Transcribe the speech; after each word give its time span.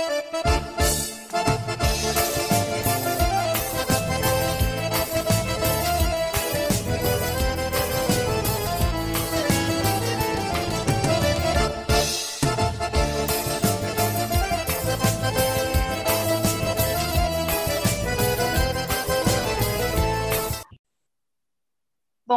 Thank 0.00 0.44
you. 0.46 0.49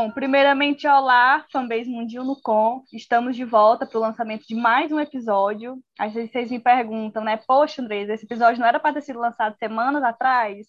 Bom, 0.03 0.11
primeiramente, 0.11 0.85
olá, 0.85 1.45
fanbase 1.49 1.89
Mundinho 1.89 2.25
no 2.25 2.35
Com. 2.35 2.83
Estamos 2.91 3.37
de 3.37 3.45
volta 3.45 3.85
para 3.85 3.97
o 3.97 4.01
lançamento 4.01 4.45
de 4.45 4.53
mais 4.53 4.91
um 4.91 4.99
episódio. 4.99 5.81
Às 5.97 6.13
vezes 6.13 6.29
vocês 6.29 6.51
me 6.51 6.59
perguntam, 6.59 7.23
né? 7.23 7.37
Poxa, 7.37 7.81
Andrés, 7.81 8.09
esse 8.09 8.25
episódio 8.25 8.59
não 8.59 8.67
era 8.67 8.81
para 8.81 8.95
ter 8.95 9.01
sido 9.01 9.17
lançado 9.17 9.55
semanas 9.57 10.03
atrás? 10.03 10.67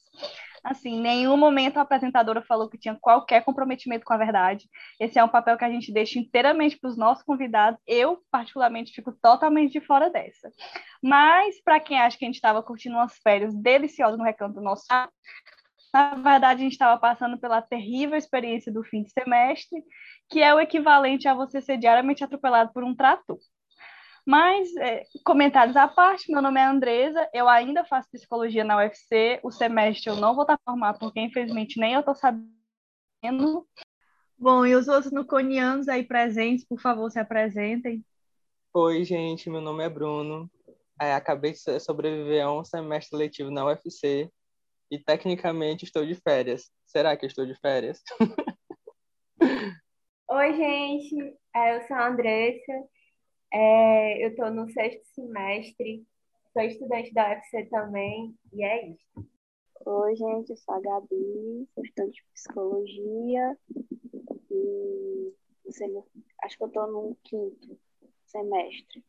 Assim, 0.62 1.00
nenhum 1.00 1.36
momento 1.36 1.78
a 1.78 1.82
apresentadora 1.82 2.42
falou 2.42 2.70
que 2.70 2.78
tinha 2.78 2.96
qualquer 3.00 3.42
comprometimento 3.44 4.04
com 4.04 4.12
a 4.12 4.16
verdade. 4.16 4.68
Esse 5.00 5.18
é 5.18 5.24
um 5.24 5.28
papel 5.28 5.58
que 5.58 5.64
a 5.64 5.70
gente 5.70 5.92
deixa 5.92 6.16
inteiramente 6.16 6.78
para 6.78 6.90
os 6.90 6.96
nossos 6.96 7.24
convidados. 7.24 7.80
Eu, 7.88 8.22
particularmente, 8.30 8.92
fico 8.92 9.12
totalmente 9.20 9.72
de 9.72 9.84
fora 9.84 10.10
dessa. 10.10 10.48
Mas, 11.02 11.60
para 11.60 11.80
quem 11.80 12.00
acha 12.00 12.16
que 12.16 12.24
a 12.24 12.28
gente 12.28 12.36
estava 12.36 12.62
curtindo 12.62 12.94
umas 12.94 13.18
férias 13.18 13.52
deliciosas 13.52 14.16
no 14.16 14.24
recanto 14.24 14.54
do 14.54 14.62
nosso 14.62 14.84
na 15.94 16.14
verdade, 16.16 16.60
a 16.60 16.64
gente 16.64 16.72
estava 16.72 17.00
passando 17.00 17.38
pela 17.38 17.62
terrível 17.62 18.18
experiência 18.18 18.72
do 18.72 18.82
fim 18.82 19.04
de 19.04 19.12
semestre, 19.12 19.80
que 20.28 20.42
é 20.42 20.52
o 20.52 20.58
equivalente 20.58 21.28
a 21.28 21.34
você 21.34 21.62
ser 21.62 21.78
diariamente 21.78 22.24
atropelado 22.24 22.72
por 22.72 22.82
um 22.82 22.96
trator. 22.96 23.38
Mas, 24.26 24.74
é, 24.76 25.04
comentários 25.24 25.76
à 25.76 25.86
parte, 25.86 26.32
meu 26.32 26.42
nome 26.42 26.58
é 26.58 26.64
Andresa, 26.64 27.28
eu 27.32 27.48
ainda 27.48 27.84
faço 27.84 28.10
psicologia 28.10 28.64
na 28.64 28.78
UFC, 28.78 29.38
o 29.44 29.52
semestre 29.52 30.10
eu 30.10 30.16
não 30.16 30.34
vou 30.34 30.42
estar 30.42 30.58
formado, 30.64 30.98
porque 30.98 31.20
infelizmente 31.20 31.78
nem 31.78 31.92
eu 31.92 32.00
estou 32.00 32.16
sabendo. 32.16 33.64
Bom, 34.36 34.66
e 34.66 34.74
os 34.74 34.88
outros 34.88 35.12
nuconianos 35.12 35.86
aí 35.86 36.02
presentes, 36.02 36.66
por 36.66 36.80
favor, 36.80 37.08
se 37.08 37.20
apresentem. 37.20 38.04
Oi, 38.72 39.04
gente, 39.04 39.48
meu 39.48 39.60
nome 39.60 39.84
é 39.84 39.88
Bruno. 39.88 40.50
É, 41.00 41.14
acabei 41.14 41.52
de 41.52 41.78
sobreviver 41.78 42.44
a 42.44 42.52
um 42.52 42.64
semestre 42.64 43.16
letivo 43.16 43.52
na 43.52 43.64
UFC 43.64 44.28
e 44.90 44.98
tecnicamente 44.98 45.84
estou 45.84 46.04
de 46.04 46.14
férias. 46.14 46.70
Será 46.86 47.16
que 47.16 47.26
estou 47.26 47.46
de 47.46 47.54
férias? 47.54 48.02
Oi, 50.30 50.54
gente. 50.54 51.36
É, 51.54 51.76
eu 51.76 51.82
sou 51.86 51.96
a 51.96 52.08
Andressa. 52.08 52.72
É, 53.52 54.24
eu 54.24 54.30
estou 54.30 54.50
no 54.50 54.68
sexto 54.70 55.04
semestre. 55.14 56.04
Sou 56.52 56.62
estudante 56.62 57.12
da 57.12 57.30
UFC 57.30 57.66
também. 57.66 58.34
E 58.52 58.64
é 58.64 58.88
isso. 58.88 59.28
Oi, 59.86 60.16
gente. 60.16 60.50
Eu 60.50 60.56
sou 60.56 60.74
a 60.74 60.80
Gabi. 60.80 61.68
Sou 61.74 61.84
estudante 61.84 62.14
de 62.14 62.24
psicologia. 62.32 63.58
E 64.50 65.34
sei, 65.72 65.88
acho 66.42 66.56
que 66.56 66.62
eu 66.62 66.68
estou 66.68 66.86
no 66.86 67.16
quinto 67.24 67.78
semestre. 68.26 69.04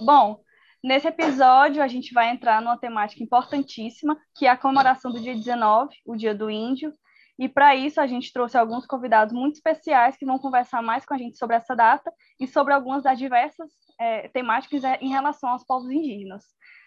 Bom, 0.00 0.42
Nesse 0.82 1.06
episódio, 1.06 1.80
a 1.80 1.86
gente 1.86 2.12
vai 2.12 2.30
entrar 2.30 2.60
numa 2.60 2.76
temática 2.76 3.22
importantíssima, 3.22 4.18
que 4.34 4.46
é 4.46 4.50
a 4.50 4.56
comemoração 4.56 5.12
do 5.12 5.20
dia 5.20 5.34
19, 5.34 5.94
o 6.04 6.16
Dia 6.16 6.34
do 6.34 6.50
Índio. 6.50 6.92
E 7.38 7.48
para 7.48 7.76
isso, 7.76 8.00
a 8.00 8.06
gente 8.06 8.32
trouxe 8.32 8.58
alguns 8.58 8.84
convidados 8.84 9.32
muito 9.32 9.54
especiais 9.54 10.16
que 10.16 10.26
vão 10.26 10.40
conversar 10.40 10.82
mais 10.82 11.06
com 11.06 11.14
a 11.14 11.18
gente 11.18 11.38
sobre 11.38 11.54
essa 11.54 11.76
data 11.76 12.12
e 12.38 12.48
sobre 12.48 12.74
algumas 12.74 13.04
das 13.04 13.16
diversas 13.16 13.70
é, 13.98 14.26
temáticas 14.28 14.82
é, 14.82 14.98
em 15.00 15.08
relação 15.08 15.50
aos 15.50 15.64
povos 15.64 15.88
indígenas. 15.88 16.42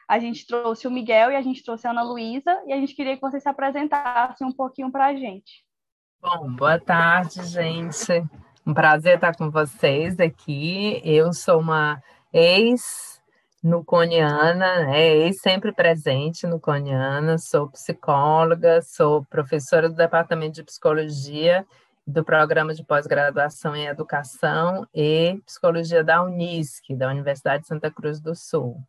A 0.09 0.19
gente 0.19 0.45
trouxe 0.45 0.87
o 0.87 0.91
Miguel 0.91 1.31
e 1.31 1.35
a 1.37 1.41
gente 1.41 1.63
trouxe 1.63 1.87
a 1.87 1.91
Ana 1.91 2.03
Luísa, 2.03 2.61
e 2.67 2.73
a 2.73 2.77
gente 2.77 2.93
queria 2.93 3.15
que 3.15 3.21
vocês 3.21 3.41
se 3.41 3.49
apresentassem 3.49 4.45
um 4.45 4.51
pouquinho 4.51 4.91
para 4.91 5.05
a 5.05 5.15
gente. 5.15 5.65
Bom, 6.21 6.51
boa 6.53 6.79
tarde, 6.79 7.43
gente. 7.45 8.23
Um 8.67 8.73
prazer 8.73 9.15
estar 9.15 9.35
com 9.35 9.49
vocês 9.49 10.19
aqui. 10.19 11.01
Eu 11.03 11.31
sou 11.33 11.61
uma 11.61 12.01
ex 12.33 13.15
no 13.65 13.83
Coniana, 13.83 14.85
né, 14.85 15.31
sempre 15.31 15.71
presente 15.71 16.45
no 16.45 16.59
Coniana, 16.59 17.39
sou 17.39 17.67
psicóloga, 17.67 18.79
sou 18.83 19.25
professora 19.25 19.89
do 19.89 19.95
Departamento 19.95 20.53
de 20.53 20.63
Psicologia 20.63 21.65
do 22.05 22.23
Programa 22.23 22.75
de 22.75 22.83
Pós-Graduação 22.83 23.75
em 23.75 23.87
Educação 23.87 24.87
e 24.93 25.41
Psicologia 25.47 26.03
da 26.03 26.21
Unisc, 26.21 26.95
da 26.95 27.09
Universidade 27.09 27.63
de 27.63 27.67
Santa 27.67 27.89
Cruz 27.89 28.19
do 28.19 28.35
Sul. 28.35 28.79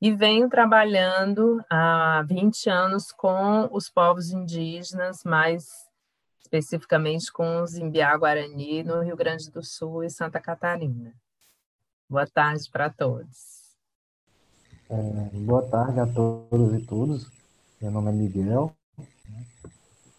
E 0.00 0.10
venho 0.10 0.48
trabalhando 0.48 1.62
há 1.68 2.24
20 2.26 2.70
anos 2.70 3.12
com 3.12 3.68
os 3.70 3.90
povos 3.90 4.30
indígenas, 4.30 5.22
mais 5.22 5.66
especificamente 6.40 7.30
com 7.30 7.60
os 7.60 7.76
Imbiá 7.76 8.16
Guarani, 8.16 8.84
no 8.84 9.02
Rio 9.02 9.16
Grande 9.16 9.50
do 9.50 9.62
Sul 9.62 10.02
e 10.02 10.08
Santa 10.08 10.40
Catarina. 10.40 11.12
Boa 12.08 12.26
tarde 12.26 12.70
para 12.70 12.88
todos. 12.88 13.61
É, 14.94 15.38
boa 15.38 15.62
tarde 15.62 16.00
a 16.00 16.06
todos 16.06 16.74
e 16.74 16.84
todas. 16.84 17.26
Meu 17.80 17.90
nome 17.90 18.10
é 18.10 18.12
Miguel. 18.12 18.76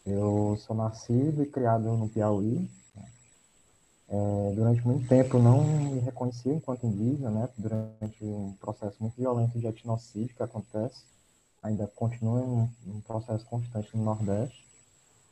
Eu 0.03 0.57
sou 0.65 0.75
nascido 0.75 1.43
e 1.43 1.45
criado 1.45 1.95
no 1.95 2.09
Piauí. 2.09 2.67
É, 4.09 4.53
durante 4.55 4.83
muito 4.83 5.07
tempo 5.07 5.37
não 5.37 5.63
me 5.63 5.99
reconhecia 5.99 6.55
enquanto 6.55 6.87
indígena, 6.87 7.29
né? 7.29 7.49
Durante 7.55 8.25
um 8.25 8.53
processo 8.59 8.97
muito 8.99 9.15
violento 9.15 9.59
de 9.59 9.67
etnocídio 9.67 10.35
que 10.35 10.41
acontece, 10.41 11.03
ainda 11.61 11.85
continua 11.85 12.41
um, 12.41 12.67
um 12.87 13.01
processo 13.01 13.45
constante 13.45 13.95
no 13.95 14.03
Nordeste. 14.03 14.65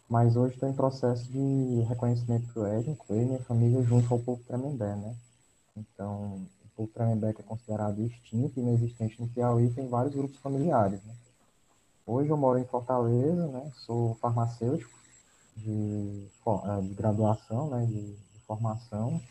Mas 0.08 0.35
hoje 0.35 0.53
estou 0.53 0.69
em 0.69 0.73
processo 0.73 1.25
de 1.31 1.81
reconhecimento 1.90 2.63
étnico, 2.63 3.08
eu 3.09 3.23
e 3.23 3.25
minha 3.25 3.40
família 3.40 3.81
junto 3.81 4.13
ao 4.13 4.19
povo 4.19 4.44
Tremembé, 4.44 4.96
né? 4.96 5.16
Então, 5.75 6.46
o 6.83 6.87
Tremembé 6.87 7.29
é 7.29 7.43
considerado 7.43 8.01
extinto 8.01 8.59
e 8.59 8.63
inexistente 8.63 9.21
no 9.21 9.27
Piauí, 9.27 9.69
tem 9.69 9.87
vários 9.87 10.15
grupos 10.15 10.37
familiares. 10.37 11.03
Né? 11.03 11.13
Hoje 12.05 12.29
eu 12.29 12.37
moro 12.37 12.59
em 12.59 12.65
Fortaleza, 12.65 13.47
né? 13.47 13.71
sou 13.85 14.15
farmacêutico 14.15 14.91
de, 15.57 16.27
é, 16.47 16.81
de 16.81 16.93
graduação, 16.93 17.69
né? 17.69 17.85
de, 17.85 18.13
de 18.13 18.39
formação. 18.47 19.21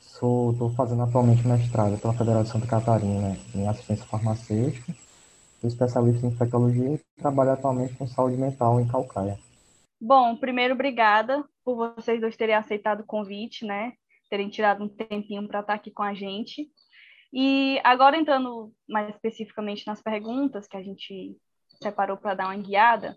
Estou 0.00 0.74
fazendo 0.76 1.02
atualmente 1.02 1.46
mestrado 1.46 1.96
pela 2.00 2.12
Federal 2.12 2.42
de 2.42 2.48
Santa 2.48 2.66
Catarina 2.66 3.36
em 3.54 3.68
assistência 3.68 4.04
farmacêutica. 4.04 4.92
Sou 5.60 5.68
especialista 5.68 6.26
em 6.26 6.30
infectologia 6.30 6.94
e 6.94 7.00
trabalho 7.20 7.52
atualmente 7.52 7.94
com 7.94 8.06
saúde 8.06 8.36
mental 8.36 8.80
em 8.80 8.88
Calcaia. 8.88 9.38
Bom, 10.00 10.36
primeiro, 10.36 10.74
obrigada 10.74 11.44
por 11.64 11.76
vocês 11.76 12.20
dois 12.20 12.36
terem 12.36 12.54
aceitado 12.54 13.00
o 13.00 13.06
convite, 13.06 13.64
né? 13.64 13.92
Terem 14.28 14.48
tirado 14.48 14.84
um 14.84 14.88
tempinho 14.88 15.46
para 15.46 15.60
estar 15.60 15.74
aqui 15.74 15.90
com 15.90 16.02
a 16.02 16.14
gente. 16.14 16.68
E 17.32 17.80
agora 17.84 18.16
entrando 18.16 18.72
mais 18.88 19.08
especificamente 19.14 19.86
nas 19.86 20.00
perguntas 20.00 20.66
que 20.66 20.76
a 20.76 20.82
gente 20.82 21.36
separou 21.82 22.16
para 22.16 22.34
dar 22.34 22.46
uma 22.46 22.56
guiada, 22.56 23.16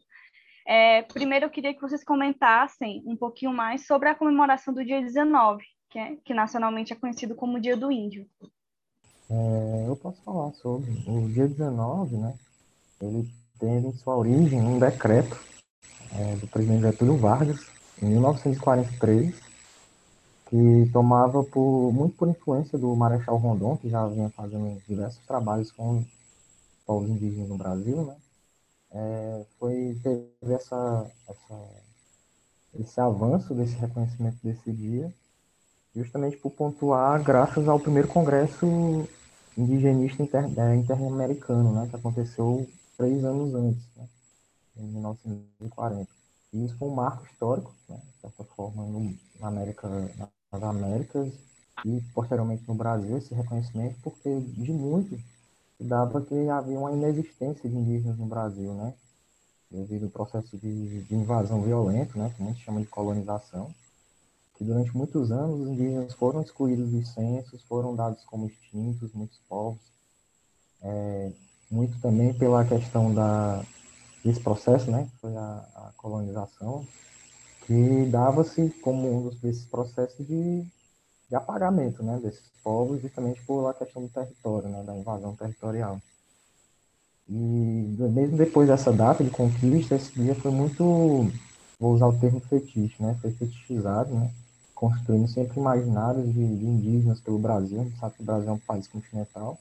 é, 0.66 1.02
primeiro 1.04 1.46
eu 1.46 1.50
queria 1.50 1.74
que 1.74 1.82
vocês 1.82 2.04
comentassem 2.04 3.02
um 3.06 3.16
pouquinho 3.16 3.54
mais 3.54 3.86
sobre 3.88 4.10
a 4.10 4.16
comemoração 4.16 4.74
do 4.74 4.86
dia 4.86 5.02
19, 5.02 5.64
que, 5.90 6.00
é, 6.00 6.16
que 6.24 6.34
nacionalmente 6.34 6.94
é 6.94 6.96
conhecido 6.96 7.36
como 7.36 7.60
Dia 7.60 7.76
do 7.76 7.92
Índio. 7.92 8.28
É, 9.30 9.86
eu 9.88 9.96
posso 9.96 10.22
falar 10.24 10.52
sobre 10.54 10.92
o 11.08 11.28
dia 11.30 11.48
19, 11.48 12.18
né? 12.18 12.36
Ele 13.02 13.28
teve 13.60 13.92
sua 13.98 14.18
origem 14.18 14.62
num 14.62 14.78
decreto 14.78 15.40
é, 16.14 16.36
do 16.36 16.48
presidente 16.48 16.82
Getúlio 16.82 17.18
Vargas, 17.18 17.66
em 18.02 18.08
1943, 18.08 19.51
que 20.52 20.90
tomava 20.92 21.42
por, 21.46 21.94
muito 21.94 22.18
por 22.18 22.28
influência 22.28 22.78
do 22.78 22.94
Marechal 22.94 23.38
Rondon, 23.38 23.78
que 23.78 23.90
já 23.90 24.06
vinha 24.06 24.30
fazendo 24.32 24.82
diversos 24.86 25.26
trabalhos 25.26 25.72
com 25.72 26.04
povos 26.86 27.10
indígenas 27.10 27.48
no 27.48 27.58
Brasil, 27.58 28.06
né? 28.06 28.18
É, 28.92 29.46
foi 29.58 29.98
teve 30.04 30.54
essa, 30.54 31.10
essa, 31.30 31.70
esse 32.78 33.00
avanço 33.00 33.54
desse 33.56 33.76
reconhecimento 33.76 34.38
desse 34.44 34.74
dia, 34.74 35.14
justamente 35.96 36.36
por 36.36 36.52
pontuar 36.52 37.24
graças 37.24 37.70
ao 37.70 37.80
primeiro 37.80 38.10
congresso 38.10 38.68
indigenista 39.58 40.22
inter, 40.22 40.44
é, 40.60 40.76
interamericano, 40.76 41.74
né, 41.74 41.88
que 41.90 41.96
aconteceu 41.96 42.68
três 42.98 43.24
anos 43.24 43.56
antes, 43.56 43.84
né, 43.96 44.06
em 44.76 44.84
1940. 44.84 46.10
E 46.52 46.66
isso 46.66 46.78
foi 46.78 46.90
um 46.90 46.96
marco 46.96 47.26
histórico, 47.26 47.74
né, 47.88 48.02
de 48.16 48.20
certa 48.20 48.44
forma, 48.44 48.84
no, 48.84 49.16
na 49.40 49.48
América, 49.48 49.88
na 50.18 50.28
nas 50.52 50.64
Américas 50.64 51.32
e 51.86 52.02
posteriormente 52.14 52.64
no 52.68 52.76
Brasil 52.76 53.18
esse 53.18 53.34
reconhecimento, 53.34 53.96
porque 54.04 54.40
de 54.40 54.72
muito 54.72 55.18
dava 55.80 56.22
que 56.22 56.50
havia 56.50 56.78
uma 56.78 56.92
inexistência 56.92 57.68
de 57.70 57.76
indígenas 57.76 58.18
no 58.18 58.26
Brasil, 58.26 58.74
né? 58.74 58.94
Devido 59.70 60.06
ao 60.06 60.12
processo 60.12 60.58
de, 60.58 61.04
de 61.04 61.16
invasão 61.16 61.62
violenta, 61.62 62.20
né? 62.20 62.32
Que 62.36 62.44
a 62.44 62.46
gente 62.46 62.64
chama 62.64 62.82
de 62.82 62.88
colonização, 62.88 63.74
que 64.58 64.64
durante 64.64 64.96
muitos 64.96 65.32
anos 65.32 65.62
os 65.62 65.68
indígenas 65.70 66.14
foram 66.14 66.42
excluídos 66.42 66.92
dos 66.92 67.08
censos, 67.10 67.64
foram 67.64 67.96
dados 67.96 68.24
como 68.26 68.46
extintos, 68.46 69.12
muitos 69.14 69.40
povos, 69.50 69.80
é, 70.84 71.32
muito 71.70 72.00
também 72.00 72.34
pela 72.34 72.66
questão 72.66 73.14
da, 73.14 73.64
desse 74.24 74.40
processo, 74.40 74.92
né, 74.92 75.10
foi 75.20 75.36
a, 75.36 75.42
a 75.76 75.92
colonização, 75.98 76.86
que 77.66 78.06
dava-se 78.10 78.70
como 78.82 79.28
um 79.28 79.30
desses 79.30 79.66
processos 79.66 80.26
de, 80.26 80.64
de 81.30 81.36
apagamento 81.36 82.04
né, 82.04 82.20
desses 82.22 82.52
povos, 82.64 83.02
justamente 83.02 83.42
pela 83.46 83.74
questão 83.74 84.04
do 84.04 84.10
território, 84.10 84.70
né, 84.70 84.84
da 84.84 84.98
invasão 84.98 85.36
territorial. 85.36 86.00
E 87.30 87.96
mesmo 87.98 88.38
depois 88.38 88.68
dessa 88.68 88.92
data 88.92 89.24
de 89.24 89.30
conquista, 89.30 89.96
esse 89.96 90.12
dia 90.14 90.36
foi 90.36 90.52
muito, 90.52 91.32
vou 91.80 91.94
usar 91.94 92.08
o 92.08 92.20
termo 92.20 92.40
fetiche, 92.42 93.02
né, 93.02 93.18
foi 93.22 93.32
fetichizado, 93.32 94.14
né, 94.14 94.32
construindo 94.76 95.28
sempre 95.28 95.60
imaginários 95.60 96.26
de, 96.34 96.58
de 96.58 96.66
indígenas 96.66 97.22
pelo 97.22 97.40
Brasil, 97.40 97.80
a 97.80 97.84
gente 97.84 98.00
sabe 98.00 98.16
que 98.16 98.22
o 98.22 98.26
Brasil 98.26 98.50
é 98.50 98.54
um 98.54 98.60
país 98.60 98.88
continental, 98.88 99.58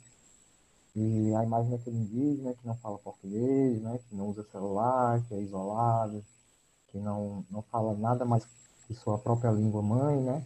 e 0.96 1.32
a 1.36 1.44
imagem 1.44 1.70
daquele 1.70 1.96
indígena 1.96 2.54
que 2.54 2.66
não 2.66 2.74
fala 2.76 2.98
português, 2.98 3.80
né, 3.80 4.00
que 4.08 4.16
não 4.16 4.28
usa 4.28 4.42
celular, 4.50 5.22
que 5.28 5.34
é 5.34 5.40
isolado, 5.40 6.24
que 6.90 6.98
não, 6.98 7.44
não 7.50 7.62
fala 7.62 7.94
nada 7.94 8.24
mais 8.24 8.46
que 8.86 8.94
sua 8.94 9.18
própria 9.18 9.50
língua 9.50 9.82
mãe, 9.82 10.20
né? 10.20 10.44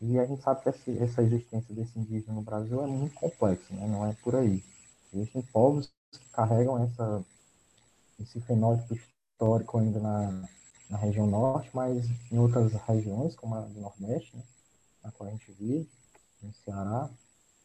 E 0.00 0.18
a 0.18 0.26
gente 0.26 0.42
sabe 0.42 0.62
que 0.62 0.68
essa, 0.68 0.90
essa 0.90 1.22
existência 1.22 1.74
desse 1.74 1.98
indígena 1.98 2.34
no 2.34 2.42
Brasil 2.42 2.82
é 2.82 2.86
muito 2.86 3.14
complexa, 3.14 3.74
né? 3.74 3.86
Não 3.86 4.06
é 4.06 4.12
por 4.22 4.36
aí. 4.36 4.62
Existem 5.12 5.42
povos 5.42 5.90
que 6.10 6.28
carregam 6.32 6.82
essa, 6.82 7.24
esse 8.20 8.40
fenótipo 8.40 8.94
histórico 8.94 9.78
ainda 9.78 10.00
na, 10.00 10.48
na 10.90 10.98
região 10.98 11.26
norte, 11.26 11.70
mas 11.72 12.06
em 12.30 12.38
outras 12.38 12.72
regiões, 12.72 13.34
como 13.34 13.54
a 13.54 13.60
do 13.60 13.80
Nordeste, 13.80 14.36
né? 14.36 14.42
na 15.02 15.12
qual 15.12 15.28
a 15.28 15.32
gente 15.32 15.52
vive, 15.52 15.88
no 16.42 16.52
Ceará, 16.64 17.08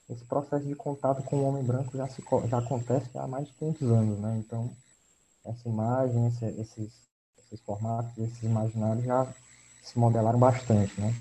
esse 0.10 0.26
processo 0.26 0.66
de 0.66 0.76
contato 0.76 1.24
com 1.24 1.38
o 1.38 1.44
homem 1.46 1.64
branco 1.64 1.98
já, 1.98 2.08
se, 2.08 2.24
já 2.50 2.58
acontece 2.58 3.10
há 3.18 3.28
mais 3.28 3.48
de 3.48 3.54
500 3.54 3.92
anos, 3.92 4.20
né? 4.20 4.38
Então, 4.38 4.70
essa 5.46 5.68
imagem, 5.68 6.28
esse, 6.28 6.46
esses, 6.46 6.94
esses 7.52 7.66
formatos, 7.66 8.18
esses 8.18 8.44
imaginários 8.44 9.06
já 9.06 9.28
se 9.84 10.00
modelaram 10.00 10.40
bastante, 10.40 11.00
né? 11.00 11.14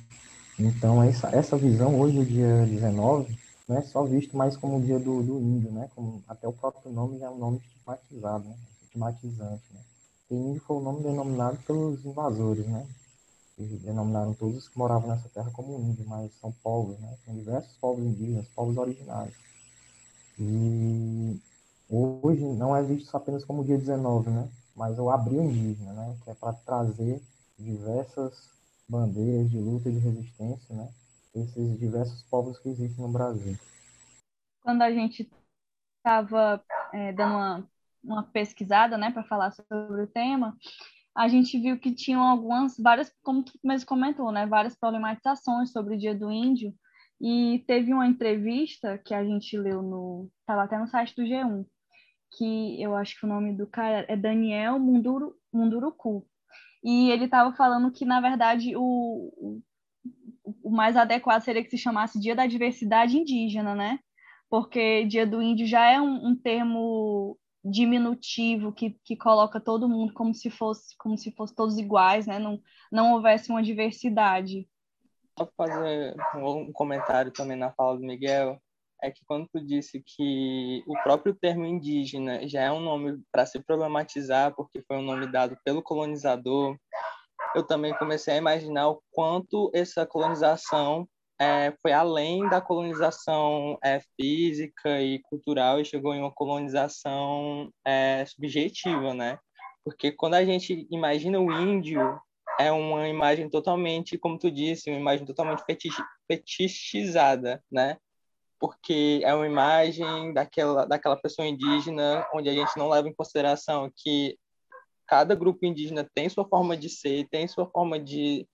Então, 0.58 1.02
essa, 1.02 1.28
essa 1.34 1.56
visão 1.56 1.98
hoje, 1.98 2.18
o 2.18 2.24
dia 2.24 2.66
19, 2.66 3.36
não 3.66 3.78
é 3.78 3.82
só 3.82 4.04
visto 4.04 4.36
mais 4.36 4.56
como 4.56 4.78
o 4.78 4.82
dia 4.82 4.98
do, 4.98 5.22
do 5.22 5.38
índio, 5.40 5.72
né? 5.72 5.88
Como 5.94 6.22
até 6.28 6.46
o 6.46 6.52
próprio 6.52 6.92
nome 6.92 7.18
já 7.18 7.26
é 7.26 7.30
um 7.30 7.38
nome 7.38 7.58
estigmatizado, 7.58 8.48
né? 8.48 8.56
Estigmatizante, 8.82 9.64
né? 9.72 9.80
E 10.30 10.34
índio 10.34 10.62
foi 10.66 10.76
o 10.76 10.80
nome 10.80 11.02
denominado 11.02 11.58
pelos 11.66 12.04
invasores, 12.04 12.66
né? 12.66 12.86
Denominaram 13.58 14.32
todos 14.34 14.56
os 14.56 14.68
que 14.68 14.78
moravam 14.78 15.08
nessa 15.08 15.28
terra 15.28 15.50
como 15.50 15.78
índio, 15.80 16.06
mas 16.06 16.30
são 16.40 16.52
povos, 16.62 16.98
né? 17.00 17.16
São 17.24 17.34
diversos 17.34 17.76
povos 17.78 18.04
indígenas, 18.04 18.46
povos 18.54 18.76
originários. 18.76 19.36
E 20.38 21.40
hoje 21.88 22.42
não 22.42 22.74
é 22.76 22.82
visto 22.82 23.14
apenas 23.14 23.44
como 23.44 23.62
o 23.62 23.64
dia 23.64 23.76
19, 23.76 24.30
né? 24.30 24.48
Mas 24.80 24.98
o 24.98 25.10
abril 25.10 25.42
indígena, 25.42 25.92
né? 25.92 26.16
Que 26.24 26.30
é 26.30 26.34
para 26.34 26.54
trazer 26.54 27.20
diversas 27.58 28.50
bandeiras 28.88 29.50
de 29.50 29.58
luta 29.58 29.90
e 29.90 29.92
de 29.92 29.98
resistência, 29.98 30.74
né? 30.74 30.88
Esses 31.34 31.78
diversos 31.78 32.22
povos 32.22 32.58
que 32.58 32.70
existem 32.70 33.04
no 33.04 33.12
Brasil. 33.12 33.58
Quando 34.62 34.80
a 34.80 34.90
gente 34.90 35.30
estava 35.98 36.64
é, 36.94 37.12
dando 37.12 37.34
uma, 37.34 37.68
uma 38.02 38.22
pesquisada, 38.22 38.96
né, 38.96 39.10
para 39.10 39.22
falar 39.24 39.50
sobre 39.50 40.02
o 40.02 40.06
tema, 40.06 40.56
a 41.14 41.28
gente 41.28 41.60
viu 41.60 41.78
que 41.78 41.94
tinham 41.94 42.22
algumas, 42.22 42.78
várias, 42.78 43.12
como 43.22 43.44
tu 43.44 43.52
mesmo 43.62 43.86
comentou, 43.86 44.32
né, 44.32 44.46
várias 44.46 44.74
problematizações 44.74 45.72
sobre 45.72 45.94
o 45.94 45.98
Dia 45.98 46.14
do 46.14 46.32
Índio, 46.32 46.74
e 47.20 47.62
teve 47.66 47.92
uma 47.92 48.06
entrevista 48.06 48.96
que 48.96 49.12
a 49.12 49.22
gente 49.22 49.58
leu 49.58 49.82
no, 49.82 50.30
estava 50.40 50.62
até 50.62 50.78
no 50.78 50.88
site 50.88 51.14
do 51.14 51.22
G1, 51.22 51.66
que 52.32 52.80
eu 52.80 52.94
acho 52.94 53.18
que 53.18 53.26
o 53.26 53.28
nome 53.28 53.52
do 53.52 53.66
cara 53.66 54.04
é 54.08 54.16
Daniel 54.16 54.78
Munduru, 54.78 55.34
Munduruku, 55.52 56.26
e 56.82 57.10
ele 57.10 57.24
estava 57.24 57.52
falando 57.52 57.90
que, 57.90 58.04
na 58.04 58.20
verdade, 58.20 58.74
o, 58.76 59.60
o 60.62 60.70
mais 60.70 60.96
adequado 60.96 61.42
seria 61.42 61.62
que 61.62 61.70
se 61.70 61.78
chamasse 61.78 62.20
Dia 62.20 62.34
da 62.34 62.46
Diversidade 62.46 63.18
Indígena, 63.18 63.74
né? 63.74 63.98
Porque 64.48 65.04
Dia 65.04 65.26
do 65.26 65.42
Índio 65.42 65.66
já 65.66 65.84
é 65.90 66.00
um, 66.00 66.28
um 66.28 66.36
termo 66.36 67.38
diminutivo 67.62 68.72
que, 68.72 68.98
que 69.04 69.16
coloca 69.16 69.60
todo 69.60 69.88
mundo 69.88 70.14
como 70.14 70.34
se 70.34 70.48
fosse 70.48 70.96
como 70.96 71.18
se 71.18 71.30
fosse 71.32 71.54
todos 71.54 71.76
iguais, 71.76 72.26
né? 72.26 72.38
Não, 72.38 72.58
não 72.90 73.12
houvesse 73.12 73.50
uma 73.50 73.62
diversidade. 73.62 74.66
Só 75.38 75.46
fazer 75.56 76.16
um 76.36 76.72
comentário 76.72 77.30
também 77.30 77.56
na 77.56 77.70
fala 77.72 77.96
do 77.96 78.02
Miguel 78.02 78.60
é 79.02 79.10
que 79.10 79.24
quando 79.24 79.48
tu 79.48 79.60
disse 79.60 80.02
que 80.04 80.82
o 80.86 80.94
próprio 81.02 81.34
termo 81.34 81.64
indígena 81.64 82.46
já 82.48 82.62
é 82.62 82.72
um 82.72 82.80
nome 82.80 83.20
para 83.32 83.46
se 83.46 83.58
problematizar 83.60 84.54
porque 84.54 84.82
foi 84.82 84.96
um 84.96 85.02
nome 85.02 85.26
dado 85.26 85.56
pelo 85.64 85.82
colonizador, 85.82 86.76
eu 87.54 87.66
também 87.66 87.94
comecei 87.94 88.34
a 88.34 88.38
imaginar 88.38 88.88
o 88.88 89.02
quanto 89.10 89.70
essa 89.74 90.06
colonização 90.06 91.08
é, 91.40 91.72
foi 91.80 91.92
além 91.92 92.46
da 92.50 92.60
colonização 92.60 93.78
é, 93.82 94.00
física 94.14 95.00
e 95.00 95.20
cultural 95.20 95.80
e 95.80 95.84
chegou 95.86 96.14
em 96.14 96.20
uma 96.20 96.30
colonização 96.30 97.72
é, 97.84 98.26
subjetiva, 98.26 99.14
né? 99.14 99.38
Porque 99.82 100.12
quando 100.12 100.34
a 100.34 100.44
gente 100.44 100.86
imagina 100.90 101.40
o 101.40 101.50
índio, 101.50 102.20
é 102.58 102.70
uma 102.70 103.08
imagem 103.08 103.48
totalmente, 103.48 104.18
como 104.18 104.38
tu 104.38 104.50
disse, 104.50 104.90
uma 104.90 105.00
imagem 105.00 105.24
totalmente 105.24 105.64
fetich, 105.64 105.96
fetichizada, 106.30 107.64
né? 107.72 107.96
Porque 108.60 109.20
é 109.24 109.34
uma 109.34 109.46
imagem 109.46 110.32
daquela, 110.34 110.84
daquela 110.84 111.16
pessoa 111.16 111.48
indígena 111.48 112.26
onde 112.34 112.48
a 112.48 112.52
gente 112.52 112.76
não 112.76 112.88
leva 112.88 113.08
em 113.08 113.14
consideração 113.14 113.90
que 113.96 114.38
cada 115.06 115.34
grupo 115.34 115.64
indígena 115.66 116.08
tem 116.14 116.28
sua 116.28 116.46
forma 116.46 116.76
de 116.76 116.88
ser, 116.88 117.26
tem 117.30 117.48
sua 117.48 117.68
forma 117.68 117.98
de 117.98 118.46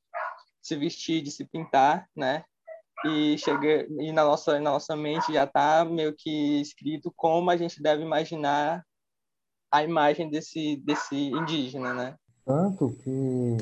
se 0.62 0.76
vestir, 0.76 1.22
de 1.22 1.30
se 1.30 1.44
pintar, 1.44 2.08
né? 2.16 2.44
e 3.04 3.36
chega 3.38 3.86
e 4.00 4.12
na 4.12 4.24
nossa 4.24 4.54
na 4.54 4.70
nossa 4.70 4.96
mente 4.96 5.32
já 5.32 5.44
está 5.44 5.84
meio 5.84 6.14
que 6.16 6.60
escrito 6.60 7.12
como 7.14 7.50
a 7.50 7.56
gente 7.56 7.82
deve 7.82 8.02
imaginar 8.02 8.82
a 9.70 9.82
imagem 9.82 10.30
desse 10.30 10.76
desse 10.76 11.14
indígena, 11.14 11.92
né? 11.92 12.14
Tanto 12.44 12.96
que 13.02 13.56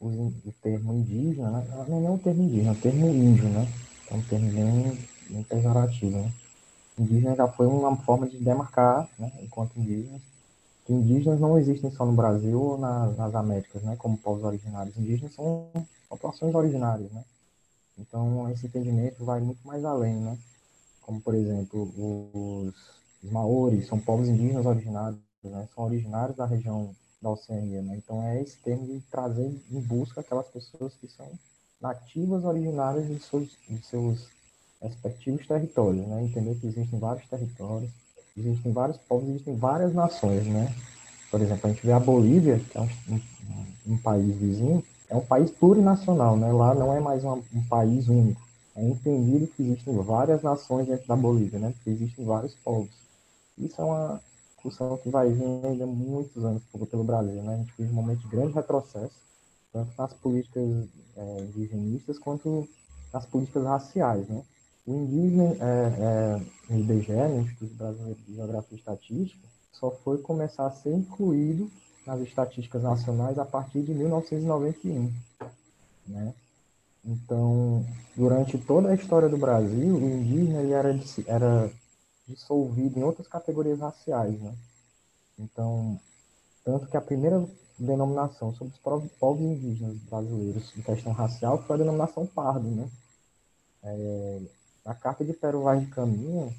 o, 0.00 0.32
termo 0.60 0.92
indígena, 0.94 1.50
não 1.88 2.06
é 2.06 2.10
o 2.10 2.18
termo 2.18 2.42
indígena, 2.42 2.70
é 2.70 2.72
o 2.72 2.80
termo 2.80 3.08
índio, 3.08 3.48
né? 3.48 3.66
É 4.10 4.14
um 4.14 4.22
termo 4.22 4.50
bem, 4.50 4.98
bem 5.28 5.42
pejorativo, 5.42 6.18
né? 6.18 6.32
Indígena 6.98 7.36
já 7.36 7.46
foi 7.46 7.66
uma 7.66 7.96
forma 7.98 8.26
de 8.26 8.38
demarcar, 8.38 9.08
né? 9.18 9.32
Enquanto 9.40 9.78
indígenas, 9.78 10.20
que 10.84 10.92
indígenas 10.92 11.38
não 11.38 11.58
existem 11.58 11.90
só 11.90 12.04
no 12.04 12.12
Brasil 12.12 12.60
ou 12.60 12.78
nas, 12.78 13.16
nas 13.16 13.34
Américas, 13.34 13.82
né? 13.82 13.94
Como 13.96 14.18
povos 14.18 14.42
originários. 14.42 14.96
Indígenas 14.96 15.34
são 15.34 15.70
populações 16.08 16.54
originárias, 16.54 17.10
né? 17.12 17.24
Então, 17.96 18.48
esse 18.50 18.66
entendimento 18.66 19.24
vai 19.24 19.40
muito 19.40 19.66
mais 19.66 19.84
além, 19.84 20.16
né? 20.16 20.38
Como, 21.02 21.20
por 21.20 21.34
exemplo, 21.34 21.82
os, 21.94 22.74
os 23.22 23.30
maores 23.30 23.86
são 23.86 23.98
povos 23.98 24.28
indígenas 24.28 24.66
originários, 24.66 25.20
né? 25.44 25.68
São 25.74 25.84
originários 25.84 26.36
da 26.36 26.46
região 26.46 26.94
da 27.20 27.30
Oceania, 27.30 27.82
né? 27.82 27.96
Então, 27.96 28.22
é 28.22 28.40
esse 28.40 28.56
termo 28.58 28.86
de 28.86 29.00
trazer 29.10 29.52
em 29.70 29.80
busca 29.80 30.20
aquelas 30.20 30.48
pessoas 30.48 30.94
que 30.94 31.08
são 31.08 31.28
nativas 31.80 32.44
originárias 32.44 33.06
de 33.06 33.20
seus, 33.20 33.56
de 33.68 33.82
seus 33.82 34.28
respectivos 34.82 35.46
territórios, 35.46 36.06
né? 36.06 36.24
Entender 36.24 36.54
que 36.56 36.66
existem 36.66 36.98
vários 36.98 37.26
territórios, 37.28 37.90
existem 38.36 38.72
vários 38.72 38.96
povos, 38.98 39.28
existem 39.28 39.56
várias 39.56 39.92
nações, 39.92 40.46
né? 40.46 40.74
Por 41.30 41.40
exemplo, 41.40 41.68
a 41.68 41.72
gente 41.72 41.86
vê 41.86 41.92
a 41.92 42.00
Bolívia, 42.00 42.58
que 42.70 42.78
é 42.78 42.80
um, 42.80 42.88
um, 43.10 43.94
um 43.94 43.98
país 43.98 44.34
vizinho, 44.36 44.82
é 45.08 45.16
um 45.16 45.24
país 45.24 45.50
plurinacional, 45.50 46.36
né? 46.36 46.52
Lá 46.52 46.74
não 46.74 46.94
é 46.94 47.00
mais 47.00 47.24
uma, 47.24 47.36
um 47.54 47.64
país 47.68 48.08
único. 48.08 48.40
É 48.76 48.82
entendido 48.82 49.48
que 49.48 49.62
existem 49.62 49.96
várias 49.96 50.42
nações 50.42 50.86
dentro 50.86 51.06
da 51.06 51.16
Bolívia, 51.16 51.58
né? 51.58 51.72
Porque 51.72 51.90
existem 51.90 52.24
vários 52.24 52.54
povos. 52.54 52.90
Isso 53.56 53.80
é 53.80 53.84
uma 53.84 54.20
discussão 54.54 54.96
que 54.98 55.08
vai 55.08 55.30
vir 55.30 55.44
ainda 55.64 55.86
muitos 55.86 56.44
anos 56.44 56.62
pelo 56.90 57.04
Brasil, 57.04 57.42
né? 57.42 57.54
A 57.54 57.56
gente 57.58 57.72
vive 57.76 57.90
um 57.90 57.94
momento 57.94 58.20
de 58.20 58.28
grande 58.28 58.52
retrocesso, 58.52 59.16
tanto 59.72 59.90
nas 59.98 60.12
políticas 60.14 60.88
é, 61.16 61.40
indigenistas 61.40 62.18
quanto 62.18 62.68
nas 63.12 63.26
políticas 63.26 63.64
raciais, 63.64 64.28
né? 64.28 64.42
O 64.88 64.94
indígena, 64.94 65.54
é, 65.60 66.40
é, 66.40 66.72
no 66.72 66.80
IBGE, 66.80 67.12
no 67.12 67.42
Instituto 67.42 67.74
Brasileiro 67.74 68.18
de 68.26 68.34
Geografia 68.34 68.74
e 68.74 68.78
Estatística, 68.78 69.46
só 69.70 69.90
foi 69.90 70.16
começar 70.22 70.66
a 70.66 70.70
ser 70.70 70.94
incluído 70.94 71.70
nas 72.06 72.22
estatísticas 72.22 72.82
nacionais 72.82 73.38
a 73.38 73.44
partir 73.44 73.82
de 73.82 73.92
1991. 73.92 75.12
Né? 76.06 76.34
Então, 77.04 77.84
durante 78.16 78.56
toda 78.56 78.88
a 78.88 78.94
história 78.94 79.28
do 79.28 79.36
Brasil, 79.36 79.94
o 79.94 80.00
indígena 80.00 80.62
ele 80.62 80.72
era, 80.72 80.98
era 81.26 81.70
dissolvido 82.26 82.98
em 82.98 83.02
outras 83.02 83.28
categorias 83.28 83.80
raciais. 83.80 84.40
Né? 84.40 84.54
Então, 85.38 86.00
tanto 86.64 86.86
que 86.86 86.96
a 86.96 87.02
primeira 87.02 87.46
denominação 87.78 88.54
sobre 88.54 88.72
os 88.72 89.12
povos 89.18 89.42
indígenas 89.42 89.98
brasileiros 89.98 90.74
em 90.78 90.80
questão 90.80 91.12
racial 91.12 91.62
foi 91.64 91.76
a 91.76 91.78
denominação 91.80 92.26
pardo, 92.26 92.70
né? 92.70 92.88
É, 93.82 94.40
a 94.88 94.94
Carta 94.94 95.22
de 95.22 95.34
Peru 95.34 95.64
Vaz 95.64 95.80
de 95.80 95.86
Caminho, 95.88 96.50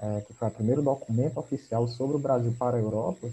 é, 0.00 0.20
que 0.22 0.34
foi 0.34 0.48
o 0.48 0.50
primeiro 0.50 0.82
documento 0.82 1.38
oficial 1.38 1.86
sobre 1.86 2.16
o 2.16 2.20
Brasil 2.20 2.52
para 2.58 2.76
a 2.76 2.80
Europa, 2.80 3.30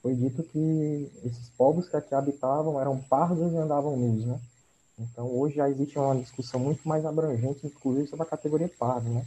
foi 0.00 0.14
dito 0.14 0.42
que 0.42 1.10
esses 1.22 1.50
povos 1.50 1.88
que 1.88 1.96
aqui 1.96 2.14
habitavam 2.14 2.80
eram 2.80 2.98
pardos 2.98 3.52
e 3.52 3.56
andavam 3.56 3.96
nus, 3.96 4.24
né? 4.24 4.40
Então, 4.98 5.26
hoje 5.26 5.56
já 5.56 5.68
existe 5.68 5.98
uma 5.98 6.16
discussão 6.16 6.60
muito 6.60 6.86
mais 6.88 7.04
abrangente, 7.04 7.66
inclusive 7.66 8.08
sobre 8.08 8.24
a 8.26 8.28
categoria 8.28 8.70
pardo, 8.78 9.10
né? 9.10 9.26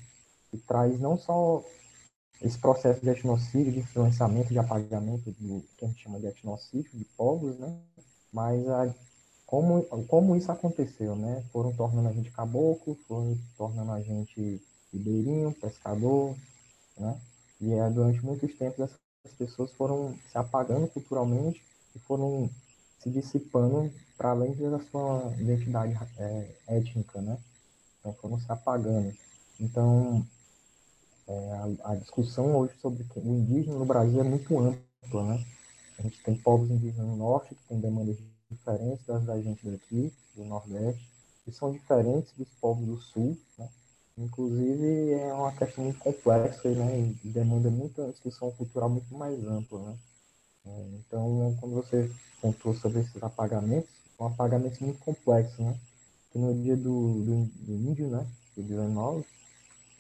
Que 0.50 0.58
traz 0.58 1.00
não 1.00 1.18
só 1.18 1.64
esse 2.42 2.58
processo 2.58 3.02
de 3.02 3.10
etnocídio, 3.10 3.74
de 3.74 3.80
influenciamento, 3.80 4.50
de 4.50 4.60
apagamento 4.60 5.32
do 5.32 5.64
que 5.78 5.86
a 5.86 5.88
gente 5.88 6.02
chama 6.02 6.20
de 6.20 6.28
etnocídio 6.28 6.92
de 6.94 7.06
povos, 7.06 7.58
né? 7.60 7.78
Mas 8.32 8.68
a, 8.68 8.94
como, 9.48 9.82
como 10.08 10.36
isso 10.36 10.51
aconteceu, 10.51 11.16
né? 11.16 11.42
Foram 11.54 11.74
tornando 11.74 12.10
a 12.10 12.12
gente 12.12 12.30
caboclo, 12.32 12.96
foram 13.08 13.38
tornando 13.58 13.94
a 13.94 14.01
gente 14.01 14.62
ribeirinho, 14.92 15.54
pescador, 15.54 16.36
né? 16.98 17.20
E 17.62 17.74
é, 17.74 17.89
durante 17.89 18.24
muitos 18.24 18.54
tempos 18.56 18.80
essas 18.80 19.38
pessoas 19.38 19.72
foram 19.72 20.13
se 20.30 20.38
apagando 20.38 20.88
culturalmente 20.89 21.63
e 21.96 22.00
foram 22.00 22.50
se 23.00 23.10
dissipando 23.10 23.92
para 24.18 24.32
além 24.32 24.54
da 24.54 24.80
sua 24.80 25.34
identidade 25.39 25.98
é, 26.18 26.56
étnica, 26.68 27.22
né? 27.22 27.38
Então 28.00 28.13
foram 28.16 28.38
se 28.42 28.51
apagando. 28.51 29.16
Então 29.62 30.27
é, 31.25 31.51
a, 31.84 31.92
a, 31.92 31.96
discussão 31.96 32.54
hoje 32.58 32.74
sobre 32.82 33.06
o 33.16 33.34
indígena 33.34 33.77
no 33.77 33.86
Brasil 33.86 34.20
é 34.20 34.24
muito 34.24 34.60
ampla, 34.60 35.24
né? 35.24 35.46
A 35.98 36.01
gente 36.01 36.22
tem 36.22 36.36
povos 36.36 36.70
indígenas 36.70 37.08
no 37.08 37.16
norte 37.16 37.56
que 37.56 37.68
têm 37.70 37.80
demandas 37.80 38.18
diferentes 38.50 39.06
das 39.06 39.24
da 39.25 39.42
gente 39.42 39.70
daqui, 39.70 40.13
do 40.36 40.46
nordeste, 40.46 41.10
que 41.44 41.51
são 41.51 41.72
diferentes 41.72 42.34
dos 42.38 42.48
povos 42.62 42.86
do 42.86 42.98
sul, 42.98 43.38
né? 43.58 43.70
Inclusive 44.18 45.13
é 45.13 45.34
uma 45.34 45.51
questão 45.51 45.84
muito 45.84 46.00
complexa 46.00 46.70
né? 46.70 47.16
e 47.24 47.30
demanda 47.30 47.70
muita 47.70 48.10
discussão 48.12 48.50
cultural 48.51 48.89
muito 48.89 49.13
mais 49.16 49.46
ampla, 49.46 49.80
né? 49.80 49.98
É, 50.66 50.86
então, 50.96 51.56
quando 51.60 51.75
você 51.75 52.12
contou 52.42 52.74
sobre 52.74 53.01
esses 53.01 53.22
apagamentos, 53.22 53.89
são 54.18 54.27
apagamentos 54.27 54.80
muito 54.80 55.00
complexos, 55.00 55.60
né? 55.60 55.80
Que 56.32 56.39
no 56.39 56.54
dia 56.54 56.75
do, 56.75 57.24
do, 57.24 57.46
do 57.46 57.74
índio, 57.74 58.08
né? 58.10 58.25
Do 58.56 58.63
19, 58.63 59.24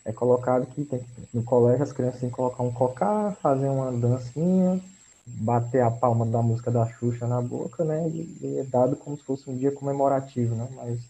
é 0.03 0.11
colocado 0.11 0.65
que 0.67 0.83
tem, 0.83 1.05
no 1.33 1.43
colégio 1.43 1.83
as 1.83 1.91
crianças 1.91 2.19
têm 2.19 2.29
que 2.29 2.35
colocar 2.35 2.63
um 2.63 2.71
cocá, 2.71 3.35
fazer 3.41 3.67
uma 3.67 3.91
dancinha, 3.91 4.81
bater 5.27 5.81
a 5.81 5.91
palma 5.91 6.25
da 6.25 6.41
música 6.41 6.71
da 6.71 6.87
Xuxa 6.87 7.27
na 7.27 7.41
boca, 7.41 7.83
né? 7.83 8.07
E, 8.09 8.37
e 8.41 8.57
é 8.59 8.63
dado 8.63 8.95
como 8.95 9.17
se 9.17 9.23
fosse 9.23 9.49
um 9.49 9.57
dia 9.57 9.71
comemorativo, 9.71 10.55
né? 10.55 10.67
Mas 10.75 11.01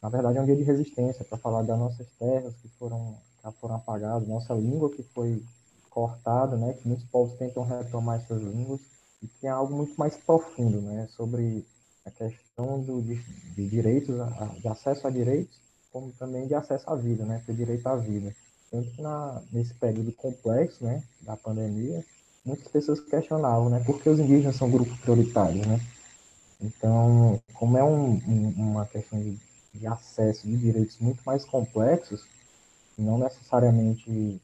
na 0.00 0.08
verdade 0.08 0.38
é 0.38 0.40
um 0.40 0.46
dia 0.46 0.56
de 0.56 0.62
resistência 0.62 1.24
para 1.24 1.38
falar 1.38 1.62
das 1.62 1.78
nossas 1.78 2.06
terras 2.18 2.54
que 2.62 2.68
foram 2.78 3.16
que 3.42 3.60
foram 3.60 3.74
apagadas, 3.74 4.28
nossa 4.28 4.54
língua 4.54 4.90
que 4.90 5.02
foi 5.02 5.42
cortada, 5.90 6.56
né? 6.56 6.74
Que 6.74 6.86
muitos 6.86 7.06
povos 7.06 7.36
tentam 7.36 7.64
retomar 7.64 8.20
essas 8.20 8.40
línguas 8.40 8.80
e 9.22 9.26
que 9.26 9.46
é 9.46 9.50
algo 9.50 9.74
muito 9.74 9.94
mais 9.96 10.16
profundo, 10.16 10.80
né? 10.80 11.08
Sobre 11.16 11.66
a 12.06 12.10
questão 12.10 12.80
do, 12.80 13.02
de, 13.02 13.16
de 13.54 13.68
direitos, 13.68 14.16
de 14.60 14.68
acesso 14.68 15.06
a 15.06 15.10
direitos 15.10 15.62
como 15.92 16.10
também 16.12 16.46
de 16.46 16.54
acesso 16.54 16.88
à 16.88 16.96
vida, 16.96 17.24
né? 17.24 17.42
Ter 17.46 17.54
direito 17.54 17.86
à 17.86 17.94
vida. 17.94 18.34
Tanto 18.70 19.02
na, 19.02 19.42
nesse 19.52 19.74
período 19.74 20.10
complexo, 20.12 20.82
né, 20.82 21.02
da 21.20 21.36
pandemia, 21.36 22.02
muitas 22.44 22.68
pessoas 22.68 23.00
questionavam, 23.00 23.70
né, 23.70 23.82
por 23.84 24.00
que 24.00 24.08
os 24.08 24.18
indígenas 24.18 24.56
são 24.56 24.70
grupos 24.70 24.98
prioritários, 25.00 25.66
né? 25.66 25.80
Então, 26.60 27.40
como 27.54 27.76
é 27.76 27.82
um, 27.82 28.12
um, 28.26 28.54
uma 28.56 28.86
questão 28.86 29.20
de, 29.20 29.36
de, 29.74 29.86
acesso 29.86 30.46
de 30.46 30.56
direitos 30.56 30.98
muito 30.98 31.20
mais 31.24 31.44
complexos, 31.44 32.24
não 32.96 33.18
necessariamente 33.18 34.40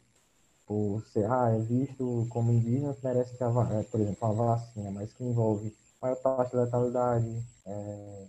por 0.66 1.02
ser, 1.12 1.30
ah, 1.30 1.50
é 1.54 1.58
visto 1.60 2.26
como 2.28 2.52
indígena, 2.52 2.96
merece 3.02 3.36
ter, 3.36 3.44
é, 3.44 3.82
por 3.84 4.00
exemplo, 4.00 4.28
a 4.28 4.32
vacina, 4.32 4.90
mas 4.90 5.12
que 5.12 5.24
envolve 5.24 5.74
maior 6.02 6.16
taxa 6.16 6.50
de 6.50 6.56
letalidade, 6.56 7.42
é, 7.66 8.24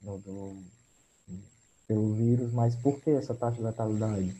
do, 0.00 0.56
pelo 1.86 2.14
vírus, 2.14 2.52
mas 2.52 2.74
por 2.76 3.00
que 3.00 3.10
essa 3.10 3.34
taxa 3.34 3.56
de 3.56 3.62
letalidade? 3.62 4.36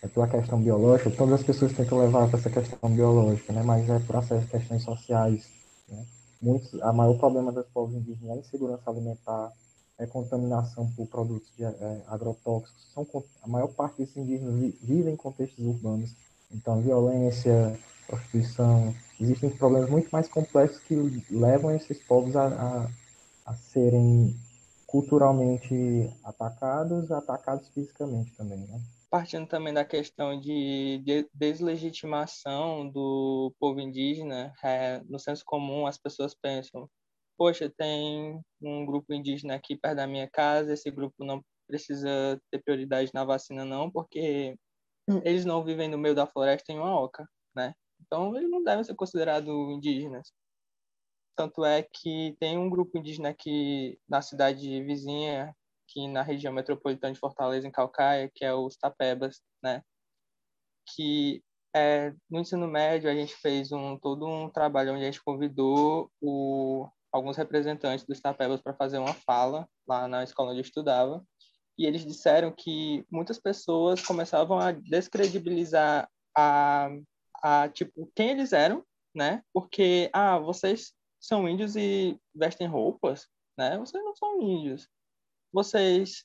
É 0.00 0.06
pela 0.06 0.28
questão 0.28 0.60
biológica, 0.62 1.10
todas 1.10 1.40
as 1.40 1.42
pessoas 1.42 1.72
tentam 1.72 1.98
levar 1.98 2.28
para 2.28 2.38
essa 2.38 2.50
questão 2.50 2.90
biológica, 2.90 3.52
né? 3.52 3.62
mas 3.64 3.88
é 3.88 3.98
por 3.98 4.16
essas 4.16 4.44
questões 4.48 4.82
sociais. 4.84 5.48
Né? 5.88 6.06
Muitos, 6.40 6.80
a 6.82 6.92
maior 6.92 7.18
problema 7.18 7.50
dos 7.50 7.66
povos 7.66 7.96
indígenas 7.96 8.30
é 8.30 8.32
a 8.32 8.36
insegurança 8.36 8.88
alimentar, 8.88 9.52
é 9.98 10.06
contaminação 10.06 10.88
por 10.96 11.08
produtos 11.08 11.52
de, 11.56 11.64
é, 11.64 12.02
agrotóxicos. 12.06 12.92
São, 12.94 13.06
a 13.42 13.48
maior 13.48 13.68
parte 13.68 13.98
desses 13.98 14.16
indígenas 14.16 14.54
vivem 14.80 15.14
em 15.14 15.16
contextos 15.16 15.64
urbanos, 15.66 16.14
então 16.52 16.80
violência, 16.80 17.76
prostituição, 18.06 18.94
existem 19.20 19.50
problemas 19.50 19.90
muito 19.90 20.08
mais 20.10 20.28
complexos 20.28 20.78
que 20.84 20.94
levam 21.30 21.74
esses 21.74 21.98
povos 22.04 22.36
a, 22.36 22.46
a, 22.46 22.88
a 23.46 23.54
serem 23.54 24.36
culturalmente 24.86 26.08
atacados, 26.24 27.10
atacados 27.10 27.68
fisicamente 27.68 28.32
também, 28.36 28.60
né? 28.60 28.80
Partindo 29.10 29.46
também 29.48 29.72
da 29.72 29.84
questão 29.84 30.38
de 30.38 31.02
deslegitimação 31.32 32.90
do 32.90 33.54
povo 33.58 33.80
indígena, 33.80 34.52
é, 34.62 35.00
no 35.04 35.18
senso 35.18 35.42
comum 35.46 35.86
as 35.86 35.96
pessoas 35.96 36.34
pensam, 36.34 36.88
poxa, 37.38 37.72
tem 37.74 38.38
um 38.60 38.84
grupo 38.84 39.14
indígena 39.14 39.54
aqui 39.54 39.76
perto 39.76 39.96
da 39.96 40.06
minha 40.06 40.28
casa, 40.28 40.74
esse 40.74 40.90
grupo 40.90 41.24
não 41.24 41.42
precisa 41.66 42.40
ter 42.50 42.62
prioridade 42.62 43.10
na 43.14 43.24
vacina 43.24 43.64
não, 43.64 43.90
porque 43.90 44.56
eles 45.24 45.44
não 45.44 45.64
vivem 45.64 45.88
no 45.88 45.96
meio 45.98 46.14
da 46.14 46.26
floresta 46.26 46.72
em 46.72 46.78
uma 46.78 47.00
oca, 47.00 47.26
né? 47.54 47.74
Então 48.00 48.36
eles 48.36 48.50
não 48.50 48.62
devem 48.62 48.84
ser 48.84 48.94
considerados 48.94 49.48
indígenas. 49.48 50.32
Tanto 51.36 51.64
é 51.64 51.82
que 51.82 52.36
tem 52.40 52.58
um 52.58 52.68
grupo 52.68 52.98
indígena 52.98 53.30
aqui 53.30 53.98
na 54.08 54.20
cidade 54.20 54.82
vizinha, 54.82 55.54
aqui 55.88 56.06
na 56.06 56.22
região 56.22 56.52
metropolitana 56.52 57.14
de 57.14 57.18
Fortaleza, 57.18 57.66
em 57.66 57.70
Calcaia, 57.70 58.30
que 58.34 58.44
é 58.44 58.52
os 58.52 58.76
Tapebas, 58.76 59.40
né? 59.62 59.82
Que 60.94 61.42
é, 61.74 62.12
no 62.30 62.40
ensino 62.40 62.68
médio 62.68 63.10
a 63.10 63.14
gente 63.14 63.34
fez 63.36 63.72
um 63.72 63.98
todo 63.98 64.26
um 64.26 64.50
trabalho 64.50 64.92
onde 64.92 65.02
a 65.02 65.06
gente 65.06 65.22
convidou 65.22 66.10
o, 66.20 66.88
alguns 67.10 67.36
representantes 67.36 68.04
dos 68.04 68.20
Tapebas 68.20 68.60
para 68.60 68.74
fazer 68.74 68.98
uma 68.98 69.14
fala 69.14 69.68
lá 69.86 70.06
na 70.06 70.22
escola 70.22 70.50
onde 70.50 70.60
eu 70.60 70.64
estudava. 70.64 71.24
E 71.78 71.86
eles 71.86 72.04
disseram 72.04 72.52
que 72.52 73.06
muitas 73.10 73.38
pessoas 73.38 74.04
começavam 74.04 74.58
a 74.58 74.72
descredibilizar 74.72 76.08
a, 76.36 76.90
a 77.42 77.68
tipo 77.68 78.10
quem 78.14 78.30
eles 78.30 78.52
eram, 78.52 78.84
né? 79.14 79.42
Porque 79.52 80.10
ah, 80.12 80.38
vocês 80.38 80.92
são 81.20 81.48
índios 81.48 81.76
e 81.76 82.18
vestem 82.34 82.66
roupas, 82.66 83.28
né? 83.56 83.78
Vocês 83.78 84.02
não 84.04 84.14
são 84.14 84.42
índios. 84.42 84.88
Vocês 85.52 86.24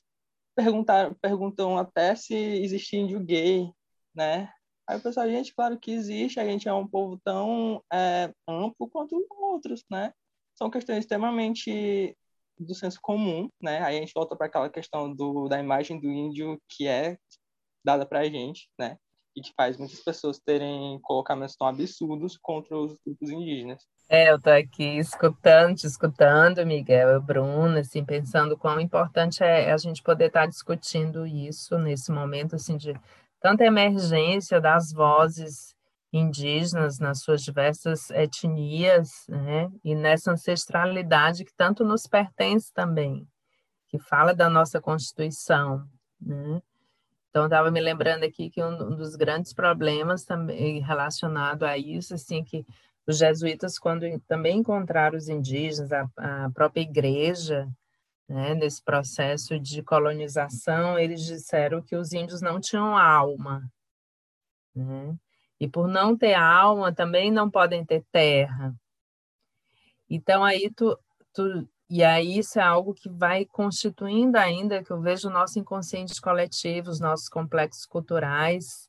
perguntaram, 0.54 1.14
perguntam 1.14 1.78
até 1.78 2.14
se 2.14 2.34
existe 2.34 2.96
índio 2.96 3.20
gay, 3.20 3.70
né? 4.14 4.52
Aí 4.86 4.98
o 4.98 5.02
pessoal, 5.02 5.28
gente, 5.28 5.54
claro 5.54 5.78
que 5.78 5.92
existe, 5.92 6.38
a 6.38 6.44
gente 6.44 6.68
é 6.68 6.72
um 6.72 6.86
povo 6.86 7.18
tão 7.24 7.82
é, 7.92 8.32
amplo 8.46 8.88
quanto 8.88 9.26
outros, 9.30 9.82
né? 9.90 10.12
São 10.54 10.70
questões 10.70 10.98
extremamente 10.98 12.16
do 12.58 12.74
senso 12.74 12.98
comum, 13.02 13.48
né? 13.60 13.82
Aí 13.82 13.96
a 13.96 14.00
gente 14.00 14.12
volta 14.14 14.36
para 14.36 14.46
aquela 14.46 14.70
questão 14.70 15.12
do, 15.12 15.48
da 15.48 15.58
imagem 15.58 15.98
do 16.00 16.10
índio 16.10 16.60
que 16.68 16.86
é 16.86 17.16
dada 17.84 18.06
para 18.06 18.20
a 18.20 18.24
gente, 18.28 18.68
né? 18.78 18.98
E 19.34 19.40
que 19.40 19.52
faz 19.56 19.76
muitas 19.76 20.00
pessoas 20.00 20.38
terem 20.38 21.00
colocamentos 21.02 21.56
tão 21.56 21.66
absurdos 21.66 22.38
contra 22.40 22.78
os 22.78 22.96
grupos 23.04 23.30
indígenas. 23.30 23.82
É, 24.08 24.30
eu 24.30 24.40
tô 24.40 24.50
aqui 24.50 24.98
escutando, 24.98 25.76
te 25.76 25.86
escutando, 25.86 26.64
Miguel 26.66 27.16
e 27.16 27.20
Bruno, 27.20 27.78
assim, 27.78 28.04
pensando 28.04 28.56
quão 28.56 28.78
importante 28.78 29.42
é 29.42 29.72
a 29.72 29.76
gente 29.78 30.02
poder 30.02 30.26
estar 30.26 30.46
discutindo 30.46 31.26
isso 31.26 31.78
nesse 31.78 32.12
momento, 32.12 32.54
assim, 32.54 32.76
de 32.76 32.94
tanta 33.40 33.64
emergência 33.64 34.60
das 34.60 34.92
vozes 34.92 35.74
indígenas 36.12 36.98
nas 36.98 37.20
suas 37.22 37.42
diversas 37.42 38.10
etnias, 38.10 39.26
né? 39.28 39.70
E 39.82 39.94
nessa 39.94 40.32
ancestralidade 40.32 41.44
que 41.44 41.54
tanto 41.56 41.82
nos 41.82 42.06
pertence 42.06 42.72
também, 42.72 43.26
que 43.88 43.98
fala 43.98 44.34
da 44.34 44.50
nossa 44.50 44.80
Constituição, 44.80 45.82
né? 46.20 46.60
Então, 47.30 47.46
estava 47.46 47.70
me 47.70 47.80
lembrando 47.80 48.24
aqui 48.24 48.48
que 48.48 48.62
um 48.62 48.94
dos 48.94 49.16
grandes 49.16 49.52
problemas 49.52 50.24
também 50.24 50.80
relacionado 50.80 51.64
a 51.64 51.76
isso, 51.76 52.14
assim, 52.14 52.44
que 52.44 52.64
os 53.06 53.18
jesuítas, 53.18 53.78
quando 53.78 54.06
também 54.20 54.58
encontraram 54.58 55.16
os 55.16 55.28
indígenas, 55.28 55.92
a, 55.92 56.08
a 56.16 56.50
própria 56.50 56.80
igreja, 56.80 57.68
né, 58.28 58.54
nesse 58.54 58.82
processo 58.82 59.58
de 59.58 59.82
colonização, 59.82 60.98
eles 60.98 61.22
disseram 61.22 61.82
que 61.82 61.94
os 61.94 62.12
índios 62.12 62.40
não 62.40 62.58
tinham 62.58 62.96
alma. 62.96 63.70
Né? 64.74 65.14
E 65.60 65.68
por 65.68 65.86
não 65.86 66.16
ter 66.16 66.34
alma, 66.34 66.92
também 66.92 67.30
não 67.30 67.50
podem 67.50 67.84
ter 67.84 68.04
terra. 68.10 68.74
Então 70.08 70.42
aí 70.42 70.70
tu, 70.74 70.98
tu 71.32 71.68
e 71.88 72.02
aí 72.02 72.38
isso 72.38 72.58
é 72.58 72.62
algo 72.62 72.94
que 72.94 73.08
vai 73.08 73.44
constituindo 73.44 74.38
ainda, 74.38 74.82
que 74.82 74.90
eu 74.90 75.00
vejo 75.00 75.28
o 75.28 75.32
nosso 75.32 75.58
inconsciente 75.58 76.20
coletivo, 76.20 76.90
os 76.90 77.00
nossos 77.00 77.28
complexos 77.28 77.84
culturais, 77.84 78.88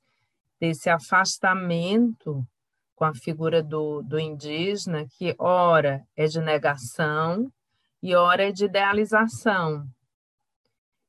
desse 0.60 0.90
afastamento 0.90 2.48
com 2.96 3.06
a 3.06 3.14
figura 3.14 3.62
do, 3.62 4.02
do 4.02 4.20
indígena, 4.20 5.06
que 5.08 5.36
ora 5.38 6.04
é 6.16 6.26
de 6.26 6.40
negação 6.40 7.52
e 8.02 8.16
ora 8.16 8.48
é 8.48 8.52
de 8.52 8.66
idealização. 8.66 9.88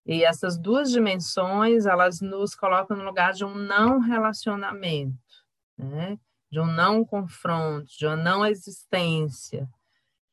E 0.04 0.24
essas 0.24 0.56
duas 0.56 0.90
dimensões, 0.90 1.86
elas 1.86 2.20
nos 2.20 2.54
colocam 2.54 2.96
no 2.96 3.04
lugar 3.04 3.32
de 3.32 3.44
um 3.44 3.54
não 3.54 3.98
relacionamento, 4.00 5.16
né? 5.76 6.18
de 6.50 6.60
um 6.60 6.66
não 6.66 7.04
confronto, 7.04 7.86
de 7.86 8.06
uma 8.06 8.16
não 8.16 8.46
existência. 8.46 9.68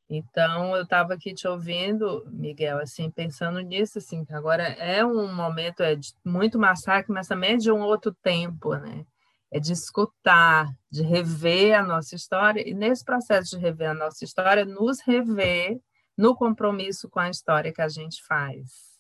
Então, 0.10 0.76
eu 0.76 0.84
estava 0.84 1.16
aqui 1.16 1.34
te 1.34 1.48
ouvindo, 1.48 2.24
Miguel, 2.32 2.78
assim, 2.78 3.10
pensando 3.10 3.60
nisso, 3.62 3.98
assim, 3.98 4.24
que 4.24 4.34
agora 4.34 4.64
é 4.64 5.04
um 5.04 5.34
momento 5.34 5.82
é 5.82 5.96
de 5.96 6.14
muito 6.24 6.60
massacre, 6.60 7.12
mas 7.12 7.28
também 7.28 7.54
é 7.54 7.58
de 7.58 7.72
um 7.72 7.82
outro 7.82 8.14
tempo, 8.14 8.76
né? 8.76 9.06
É 9.54 9.60
de 9.60 9.72
escutar, 9.72 10.68
de 10.90 11.04
rever 11.04 11.78
a 11.78 11.84
nossa 11.84 12.16
história, 12.16 12.68
e 12.68 12.74
nesse 12.74 13.06
processo 13.06 13.52
de 13.52 13.58
rever 13.58 13.92
a 13.92 13.94
nossa 13.94 14.26
história, 14.26 14.66
nos 14.66 15.00
rever 15.02 15.80
no 16.18 16.36
compromisso 16.36 17.08
com 17.08 17.20
a 17.20 17.30
história 17.30 17.72
que 17.72 17.82
a 17.82 17.88
gente 17.88 18.24
faz. 18.24 18.98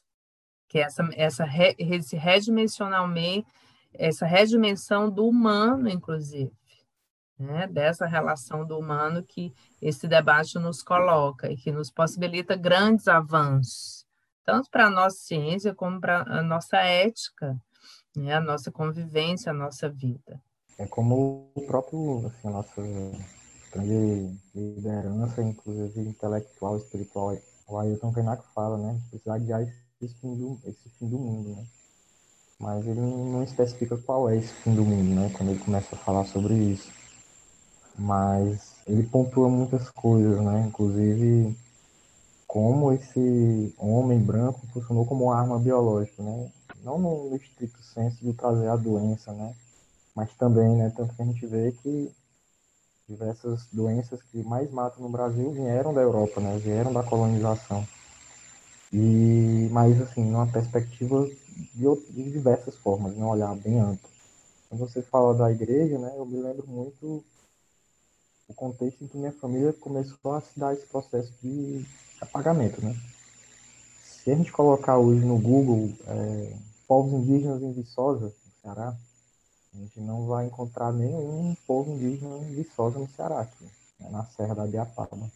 Que 0.67 0.79
é 0.79 0.83
essa, 0.83 1.09
essa, 1.15 1.45
esse 1.77 2.15
redimensionalmente, 2.15 3.47
essa 3.93 4.25
redimensão 4.25 5.09
do 5.09 5.27
humano, 5.27 5.89
inclusive 5.89 6.51
né, 7.37 7.67
dessa 7.67 8.05
relação 8.05 8.65
do 8.65 8.77
humano 8.77 9.23
que 9.23 9.53
esse 9.81 10.07
debate 10.07 10.57
nos 10.59 10.81
coloca 10.81 11.51
e 11.51 11.57
que 11.57 11.71
nos 11.71 11.89
possibilita 11.89 12.55
grandes 12.55 13.07
avanços, 13.07 14.05
tanto 14.45 14.69
para 14.69 14.87
a 14.87 14.89
nossa 14.89 15.17
ciência 15.17 15.73
como 15.73 15.99
para 15.99 16.21
a 16.21 16.41
nossa 16.41 16.77
ética, 16.77 17.59
né, 18.15 18.33
a 18.33 18.41
nossa 18.41 18.71
convivência, 18.71 19.51
a 19.51 19.55
nossa 19.55 19.89
vida. 19.89 20.41
É 20.77 20.85
como 20.85 21.49
o 21.55 21.61
próprio, 21.61 22.27
assim, 22.27 22.47
a 22.47 22.51
nossa 22.51 22.81
grande 23.71 24.37
liderança, 24.53 25.41
inclusive 25.41 26.09
intelectual, 26.09 26.77
espiritual, 26.77 27.37
o 27.67 27.77
Ailton 27.77 28.11
Krenak 28.11 28.43
fala, 28.53 28.77
né, 28.77 28.99
precisar 29.09 29.39
de 29.39 29.51
esse 30.01 30.15
fim 30.15 30.35
do, 30.35 30.59
esse 30.65 30.89
fim 30.97 31.07
do 31.07 31.17
mundo, 31.17 31.49
né? 31.49 31.65
Mas 32.59 32.85
ele 32.87 33.01
não 33.01 33.43
especifica 33.43 33.97
qual 33.97 34.29
é 34.29 34.37
esse 34.37 34.53
fim 34.53 34.73
do 34.73 34.83
mundo, 34.83 35.15
né, 35.15 35.31
quando 35.35 35.49
ele 35.49 35.59
começa 35.59 35.95
a 35.95 35.97
falar 35.97 36.25
sobre 36.25 36.53
isso 36.53 36.91
mas 37.97 38.75
ele 38.87 39.03
pontua 39.03 39.49
muitas 39.49 39.89
coisas, 39.89 40.39
né? 40.41 40.65
Inclusive 40.67 41.55
como 42.47 42.91
esse 42.91 43.73
homem 43.77 44.19
branco 44.19 44.67
funcionou 44.73 45.05
como 45.05 45.31
arma 45.31 45.57
biológica, 45.57 46.21
né? 46.21 46.51
Não 46.83 46.99
no 46.99 47.35
estrito 47.35 47.81
senso 47.81 48.17
de 48.17 48.33
trazer 48.33 48.67
a 48.67 48.75
doença, 48.75 49.31
né? 49.31 49.55
Mas 50.13 50.33
também, 50.35 50.75
né? 50.75 50.91
Tanto 50.95 51.15
que 51.15 51.21
a 51.21 51.25
gente 51.25 51.45
vê 51.47 51.71
que 51.71 52.11
diversas 53.07 53.65
doenças 53.71 54.21
que 54.21 54.43
mais 54.43 54.69
matam 54.71 55.01
no 55.01 55.09
Brasil 55.09 55.51
vieram 55.51 55.93
da 55.93 56.01
Europa, 56.01 56.41
né? 56.41 56.57
Vieram 56.57 56.91
da 56.91 57.03
colonização. 57.03 57.87
E, 58.91 59.69
mas 59.71 59.99
assim, 60.01 60.23
numa 60.23 60.45
perspectiva 60.45 61.27
de, 61.73 61.95
de 62.11 62.31
diversas 62.31 62.75
formas, 62.75 63.15
né? 63.15 63.25
olhar 63.25 63.55
bem 63.55 63.79
amplo. 63.79 64.09
Quando 64.69 64.81
você 64.81 65.01
fala 65.01 65.33
da 65.33 65.51
igreja, 65.51 65.97
né? 65.97 66.13
Eu 66.17 66.25
me 66.25 66.41
lembro 66.41 66.67
muito 66.67 67.23
o 68.47 68.53
contexto 68.53 69.03
em 69.03 69.07
que 69.07 69.17
minha 69.17 69.31
família 69.31 69.73
começou 69.73 70.33
a 70.33 70.41
se 70.41 70.59
dar 70.59 70.73
esse 70.73 70.85
processo 70.85 71.33
de 71.41 71.85
apagamento, 72.21 72.83
né? 72.83 72.95
Se 74.03 74.31
a 74.31 74.35
gente 74.35 74.51
colocar 74.51 74.97
hoje 74.97 75.25
no 75.25 75.37
Google 75.37 75.89
é, 76.07 76.53
povos 76.87 77.13
indígenas 77.13 77.61
em 77.61 77.71
Viçosa, 77.71 78.25
no 78.25 78.51
Ceará, 78.61 78.95
a 79.73 79.77
gente 79.77 79.99
não 79.99 80.27
vai 80.27 80.45
encontrar 80.45 80.91
nenhum 80.91 81.55
povo 81.65 81.91
indígena 81.91 82.37
em 82.37 82.53
Viçosa, 82.53 82.99
no 82.99 83.09
Ceará, 83.09 83.41
aqui, 83.41 83.65
né, 83.99 84.09
na 84.09 84.25
Serra 84.25 84.53
da 84.53 84.67
Biapaba. 84.67 85.31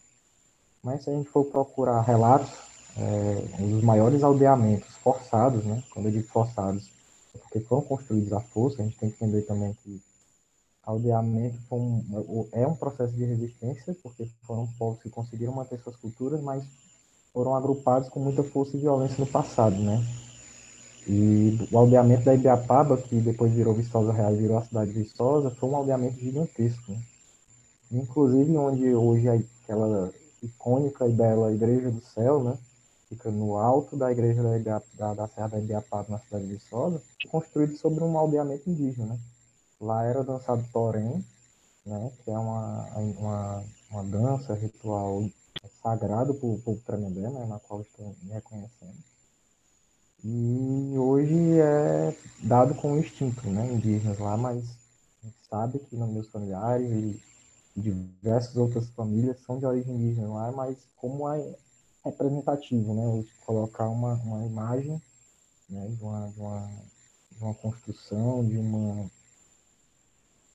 Mas 0.84 1.04
se 1.04 1.10
a 1.10 1.14
gente 1.14 1.30
for 1.30 1.46
procurar 1.46 2.02
relatos, 2.02 2.52
é, 2.96 3.62
um 3.62 3.70
dos 3.72 3.84
maiores 3.84 4.24
aldeamentos 4.24 4.90
forçados, 5.04 5.64
né? 5.66 5.84
Quando 5.92 6.08
eu 6.08 6.12
digo 6.12 6.28
forçados, 6.28 6.90
é 7.36 7.38
porque 7.38 7.60
foram 7.60 7.84
construídos 7.84 8.34
à 8.34 8.40
força, 8.40 8.82
a 8.82 8.86
gente 8.86 8.98
tem 8.98 9.10
que 9.10 9.24
entender 9.24 9.44
também 9.44 9.74
que 9.84 10.02
aldeamento 10.84 11.58
um, 11.72 12.48
é 12.54 12.66
um 12.66 12.76
processo 12.76 13.14
de 13.14 13.26
resistência, 13.26 13.96
porque 14.02 14.30
foram 14.44 14.68
povos 14.80 15.02
que 15.02 15.10
conseguiram 15.10 15.54
manter 15.54 15.80
suas 15.80 15.98
culturas, 15.98 16.42
mas 16.42 16.64
foram 17.34 17.54
agrupados 17.56 18.10
com 18.10 18.20
muita 18.20 18.44
força 18.44 18.78
e 18.78 18.80
violência 18.80 19.18
no 19.20 19.28
passado, 19.28 19.76
né? 19.76 20.02
E 21.10 21.58
o 21.72 21.78
aldeamento 21.78 22.26
da 22.26 22.36
Ibiapaba, 22.36 22.98
que 22.98 23.22
depois 23.22 23.54
virou 23.54 23.74
Viçosa 23.74 24.12
Real 24.12 24.34
e 24.34 24.38
virou 24.38 24.58
a 24.58 24.66
cidade 24.66 24.92
de 24.92 25.04
Viçosa, 25.04 25.52
foi 25.52 25.70
um 25.70 25.76
aldeamento 25.76 26.20
gigantesco. 26.20 26.92
Né? 26.92 27.02
Inclusive 27.94 28.58
onde 28.58 28.94
hoje 28.94 29.28
é 29.28 29.42
aquela 29.64 30.12
icônica 30.44 31.08
e 31.08 31.14
bela 31.14 31.54
Igreja 31.54 31.90
do 31.90 32.02
Céu, 32.02 32.44
né? 32.44 32.58
Fica 33.08 33.32
no 33.32 33.56
alto 33.56 33.96
da 33.96 34.12
igreja 34.12 34.44
da, 34.44 34.82
da, 34.96 35.14
da 35.14 35.28
Serra 35.30 35.48
da 35.48 35.60
Ibiapaba, 35.60 36.08
na 36.10 36.20
cidade 36.20 36.46
de 36.46 36.56
Viçosa, 36.56 37.02
construído 37.32 37.78
sobre 37.78 38.04
um 38.04 38.18
aldeamento 38.18 38.70
indígena, 38.70 39.14
né? 39.14 39.20
Lá 39.80 40.04
era 40.04 40.24
dançado 40.24 40.66
torém, 40.74 41.24
né, 41.86 42.12
que 42.24 42.32
é 42.32 42.38
uma, 42.38 42.86
uma, 42.98 43.64
uma 43.92 44.04
dança 44.04 44.54
ritual 44.56 45.24
sagrado 45.82 46.34
para 46.34 46.48
o 46.48 46.60
povo 46.60 46.82
tremembé, 46.86 47.30
né, 47.30 47.46
na 47.46 47.60
qual 47.60 47.82
estou 47.82 48.14
me 48.24 48.32
reconhecendo. 48.32 48.98
E 50.30 50.98
hoje 50.98 51.58
é 51.58 52.14
dado 52.44 52.76
com 52.76 52.98
instinto, 52.98 53.50
né, 53.50 53.72
indígenas 53.72 54.20
lá, 54.20 54.36
mas 54.36 54.62
a 55.24 55.26
gente 55.26 55.38
sabe 55.50 55.80
que 55.80 55.96
meus 55.96 56.28
familiares 56.28 56.92
e 56.92 57.22
diversas 57.78 58.58
outras 58.58 58.90
famílias 58.90 59.40
são 59.46 59.58
de 59.58 59.66
origem 59.66 59.96
indígena 59.96 60.28
lá, 60.28 60.52
mas 60.52 60.76
como 60.98 61.30
é 61.30 61.56
representativo, 62.04 62.94
né, 62.94 63.24
colocar 63.46 63.88
uma, 63.88 64.16
uma 64.16 64.46
imagem 64.46 65.02
né, 65.70 65.88
de, 65.88 66.04
uma, 66.04 66.28
de, 66.28 66.40
uma, 66.42 66.70
de 67.32 67.44
uma 67.44 67.54
construção, 67.54 68.46
de 68.46 68.58
uma 68.58 69.10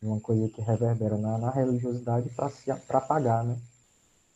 uma 0.03 0.21
coisa 0.21 0.49
que 0.49 0.61
reverbera 0.61 1.17
na, 1.17 1.39
na 1.39 1.51
religiosidade 1.51 2.29
para 2.31 3.01
pagar, 3.01 3.45
né? 3.45 3.57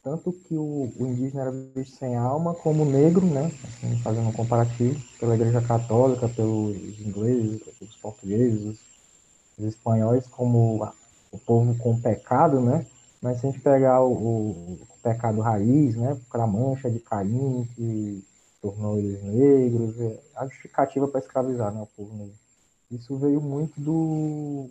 Tanto 0.07 0.33
que 0.33 0.55
o, 0.55 0.92
o, 1.01 1.05
indígena 1.05 1.42
era 1.42 1.51
visto 1.51 1.97
sem 1.97 2.14
alma, 2.14 2.55
como 2.55 2.85
o 2.85 2.88
negro, 2.88 3.27
né? 3.27 3.51
Assim, 3.64 3.99
fazendo 4.05 4.29
um 4.29 4.33
comparativo, 4.33 5.03
pela 5.19 5.35
Igreja 5.35 5.61
Católica, 5.61 6.29
pelos 6.29 6.77
ingleses, 7.01 7.61
pelos 7.77 7.97
portugueses, 7.97 8.79
os 9.59 9.64
espanhóis, 9.64 10.25
como 10.29 10.85
a, 10.85 10.92
o 11.33 11.38
povo 11.38 11.77
com 11.79 12.01
pecado, 12.01 12.61
né? 12.61 12.87
Mas 13.21 13.40
se 13.40 13.49
a 13.49 13.51
gente 13.51 13.61
pegar 13.61 14.01
o, 14.01 14.12
o, 14.12 14.79
pecado 15.03 15.40
raiz, 15.40 15.97
né? 15.97 16.16
Aquela 16.29 16.47
mancha 16.47 16.88
de 16.88 17.01
Caim 17.01 17.69
que 17.75 18.25
tornou 18.62 18.99
eles 18.99 19.21
negros, 19.25 20.01
é 20.01 20.21
a 20.37 20.45
justificativa 20.47 21.09
para 21.09 21.19
escravizar 21.19 21.75
né, 21.75 21.83
o 21.83 21.97
povo 21.97 22.16
negro. 22.16 22.37
Isso 22.92 23.16
veio 23.16 23.40
muito 23.40 23.81
do, 23.81 24.71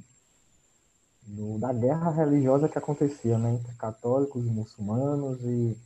da 1.60 1.74
guerra 1.74 2.12
religiosa 2.12 2.70
que 2.70 2.78
acontecia 2.78 3.38
né, 3.38 3.54
entre 3.54 3.74
católicos 3.76 4.46
e 4.46 4.50
muçulmanos 4.50 5.42
e, 5.44 5.78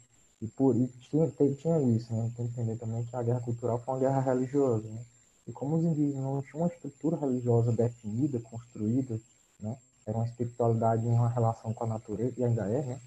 e, 0.42 0.48
por, 0.48 0.76
e 0.76 0.88
tinha, 0.88 1.28
tinha 1.30 1.82
isso, 1.82 2.14
né? 2.14 2.32
Tem 2.36 2.48
que 2.48 2.54
entender 2.54 2.78
também 2.78 3.06
que 3.06 3.16
a 3.16 3.24
guerra 3.24 3.40
cultural 3.40 3.80
foi 3.80 3.94
uma 3.94 4.00
guerra 4.00 4.20
religiosa, 4.20 4.88
né? 4.88 5.02
E 5.48 5.52
como 5.52 5.78
os 5.78 5.84
indígenas 5.84 6.24
não 6.24 6.42
tinham 6.42 6.64
uma 6.64 6.68
estrutura 6.68 7.18
religiosa 7.18 7.72
definida, 7.72 8.40
construída, 8.40 9.20
né? 9.60 9.78
Era 10.06 10.18
uma 10.18 10.26
espiritualidade 10.26 11.06
em 11.06 11.12
uma 11.12 11.30
relação 11.30 11.74
com 11.74 11.84
a 11.86 11.88
natureza, 11.88 12.34
e 12.38 12.44
ainda 12.44 12.68
é, 12.70 12.82
né? 12.84 13.00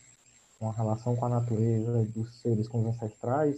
Uma 0.60 0.72
relação 0.72 1.14
com 1.16 1.26
a 1.26 1.28
natureza, 1.28 2.04
dos 2.14 2.40
seres, 2.40 2.68
com 2.68 2.80
os 2.80 2.86
ancestrais, 2.86 3.56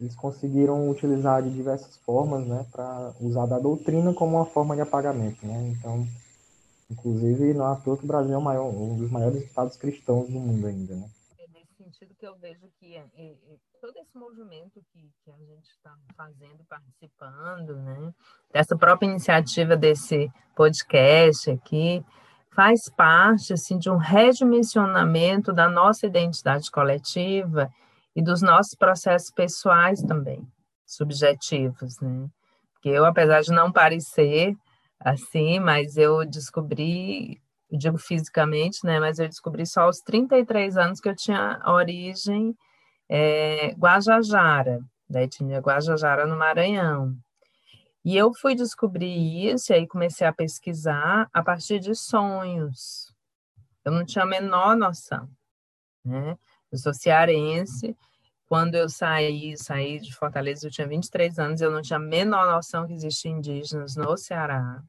eles 0.00 0.14
conseguiram 0.16 0.90
utilizar 0.90 1.42
de 1.42 1.50
diversas 1.50 1.96
formas, 1.98 2.46
né? 2.46 2.66
Para 2.70 3.14
usar 3.20 3.46
da 3.46 3.58
doutrina 3.58 4.12
como 4.12 4.36
uma 4.36 4.46
forma 4.46 4.74
de 4.74 4.82
apagamento, 4.82 5.46
né? 5.46 5.74
Então, 5.78 6.06
Inclusive, 6.94 7.54
não 7.54 7.68
é 7.68 7.72
à 7.72 7.76
toa 7.76 7.98
que 7.98 8.04
o 8.04 8.06
Brasil 8.06 8.38
é 8.38 8.42
maior, 8.42 8.68
um 8.68 8.96
dos 8.96 9.10
maiores 9.10 9.42
estados 9.42 9.76
cristãos 9.76 10.28
do 10.28 10.38
mundo 10.38 10.66
ainda, 10.66 10.94
né? 10.94 11.10
É 11.38 11.46
nesse 11.48 11.74
sentido 11.76 12.14
que 12.14 12.26
eu 12.26 12.36
vejo 12.38 12.70
que 12.78 12.94
é, 12.94 13.04
é, 13.16 13.32
é 13.32 13.56
todo 13.80 13.96
esse 13.98 14.16
movimento 14.16 14.80
que, 14.92 15.10
que 15.24 15.30
a 15.30 15.36
gente 15.36 15.68
está 15.70 15.92
fazendo, 16.16 16.64
participando, 16.68 17.76
né? 17.76 18.14
Dessa 18.52 18.76
própria 18.76 19.08
iniciativa 19.08 19.76
desse 19.76 20.30
podcast 20.54 21.50
aqui, 21.50 22.04
faz 22.54 22.88
parte, 22.88 23.52
assim, 23.52 23.76
de 23.76 23.90
um 23.90 23.96
redimensionamento 23.96 25.52
da 25.52 25.68
nossa 25.68 26.06
identidade 26.06 26.70
coletiva 26.70 27.68
e 28.14 28.22
dos 28.22 28.40
nossos 28.40 28.76
processos 28.76 29.32
pessoais 29.32 30.00
também, 30.00 30.46
subjetivos, 30.86 31.98
né? 32.00 32.28
Porque 32.72 32.88
eu, 32.90 33.04
apesar 33.04 33.40
de 33.40 33.50
não 33.50 33.72
parecer 33.72 34.56
assim, 35.00 35.60
mas 35.60 35.96
eu 35.96 36.24
descobri 36.24 37.42
digo 37.76 37.98
fisicamente, 37.98 38.84
né? 38.84 39.00
Mas 39.00 39.18
eu 39.18 39.28
descobri 39.28 39.66
só 39.66 39.82
aos 39.82 40.00
33 40.00 40.76
anos 40.76 41.00
que 41.00 41.08
eu 41.08 41.16
tinha 41.16 41.60
origem 41.66 42.56
é, 43.08 43.72
Guajajara, 43.74 44.80
da 45.08 45.22
etnia 45.22 45.58
Guajajara 45.60 46.26
no 46.26 46.36
Maranhão. 46.36 47.16
E 48.04 48.16
eu 48.16 48.32
fui 48.34 48.54
descobrir 48.54 49.50
isso 49.50 49.72
e 49.72 49.74
aí 49.74 49.86
comecei 49.86 50.26
a 50.26 50.32
pesquisar 50.32 51.28
a 51.32 51.42
partir 51.42 51.80
de 51.80 51.94
sonhos. 51.94 53.14
Eu 53.84 53.92
não 53.92 54.04
tinha 54.04 54.24
a 54.24 54.28
menor 54.28 54.76
noção, 54.76 55.28
né? 56.04 56.36
Eu 56.70 56.78
sou 56.78 56.92
cearense, 56.92 57.96
quando 58.46 58.74
eu 58.74 58.88
saí, 58.88 59.56
saí 59.56 59.98
de 59.98 60.14
Fortaleza, 60.14 60.66
eu 60.66 60.70
tinha 60.70 60.86
23 60.86 61.38
anos, 61.38 61.60
eu 61.60 61.70
não 61.70 61.82
tinha 61.82 61.96
a 61.96 62.02
menor 62.02 62.46
noção 62.46 62.86
que 62.86 62.92
existiam 62.92 63.38
indígenas 63.38 63.96
no 63.96 64.16
Ceará. 64.16 64.82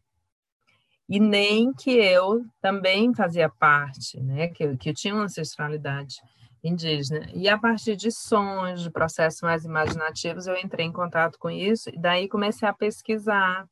E 1.08 1.20
nem 1.20 1.72
que 1.72 1.92
eu 1.92 2.44
também 2.60 3.14
fazia 3.14 3.48
parte, 3.48 4.20
né? 4.22 4.48
Que 4.48 4.64
eu, 4.64 4.78
que 4.78 4.90
eu 4.90 4.94
tinha 4.94 5.14
uma 5.14 5.26
ancestralidade 5.26 6.16
indígena. 6.64 7.28
E 7.34 7.48
a 7.48 7.58
partir 7.58 7.96
de 7.96 8.12
sonhos, 8.12 8.82
de 8.82 8.90
processos 8.90 9.42
mais 9.42 9.64
imaginativos, 9.64 10.48
eu 10.48 10.58
entrei 10.58 10.86
em 10.86 10.92
contato 10.92 11.38
com 11.38 11.50
isso 11.50 11.90
e 11.90 12.00
daí 12.00 12.28
comecei 12.28 12.68
a 12.68 12.74
pesquisar. 12.74 13.68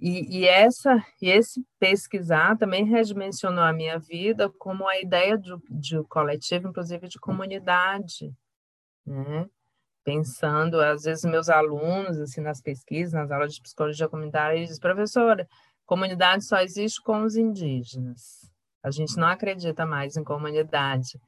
E, 0.00 0.38
e 0.38 0.46
essa, 0.46 1.04
e 1.20 1.28
esse 1.28 1.62
pesquisar 1.78 2.56
também 2.56 2.84
redimensionou 2.84 3.64
a 3.64 3.72
minha 3.72 3.98
vida 3.98 4.48
como 4.58 4.88
a 4.88 4.98
ideia 4.98 5.36
de, 5.36 5.52
de 5.68 6.02
coletivo, 6.04 6.68
inclusive 6.68 7.08
de 7.08 7.18
comunidade, 7.18 8.32
né? 9.08 9.46
Pensando, 10.04 10.80
às 10.80 11.02
vezes, 11.02 11.24
meus 11.24 11.48
alunos, 11.48 12.18
assim, 12.18 12.40
nas 12.40 12.60
pesquisas, 12.60 13.12
nas 13.12 13.30
aulas 13.30 13.54
de 13.54 13.62
psicologia 13.62 14.08
comunitária, 14.08 14.56
eles 14.56 14.68
dizem, 14.68 14.80
professora, 14.80 15.46
comunidade 15.84 16.44
só 16.44 16.60
existe 16.60 17.02
com 17.02 17.22
os 17.22 17.36
indígenas. 17.36 18.50
A 18.82 18.90
gente 18.90 19.16
não 19.16 19.28
acredita 19.28 19.84
mais 19.84 20.16
em 20.16 20.24
comunidade. 20.24 21.20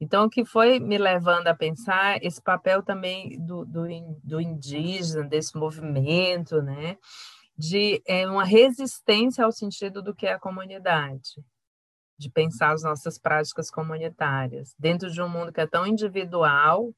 Então, 0.00 0.26
o 0.26 0.30
que 0.30 0.44
foi 0.44 0.78
me 0.78 0.96
levando 0.96 1.48
a 1.48 1.54
pensar 1.54 2.22
esse 2.22 2.40
papel 2.40 2.82
também 2.82 3.38
do, 3.44 3.64
do, 3.64 3.84
do 4.22 4.40
indígena, 4.40 5.24
desse 5.24 5.56
movimento, 5.56 6.62
né? 6.62 6.96
de 7.60 8.02
é, 8.06 8.26
uma 8.26 8.44
resistência 8.44 9.44
ao 9.44 9.52
sentido 9.52 10.02
do 10.02 10.14
que 10.14 10.26
é 10.26 10.32
a 10.32 10.38
comunidade, 10.38 11.44
de 12.18 12.30
pensar 12.30 12.72
as 12.72 12.82
nossas 12.82 13.18
práticas 13.18 13.70
comunitárias. 13.70 14.74
Dentro 14.78 15.10
de 15.10 15.20
um 15.20 15.28
mundo 15.28 15.52
que 15.52 15.60
é 15.60 15.66
tão 15.66 15.86
individual, 15.86 16.90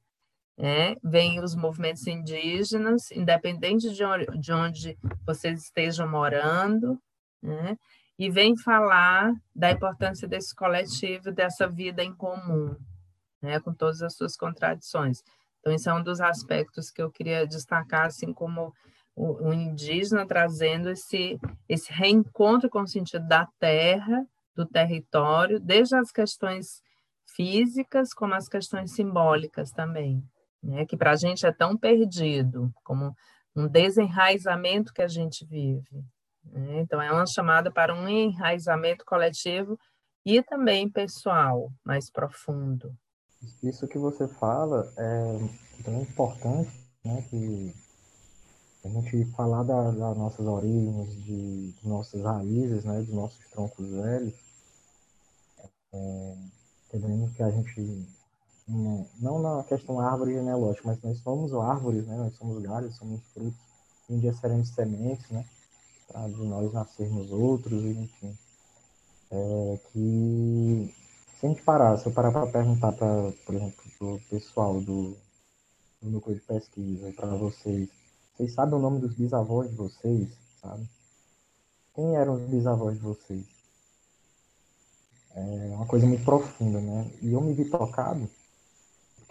né, 0.56 0.94
vem 1.02 1.42
os 1.42 1.54
movimentos 1.54 2.06
indígenas, 2.06 3.10
independente 3.10 3.92
de 3.92 4.04
onde, 4.04 4.26
de 4.38 4.52
onde 4.52 4.98
vocês 5.26 5.64
estejam 5.64 6.08
morando, 6.08 6.98
né, 7.42 7.76
e 8.18 8.30
vem 8.30 8.56
falar 8.56 9.32
da 9.54 9.70
importância 9.70 10.28
desse 10.28 10.54
coletivo, 10.54 11.32
dessa 11.32 11.66
vida 11.66 12.02
em 12.02 12.14
comum, 12.14 12.76
né, 13.40 13.58
com 13.60 13.74
todas 13.74 14.02
as 14.02 14.14
suas 14.14 14.36
contradições. 14.36 15.18
Então, 15.60 15.72
esse 15.72 15.88
é 15.88 15.94
um 15.94 16.02
dos 16.02 16.20
aspectos 16.20 16.90
que 16.90 17.02
eu 17.02 17.10
queria 17.10 17.46
destacar, 17.46 18.06
assim 18.06 18.32
como 18.32 18.72
o, 19.14 19.48
o 19.48 19.52
indígena 19.52 20.26
trazendo 20.26 20.90
esse, 20.90 21.38
esse 21.68 21.92
reencontro 21.92 22.68
com 22.68 22.82
o 22.82 22.88
sentido 22.88 23.26
da 23.26 23.46
terra, 23.58 24.26
do 24.54 24.66
território, 24.66 25.58
desde 25.58 25.96
as 25.96 26.10
questões 26.10 26.82
físicas 27.34 28.12
como 28.12 28.34
as 28.34 28.48
questões 28.48 28.92
simbólicas 28.92 29.70
também, 29.70 30.22
né? 30.62 30.86
que 30.86 30.96
para 30.96 31.12
a 31.12 31.16
gente 31.16 31.44
é 31.46 31.52
tão 31.52 31.76
perdido, 31.76 32.72
como 32.84 33.14
um 33.54 33.66
desenraizamento 33.66 34.92
que 34.92 35.02
a 35.02 35.08
gente 35.08 35.44
vive. 35.44 36.04
Né? 36.44 36.80
Então, 36.80 37.00
é 37.00 37.12
uma 37.12 37.26
chamada 37.26 37.70
para 37.70 37.94
um 37.94 38.08
enraizamento 38.08 39.04
coletivo 39.04 39.78
e 40.24 40.42
também 40.42 40.88
pessoal, 40.88 41.72
mais 41.84 42.10
profundo. 42.10 42.94
Isso 43.62 43.88
que 43.88 43.98
você 43.98 44.28
fala 44.28 44.92
é 44.96 45.82
tão 45.82 46.00
importante, 46.02 46.70
né, 47.04 47.22
que 47.28 47.74
a 48.84 48.88
gente 48.88 49.24
falar 49.32 49.64
das 49.64 49.96
da 49.96 50.14
nossas 50.14 50.46
origens, 50.46 51.12
de, 51.24 51.72
de, 51.72 51.88
nossas 51.88 52.22
raízes, 52.22 52.84
né, 52.84 53.00
dos 53.00 53.14
nossos 53.14 53.44
troncos 53.50 53.88
velhos, 53.90 54.34
é, 55.92 56.36
entendendo 56.86 57.32
que 57.34 57.42
a 57.42 57.50
gente, 57.50 58.06
não 58.68 59.40
na 59.40 59.64
questão 59.64 60.00
árvore 60.00 60.34
genealógica, 60.34 60.86
mas 60.86 61.02
nós 61.02 61.18
somos 61.18 61.52
árvores, 61.54 62.06
né, 62.06 62.16
nós 62.16 62.34
somos 62.36 62.62
galhos, 62.62 62.96
somos 62.96 63.20
frutos, 63.32 63.60
um 64.08 64.18
dia 64.18 64.32
seremos 64.34 64.68
sementes, 64.68 65.28
né, 65.30 65.44
para 66.08 66.28
de 66.28 66.44
nós 66.44 66.72
nascermos 66.72 67.30
outros, 67.30 67.84
enfim. 67.84 68.36
É, 69.30 69.80
que 69.90 70.94
se 71.40 71.46
a 71.46 71.48
gente 71.48 71.62
parar, 71.62 71.96
se 71.98 72.06
eu 72.06 72.12
parar 72.12 72.30
para 72.30 72.46
perguntar 72.46 72.92
para, 72.92 73.32
por 73.44 73.54
exemplo, 73.54 73.82
o 74.00 74.20
pessoal 74.30 74.80
do, 74.80 75.16
do 76.00 76.10
núcleo 76.10 76.36
de 76.36 76.42
pesquisa, 76.42 77.12
para 77.12 77.28
vocês, 77.28 77.88
vocês 78.36 78.52
sabem 78.52 78.74
o 78.74 78.78
nome 78.78 79.00
dos 79.00 79.14
bisavós 79.14 79.70
de 79.70 79.76
vocês, 79.76 80.28
sabe? 80.60 80.88
Quem 81.94 82.16
eram 82.16 82.34
os 82.34 82.48
bisavós 82.48 82.94
de 82.94 83.00
vocês? 83.00 83.44
É 85.34 85.74
uma 85.74 85.86
coisa 85.86 86.06
muito 86.06 86.24
profunda, 86.24 86.80
né? 86.80 87.10
E 87.22 87.32
eu 87.32 87.40
me 87.40 87.54
vi 87.54 87.64
tocado, 87.64 88.28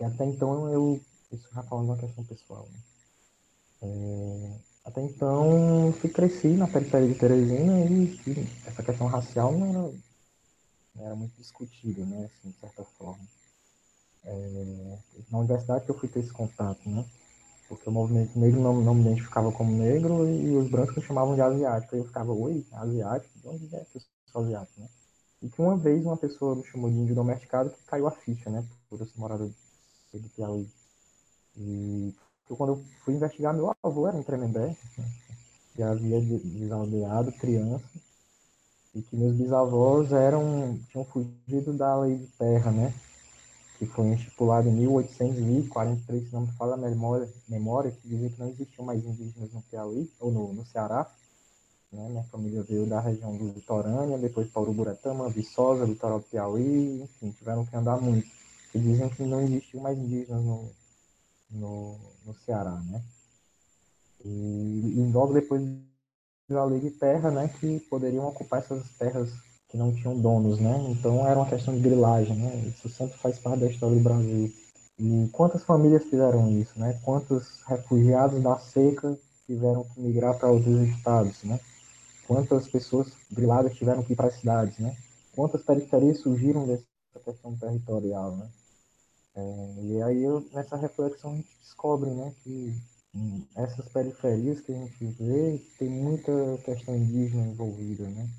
porque 0.02 0.04
até 0.04 0.26
então 0.26 0.72
eu. 0.74 1.00
Isso 1.32 1.48
já 1.54 1.64
falando 1.64 1.86
uma 1.86 1.98
questão 1.98 2.24
pessoal, 2.26 2.68
né? 2.74 2.80
É, 3.84 4.60
até 4.84 5.02
então, 5.02 5.94
eu 6.04 6.10
cresci 6.10 6.50
na 6.50 6.68
periferia 6.68 7.08
de 7.08 7.16
Teresina 7.16 7.80
e, 7.86 8.20
e, 8.28 8.48
essa 8.68 8.84
questão 8.84 9.08
racial 9.08 9.54
não 9.54 9.68
era, 9.68 9.94
não 10.96 11.06
era 11.06 11.16
muito 11.16 11.38
discutida, 11.38 12.04
né? 12.06 12.26
Assim, 12.26 12.50
de 12.50 12.60
certa 12.60 12.84
forma. 12.84 13.24
É, 14.26 14.98
na 15.32 15.40
universidade 15.40 15.86
que 15.86 15.92
eu 15.92 15.98
fui 15.98 16.10
ter 16.10 16.20
esse 16.20 16.34
contato, 16.34 16.90
né? 16.90 17.06
porque 17.70 17.88
o 17.88 17.92
movimento 17.92 18.38
negro 18.38 18.60
não, 18.60 18.82
não 18.82 18.94
me 18.94 19.02
identificava 19.02 19.50
como 19.54 19.72
negro 19.72 20.28
e 20.28 20.58
os 20.58 20.70
brancos 20.70 20.98
me 20.98 21.02
chamavam 21.02 21.36
de 21.36 21.42
asiático. 21.42 21.96
Aí 21.96 22.02
eu 22.02 22.06
ficava, 22.06 22.34
oi, 22.34 22.66
asiático? 22.74 23.40
De 23.40 23.48
onde 23.48 23.74
é 23.74 23.86
que 23.86 23.98
eu 23.98 24.02
sou 24.26 24.42
asiático, 24.44 24.82
né? 24.82 24.90
E 25.42 25.50
que 25.50 25.62
uma 25.62 25.78
vez 25.78 26.06
uma 26.06 26.18
pessoa 26.18 26.56
me 26.56 26.66
chamou 26.66 26.90
de 26.90 26.98
índio 26.98 27.16
domesticado 27.16 27.70
que 27.70 27.82
caiu 27.86 28.08
a 28.08 28.12
ficha, 28.12 28.50
né? 28.50 28.68
Por 28.90 29.00
eu 29.00 29.06
ser 29.06 29.18
morador 29.18 29.50
de 30.19 30.30
Piauí. 30.30 30.69
E 31.58 32.13
quando 32.47 32.74
eu 32.74 32.84
fui 33.04 33.15
investigar, 33.15 33.54
meu 33.54 33.74
avô 33.84 34.08
era 34.08 34.17
um 34.17 34.24
Tremembé, 34.24 34.76
já 35.78 35.91
havia 35.91 36.19
desaldeado 36.19 37.32
criança, 37.34 37.86
e 38.93 39.02
que 39.02 39.15
meus 39.15 39.36
bisavós 39.36 40.12
eram, 40.12 40.78
tinham 40.89 41.06
fugido 41.06 41.74
da 41.74 41.97
lei 42.00 42.17
de 42.17 42.28
terra, 42.28 42.71
né? 42.71 42.93
que 43.82 43.88
foi 43.88 44.10
estipulado 44.10 44.69
em 44.69 44.74
1843, 44.74 46.28
se 46.28 46.34
não 46.34 46.41
me 46.41 46.52
fala 46.52 46.76
a 46.76 46.78
memória, 46.78 47.28
memória 47.50 47.89
que 47.89 48.08
dizia 48.08 48.30
que 48.30 48.39
não 48.39 48.47
existiam 48.50 48.86
mais 48.86 49.04
indígenas 49.04 49.52
no 49.52 49.62
Piauí, 49.63 50.08
ou 50.19 50.32
no, 50.32 50.54
no 50.54 50.63
Ceará. 50.67 51.10
Né? 51.91 52.08
Minha 52.10 52.24
família 52.26 52.62
veio 52.62 52.86
da 52.86 53.00
região 53.00 53.36
do 53.36 53.47
Litorânea, 53.47 54.19
depois 54.19 54.47
para 54.52 54.62
Uruburetama, 54.62 55.30
Viçosa, 55.30 55.84
litoral 55.84 56.19
do 56.19 56.26
Piauí, 56.26 57.02
enfim, 57.02 57.32
tiveram 57.32 57.65
que 57.65 57.76
andar 57.76 58.00
muito. 58.00 58.28
E 58.74 58.80
diziam 58.80 59.10
que 59.10 59.24
não 59.24 59.42
existiam 59.42 59.84
mais 59.84 59.98
indígenas 59.98 60.44
no, 60.44 60.72
no, 61.52 62.00
no 62.26 62.34
Ceará, 62.46 62.80
né? 62.90 63.02
E, 64.24 64.30
e 64.98 65.12
logo 65.12 65.34
depois 65.34 65.62
da 66.50 66.66
lei 66.66 66.80
de 66.80 66.92
terra, 66.92 67.32
né, 67.32 67.48
que 67.60 67.80
poderiam 67.82 68.28
ocupar 68.28 68.60
essas 68.60 68.90
terras 68.98 69.30
que 69.70 69.78
não 69.78 69.94
tinham 69.94 70.20
donos, 70.20 70.60
né? 70.60 70.86
Então 70.90 71.26
era 71.26 71.40
uma 71.40 71.50
questão 71.50 71.74
de 71.74 71.80
grilagem, 71.80 72.36
né? 72.36 72.56
Isso 72.68 72.90
sempre 72.90 73.18
faz 73.18 73.40
parte 73.40 73.62
da 73.62 73.68
história 73.68 73.96
do 73.96 74.04
Brasil. 74.04 74.54
E 75.00 75.30
quantas 75.32 75.64
famílias 75.64 76.04
fizeram 76.04 76.52
isso, 76.52 76.78
né? 76.78 77.00
Quantos 77.04 77.62
refugiados 77.66 78.44
da 78.44 78.60
seca 78.60 79.18
tiveram 79.48 79.86
que 79.86 80.02
migrar 80.02 80.38
para 80.38 80.52
outros 80.52 80.82
estados, 80.90 81.42
né? 81.44 81.60
Quantas 82.28 82.68
pessoas 82.68 83.08
griladas 83.32 83.74
tiveram 83.76 84.04
que 84.04 84.14
ir 84.14 84.16
para 84.16 84.28
as 84.28 84.36
cidades, 84.36 84.78
né? 84.78 84.96
Quantas 85.34 85.64
periferias 85.64 86.20
surgiram 86.20 86.68
dessa 86.68 86.86
questão 87.24 87.56
territorial, 87.56 88.36
né? 88.36 88.50
É, 89.36 89.76
e 89.82 90.02
aí 90.04 90.24
eu, 90.24 90.46
nessa 90.54 90.76
reflexão 90.76 91.32
a 91.32 91.36
gente 91.36 91.58
descobre, 91.62 92.10
né, 92.12 92.34
que 92.44 92.76
essas 93.56 93.88
periferias 93.89 94.62
que 94.62 94.72
a 94.72 94.76
gente 94.76 95.06
vê 95.06 95.62
tem 95.78 95.89
muita 95.89 96.32
questão 96.63 96.96
indígena 96.96 97.48
envolvida, 97.48 98.08
né? 98.08 98.30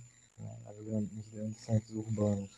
nos 0.93 1.29
grandes 1.31 1.57
centros 1.59 1.97
urbanos. 1.97 2.51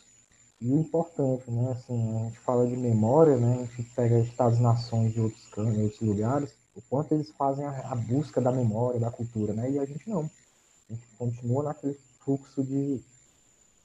E 0.60 0.70
o 0.70 0.78
importante, 0.78 1.50
né, 1.50 1.72
assim, 1.72 2.16
a 2.16 2.24
gente 2.24 2.38
fala 2.40 2.66
de 2.66 2.76
memória, 2.76 3.36
né, 3.36 3.62
a 3.62 3.76
gente 3.76 3.90
pega 3.90 4.20
estados-nações 4.20 5.12
de 5.12 5.20
outros 5.20 5.46
campos, 5.48 5.78
outros 5.78 6.00
lugares, 6.00 6.54
o 6.74 6.82
quanto 6.82 7.14
eles 7.14 7.30
fazem 7.32 7.64
a, 7.64 7.92
a, 7.92 7.94
busca 7.94 8.40
da 8.40 8.50
memória, 8.50 8.98
da 8.98 9.10
cultura, 9.10 9.52
né, 9.52 9.70
e 9.70 9.78
a 9.78 9.84
gente 9.84 10.08
não. 10.08 10.30
A 10.88 10.94
gente 10.94 11.06
continua 11.18 11.64
naquele 11.64 11.98
fluxo 12.20 12.62
de, 12.62 13.02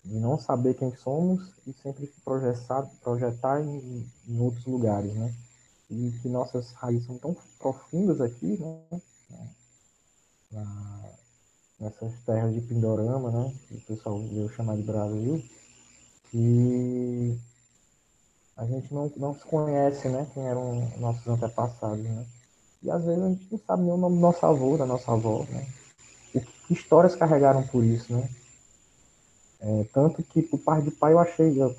de 0.10 0.20
não 0.20 0.40
saber 0.40 0.74
quem 0.74 0.96
somos 0.96 1.52
e 1.68 1.74
sempre 1.74 2.08
projetar, 2.26 2.84
projetar 3.02 3.62
em, 3.62 4.06
em 4.28 4.40
outros 4.40 4.66
lugares, 4.66 5.14
né, 5.14 5.34
e 5.90 6.12
que 6.22 6.28
nossas 6.28 6.72
raízes 6.74 7.06
são 7.06 7.18
tão 7.18 7.36
profundas 7.60 8.20
aqui, 8.20 8.58
né, 8.60 9.02
na, 10.52 11.10
nessas 11.80 12.12
terras 12.26 12.54
de 12.54 12.62
Pindorama, 12.62 13.32
né? 13.32 13.54
Que 13.68 13.76
o 13.76 13.82
pessoal 13.82 14.20
veio 14.20 14.50
chamar 14.50 14.76
de 14.76 14.84
Brasil, 14.84 15.44
que 16.30 17.38
a 18.58 18.66
gente 18.66 18.94
não, 18.94 19.12
não 19.16 19.34
se 19.34 19.46
conhece, 19.46 20.10
né? 20.10 20.28
Quem 20.34 20.46
eram 20.46 20.92
nossos 20.98 21.26
antepassados, 21.28 22.04
né? 22.04 22.26
E 22.84 22.92
às 22.92 23.04
vezes 23.04 23.24
a 23.24 23.30
gente 23.30 23.48
não 23.52 23.60
sabe 23.66 23.84
nem 23.84 23.92
o 23.92 23.98
nome 23.98 24.16
do 24.16 24.22
nosso 24.22 24.46
avô, 24.46 24.78
da 24.78 24.86
nossa 24.86 25.12
avó, 25.12 25.46
né? 25.50 25.68
E 26.34 26.40
que 26.40 26.74
histórias 26.74 27.16
carregaram 27.16 27.66
por 27.68 27.84
isso, 27.84 28.14
né? 28.14 28.30
É, 29.70 29.86
tanto 29.94 30.24
que 30.24 30.42
por 30.42 30.60
parte 30.60 30.86
de 30.86 30.92
pai 30.92 31.14
eu 31.14 31.20
achei, 31.20 31.62
eu 31.62 31.72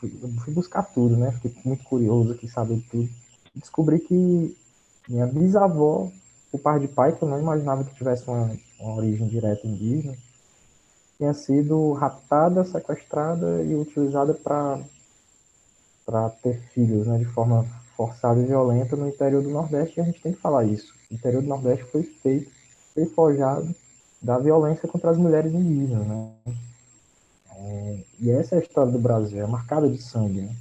fui, 0.00 0.18
eu 0.22 0.28
fui 0.42 0.54
buscar 0.54 0.82
tudo, 0.82 1.14
né? 1.14 1.30
Fiquei 1.32 1.54
muito 1.64 1.84
curioso 1.84 2.32
aqui, 2.32 2.48
saber 2.48 2.82
tudo. 2.90 3.08
Descobri 3.54 4.00
que 4.00 4.56
minha 5.08 5.26
bisavó, 5.26 6.10
por 6.50 6.60
parte 6.60 6.86
de 6.86 6.88
pai, 6.88 7.12
que 7.12 7.22
eu 7.22 7.28
não 7.28 7.38
imaginava 7.38 7.84
que 7.84 7.94
tivesse 7.94 8.26
uma, 8.26 8.50
uma 8.80 8.94
origem 8.96 9.28
direta 9.28 9.66
indígena, 9.66 10.16
tinha 11.18 11.34
sido 11.34 11.92
raptada, 11.92 12.64
sequestrada 12.64 13.62
e 13.62 13.74
utilizada 13.74 14.32
para 14.32 14.80
para 16.06 16.28
ter 16.28 16.60
filhos, 16.74 17.06
né, 17.06 17.16
de 17.16 17.24
forma 17.24 17.64
forçada 17.96 18.38
e 18.38 18.44
violenta 18.44 18.94
no 18.94 19.08
interior 19.08 19.42
do 19.42 19.48
Nordeste, 19.48 19.98
e 19.98 20.02
a 20.02 20.04
gente 20.04 20.20
tem 20.20 20.34
que 20.34 20.40
falar 20.40 20.64
isso. 20.64 20.94
O 21.10 21.14
interior 21.14 21.40
do 21.40 21.48
Nordeste 21.48 21.84
foi 21.86 22.02
feito, 22.02 22.50
foi 22.92 23.06
forjado 23.06 23.74
da 24.20 24.38
violência 24.38 24.86
contra 24.86 25.10
as 25.10 25.16
mulheres 25.16 25.54
indígenas, 25.54 26.06
né? 26.06 26.30
É, 27.64 28.04
e 28.20 28.30
essa 28.30 28.56
é 28.56 28.58
a 28.58 28.62
história 28.62 28.92
do 28.92 28.98
Brasil, 28.98 29.42
é 29.42 29.46
marcada 29.46 29.88
de 29.88 30.00
sangue, 30.02 30.42
né? 30.42 30.54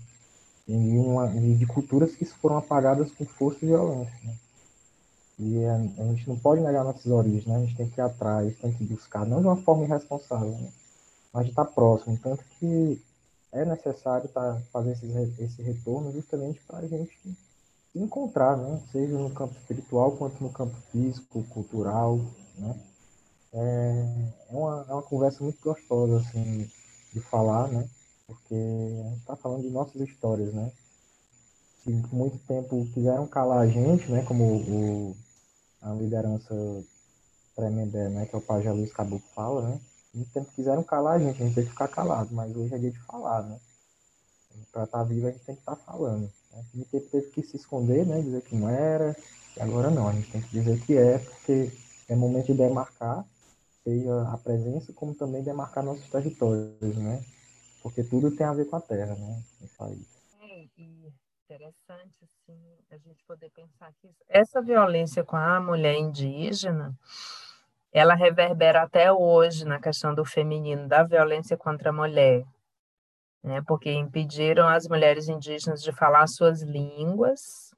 E, 0.66 0.98
uma, 0.98 1.36
e 1.36 1.56
de 1.56 1.66
culturas 1.66 2.16
que 2.16 2.24
foram 2.24 2.58
apagadas 2.58 3.12
com 3.12 3.26
força 3.26 3.60
e 3.62 3.68
violência, 3.68 4.18
né? 4.24 4.36
E 5.38 5.66
a, 5.66 5.76
a, 5.76 6.06
gente 6.14 6.30
não 6.30 6.40
pode 6.40 6.62
negar 6.62 6.86
nossas 6.86 7.08
origens, 7.08 7.46
né? 7.46 7.58
A 7.58 7.60
gente 7.60 7.76
tem 7.76 7.90
que 7.90 8.00
ir 8.00 8.04
atrás, 8.04 8.56
tem 8.60 8.72
que 8.72 8.86
buscar, 8.86 9.26
não 9.26 9.42
de 9.42 9.48
uma 9.48 9.58
forma 9.58 9.84
irresponsável, 9.84 10.52
né? 10.52 10.72
mas 11.34 11.46
de 11.46 11.52
estar 11.52 11.66
próximo. 11.66 12.18
Tanto 12.22 12.44
que 12.58 13.02
é 13.52 13.66
necessário 13.66 14.30
tá, 14.30 14.62
fazer 14.72 14.92
esse, 14.92 15.06
esse 15.40 15.62
retorno 15.62 16.12
justamente 16.14 16.62
para 16.66 16.80
a 16.80 16.88
gente 16.88 17.18
se 17.92 18.00
encontrar, 18.00 18.56
né? 18.56 18.80
seja 18.92 19.18
no 19.18 19.32
campo 19.32 19.56
espiritual 19.60 20.14
quanto 20.14 20.42
no 20.42 20.52
campo 20.52 20.76
físico, 20.92 21.44
cultural. 21.50 22.20
Né? 22.58 22.80
É, 23.54 24.06
é, 24.50 24.56
uma, 24.56 24.86
é 24.88 24.94
uma 24.94 25.04
conversa 25.04 25.44
muito 25.44 25.60
gostosa 25.62 26.18
assim, 26.18 26.70
de 27.14 27.22
falar, 27.22 27.68
né? 27.68 27.88
porque 28.26 28.56
a 28.56 29.10
gente 29.10 29.20
está 29.20 29.36
falando 29.36 29.62
de 29.62 29.70
nossas 29.70 30.02
histórias. 30.02 30.54
Né? 30.54 30.72
Que 31.84 31.92
muito 32.12 32.38
tempo 32.48 32.88
quiseram 32.94 33.28
calar 33.28 33.60
a 33.60 33.68
gente, 33.68 34.10
né? 34.12 34.24
como 34.24 34.44
o, 34.44 35.16
a 35.82 35.94
liderança 35.94 36.54
Tremembé, 37.56 38.10
né? 38.10 38.26
que 38.26 38.36
é 38.36 38.38
o 38.38 38.42
Pajé 38.42 38.72
Luiz 38.72 38.92
Caboclo 38.92 39.28
fala, 39.36 39.70
né? 39.70 39.80
muito 40.14 40.32
tempo 40.32 40.52
quiseram 40.56 40.84
calar 40.84 41.16
a 41.16 41.20
gente, 41.20 41.42
a 41.42 41.46
gente 41.46 41.56
tem 41.56 41.64
que 41.64 41.72
ficar 41.72 41.88
calado, 41.88 42.34
mas 42.34 42.56
hoje 42.56 42.74
é 42.74 42.78
dia 42.78 42.92
de 42.92 43.00
falar, 43.00 43.44
né? 43.44 43.60
Para 44.72 44.84
estar 44.84 45.00
tá 45.00 45.04
vivo 45.04 45.28
a 45.28 45.32
gente 45.32 45.44
tem 45.44 45.56
que 45.56 45.62
estar 45.62 45.76
tá 45.76 45.84
falando. 45.84 46.32
Né? 46.52 46.66
Muito 46.74 46.90
tempo 46.92 47.10
teve 47.10 47.28
que 47.32 47.42
se 47.42 47.58
esconder, 47.58 48.06
né? 48.06 48.22
Dizer 48.22 48.42
que 48.44 48.56
não 48.56 48.70
era, 48.70 49.16
e 49.58 49.62
agora 49.62 49.90
não, 49.90 50.08
a 50.08 50.14
gente 50.14 50.32
tem 50.32 50.42
que 50.42 50.50
dizer 50.50 50.80
que 50.86 50.96
é, 50.96 51.18
porque 51.18 51.72
é 52.08 52.16
momento 52.16 52.46
de 52.46 52.54
demarcar, 52.54 53.26
seja 53.84 54.30
a 54.30 54.38
presença, 54.38 54.94
como 54.94 55.14
também 55.14 55.44
demarcar 55.44 55.84
nossos 55.84 56.10
territórios, 56.10 56.98
né? 56.98 57.24
Porque 57.82 58.04
tudo 58.04 58.36
tem 58.36 58.46
a 58.46 58.54
ver 58.54 58.66
com 58.66 58.78
a 58.78 58.82
terra, 58.82 59.16
né? 59.16 59.44
Isso 59.62 59.84
aí. 59.84 60.02
É, 60.42 60.66
interessante, 61.44 62.18
assim, 62.24 62.78
a 62.90 62.98
gente 62.98 63.24
poder 63.26 63.50
pensar 63.52 63.92
que 64.02 64.10
essa 64.28 64.62
violência 64.62 65.24
com 65.24 65.36
a 65.36 65.60
mulher 65.60 65.96
indígena, 65.96 66.98
ela 67.92 68.16
reverbera 68.16 68.84
até 68.84 69.12
hoje 69.12 69.66
na 69.66 69.80
questão 69.80 70.16
do 70.16 70.26
feminino, 70.26 70.88
da 70.88 71.04
violência 71.04 71.56
contra 71.58 71.90
a 71.90 71.94
mulher, 71.94 72.44
né? 73.44 73.62
porque 73.68 73.92
impediram 73.92 74.68
as 74.68 74.88
mulheres 74.88 75.28
indígenas 75.28 75.84
de 75.84 75.92
falar 75.92 76.26
suas 76.28 76.62
línguas, 76.64 77.76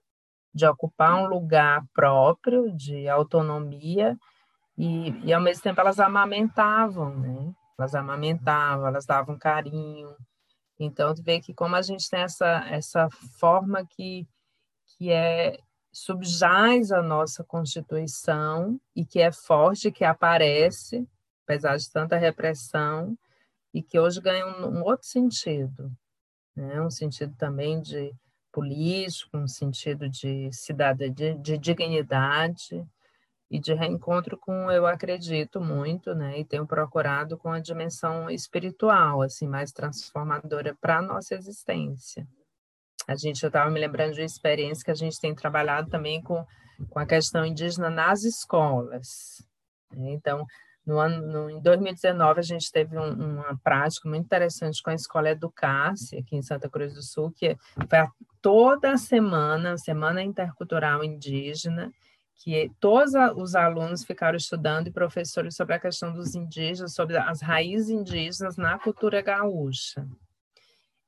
de 0.54 0.66
ocupar 0.66 1.16
um 1.16 1.28
lugar 1.28 1.84
próprio, 1.94 2.72
de 2.72 3.10
autonomia, 3.10 4.18
e, 4.78 5.10
e 5.26 5.34
ao 5.34 5.42
mesmo 5.42 5.64
tempo 5.64 5.80
elas 5.80 6.00
amamentavam, 6.00 7.16
né? 7.18 7.54
Elas 7.78 7.96
amamentavam, 7.96 8.88
elas 8.88 9.06
davam 9.06 9.38
carinho. 9.38 10.16
Então, 10.80 11.14
tu 11.14 11.24
vê 11.24 11.40
que 11.40 11.54
como 11.54 11.76
a 11.76 11.82
gente 11.82 12.10
tem 12.10 12.22
essa, 12.22 12.66
essa 12.70 13.10
forma 13.40 13.86
que, 13.86 14.28
que 14.86 15.12
é 15.12 15.58
subjaz 15.94 16.92
a 16.92 17.02
nossa 17.02 17.44
Constituição 17.44 18.80
e 18.94 19.06
que 19.06 19.20
é 19.20 19.32
forte, 19.32 19.92
que 19.92 20.04
aparece, 20.04 21.08
apesar 21.44 21.78
de 21.78 21.90
tanta 21.90 22.18
repressão, 22.18 23.18
e 23.74 23.82
que 23.82 24.00
hoje 24.00 24.20
ganha 24.22 24.46
um, 24.46 24.80
um 24.80 24.84
outro 24.84 25.08
sentido, 25.08 25.92
né? 26.56 26.82
um 26.82 26.90
sentido 26.90 27.34
também 27.38 27.82
de 27.82 28.14
político, 28.52 29.38
um 29.38 29.48
sentido 29.48 30.10
de 30.10 30.50
cidadania, 30.52 31.14
de, 31.14 31.34
de 31.36 31.58
dignidade 31.58 32.86
e 33.50 33.60
de 33.60 33.74
reencontro 33.74 34.38
com, 34.38 34.72
eu 34.72 34.88
acredito 34.88 35.62
muito, 35.62 36.16
né? 36.16 36.40
E 36.40 36.46
tenho 36.46 36.66
procurado 36.66 37.38
com 37.38 37.52
a 37.52 37.60
dimensão 37.60 38.30
espiritual, 38.30 39.22
assim, 39.22 39.48
mais 39.48 39.72
transformadora 39.72 40.76
para 40.82 40.98
a 40.98 41.02
nossa 41.02 41.36
existência. 41.36 42.28
A 43.08 43.16
gente, 43.16 43.44
eu 43.44 43.48
estava 43.48 43.70
me 43.70 43.80
lembrando 43.80 44.14
de 44.14 44.22
uma 44.22 44.26
experiência 44.26 44.84
que 44.84 44.92
a 44.92 44.96
gente 44.96 45.20
tem 45.20 45.36
trabalhado 45.36 45.90
também 45.90 46.22
com, 46.22 46.44
com 46.90 47.00
a 47.00 47.06
questão 47.06 47.46
indígena 47.46 47.90
nas 47.90 48.24
escolas. 48.24 49.46
Né? 49.92 50.12
Então, 50.14 50.44
no 50.86 51.00
ano, 51.00 51.26
no, 51.26 51.50
em 51.50 51.60
2019, 51.62 52.40
a 52.40 52.44
gente 52.44 52.72
teve 52.72 52.98
um, 52.98 53.12
uma 53.14 53.60
prática 53.64 54.10
muito 54.10 54.26
interessante 54.26 54.82
com 54.82 54.90
a 54.90 54.96
Escola 54.96 55.30
Educasse, 55.30 56.18
aqui 56.18 56.36
em 56.36 56.42
Santa 56.42 56.70
Cruz 56.70 56.94
do 56.94 57.04
Sul, 57.04 57.32
que 57.32 57.56
foi 57.88 58.00
a, 58.00 58.08
toda 58.42 58.92
a 58.92 58.98
semana, 58.98 59.78
Semana 59.78 60.24
Intercultural 60.24 61.04
Indígena, 61.04 61.92
que 62.38 62.72
todos 62.80 63.14
os 63.38 63.56
alunos 63.56 64.04
ficaram 64.04 64.38
estudando 64.38 64.88
e 64.88 64.92
professores 64.92 65.56
sobre 65.56 65.76
a 65.76 65.80
questão 65.80 66.14
dos 66.14 66.36
indígenas, 66.36 66.94
sobre 66.94 67.18
as 67.18 67.42
raízes 67.42 67.90
indígenas 67.90 68.58
na 68.58 68.78
cultura 68.78 69.22
gaúcha. 69.22 70.06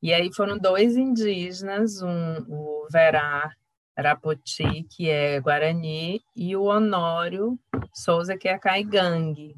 E 0.02 0.14
aí 0.14 0.32
foram 0.34 0.58
dois 0.58 0.96
indígenas, 0.96 2.02
um, 2.02 2.38
o 2.48 2.88
Verá 2.92 3.52
Rapoti, 3.98 4.84
que 4.84 5.10
é 5.10 5.40
Guarani, 5.40 6.22
e 6.36 6.56
o 6.56 6.64
Honório 6.64 7.60
Souza, 7.94 8.38
que 8.38 8.48
é 8.48 8.58
Caigangue. 8.58 9.56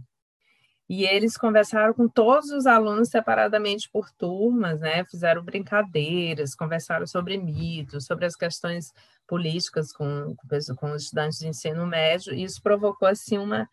E 0.90 1.06
eles 1.06 1.38
conversaram 1.38 1.94
com 1.94 2.08
todos 2.08 2.50
os 2.50 2.66
alunos 2.66 3.10
separadamente 3.10 3.88
por 3.90 4.10
turmas, 4.12 4.80
né? 4.80 5.06
Fizeram 5.06 5.44
brincadeiras, 5.44 6.56
conversaram 6.56 7.06
sobre 7.06 7.38
mitos, 7.38 8.06
sobre 8.06 8.26
as 8.26 8.36
questões 8.36 8.92
políticas 9.28 9.94
com, 9.94 10.36
com 10.76 10.92
os 10.92 11.04
estudantes 11.04 11.38
de 11.38 11.48
ensino 11.48 11.86
médio, 11.86 12.34
e 12.34 12.44
isso 12.44 12.60
provocou, 12.64 13.08
assim, 13.08 13.38
uma, 13.38 13.70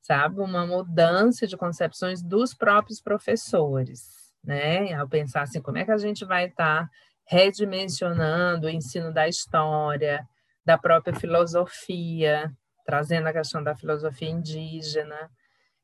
sabe, 0.00 0.40
uma 0.40 0.64
mudança 0.64 1.46
de 1.46 1.56
concepções 1.56 2.22
dos 2.22 2.54
próprios 2.54 3.00
professores 3.00 4.22
né? 4.42 4.92
Ao 4.94 5.08
pensar 5.08 5.42
assim, 5.42 5.60
como 5.60 5.78
é 5.78 5.84
que 5.84 5.90
a 5.90 5.98
gente 5.98 6.24
vai 6.24 6.46
estar 6.46 6.84
tá 6.84 6.90
redimensionando 7.24 8.66
o 8.66 8.70
ensino 8.70 9.12
da 9.12 9.28
história, 9.28 10.26
da 10.64 10.76
própria 10.76 11.14
filosofia, 11.14 12.52
trazendo 12.84 13.28
a 13.28 13.32
questão 13.32 13.62
da 13.62 13.76
filosofia 13.76 14.28
indígena. 14.28 15.30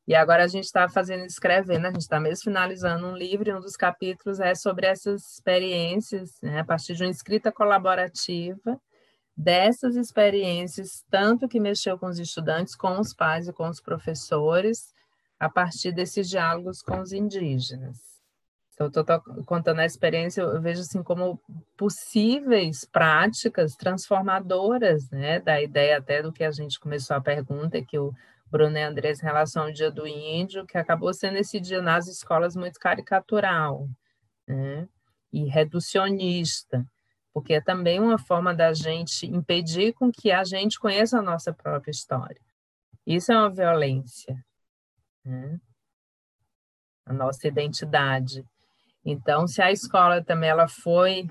E 0.09 0.15
agora 0.15 0.43
a 0.43 0.49
gente 0.49 0.65
está 0.65 0.89
fazendo, 0.89 1.27
escrevendo, 1.27 1.85
a 1.85 1.91
gente 1.91 2.01
está 2.01 2.19
mesmo 2.19 2.45
finalizando 2.45 3.07
um 3.07 3.15
livro, 3.15 3.51
e 3.51 3.53
um 3.53 3.61
dos 3.61 3.77
capítulos 3.77 4.41
é 4.41 4.55
sobre 4.55 4.87
essas 4.87 5.35
experiências, 5.35 6.41
né, 6.43 6.61
a 6.61 6.65
partir 6.65 6.95
de 6.95 7.05
uma 7.05 7.11
escrita 7.11 7.53
colaborativa, 7.53 8.81
dessas 9.37 9.97
experiências, 9.97 11.05
tanto 11.11 11.47
que 11.47 11.61
mexeu 11.61 11.99
com 11.99 12.07
os 12.07 12.19
estudantes, 12.19 12.75
com 12.75 12.99
os 12.99 13.13
pais 13.13 13.49
e 13.49 13.53
com 13.53 13.69
os 13.69 13.83
professores, 13.83 14.95
a 15.39 15.47
partir 15.51 15.93
desses 15.93 16.27
diálogos 16.27 16.81
com 16.81 17.01
os 17.01 17.13
indígenas. 17.13 17.99
Então, 18.73 18.87
estou 18.87 19.05
contando 19.45 19.81
a 19.81 19.85
experiência, 19.85 20.41
eu 20.41 20.61
vejo 20.63 20.81
assim 20.81 21.03
como 21.03 21.39
possíveis 21.77 22.83
práticas 22.91 23.77
transformadoras, 23.77 25.11
né? 25.11 25.39
Da 25.41 25.61
ideia 25.61 25.99
até 25.99 26.23
do 26.23 26.33
que 26.33 26.45
a 26.45 26.51
gente 26.51 26.81
começou 26.81 27.17
a 27.17 27.21
pergunta, 27.21 27.83
que 27.83 27.99
o 27.99 28.15
Bruno 28.51 28.77
e 28.77 28.83
Andrés 28.83 29.21
em 29.21 29.25
relação 29.25 29.65
ao 29.65 29.73
Dia 29.73 29.91
do 29.91 30.07
Índio, 30.07 30.67
que 30.67 30.79
acabou 30.79 31.13
sendo 31.13 31.37
esse 31.37 31.61
dia 31.61 31.83
nas 31.83 32.07
escolas 32.07 32.57
muito 32.57 32.79
caricatural, 32.79 33.89
né? 34.47 34.89
E 35.33 35.45
reducionista, 35.45 36.87
porque 37.33 37.55
é 37.55 37.61
também 37.61 38.01
uma 38.01 38.19
forma 38.19 38.55
da 38.55 38.73
gente 38.73 39.27
impedir 39.27 39.93
com 39.93 40.11
que 40.11 40.31
a 40.31 40.45
gente 40.45 40.79
conheça 40.79 41.19
a 41.19 41.23
nossa 41.23 41.53
própria 41.53 41.91
história. 41.91 42.41
Isso 43.07 43.33
é 43.33 43.37
uma 43.39 43.51
violência, 43.51 44.43
né? 45.25 45.61
A 47.05 47.13
nossa 47.13 47.47
identidade. 47.47 48.45
Então, 49.05 49.47
se 49.47 49.63
a 49.63 49.71
escola 49.71 50.23
também 50.23 50.51
ela 50.51 50.69
foi 50.69 51.31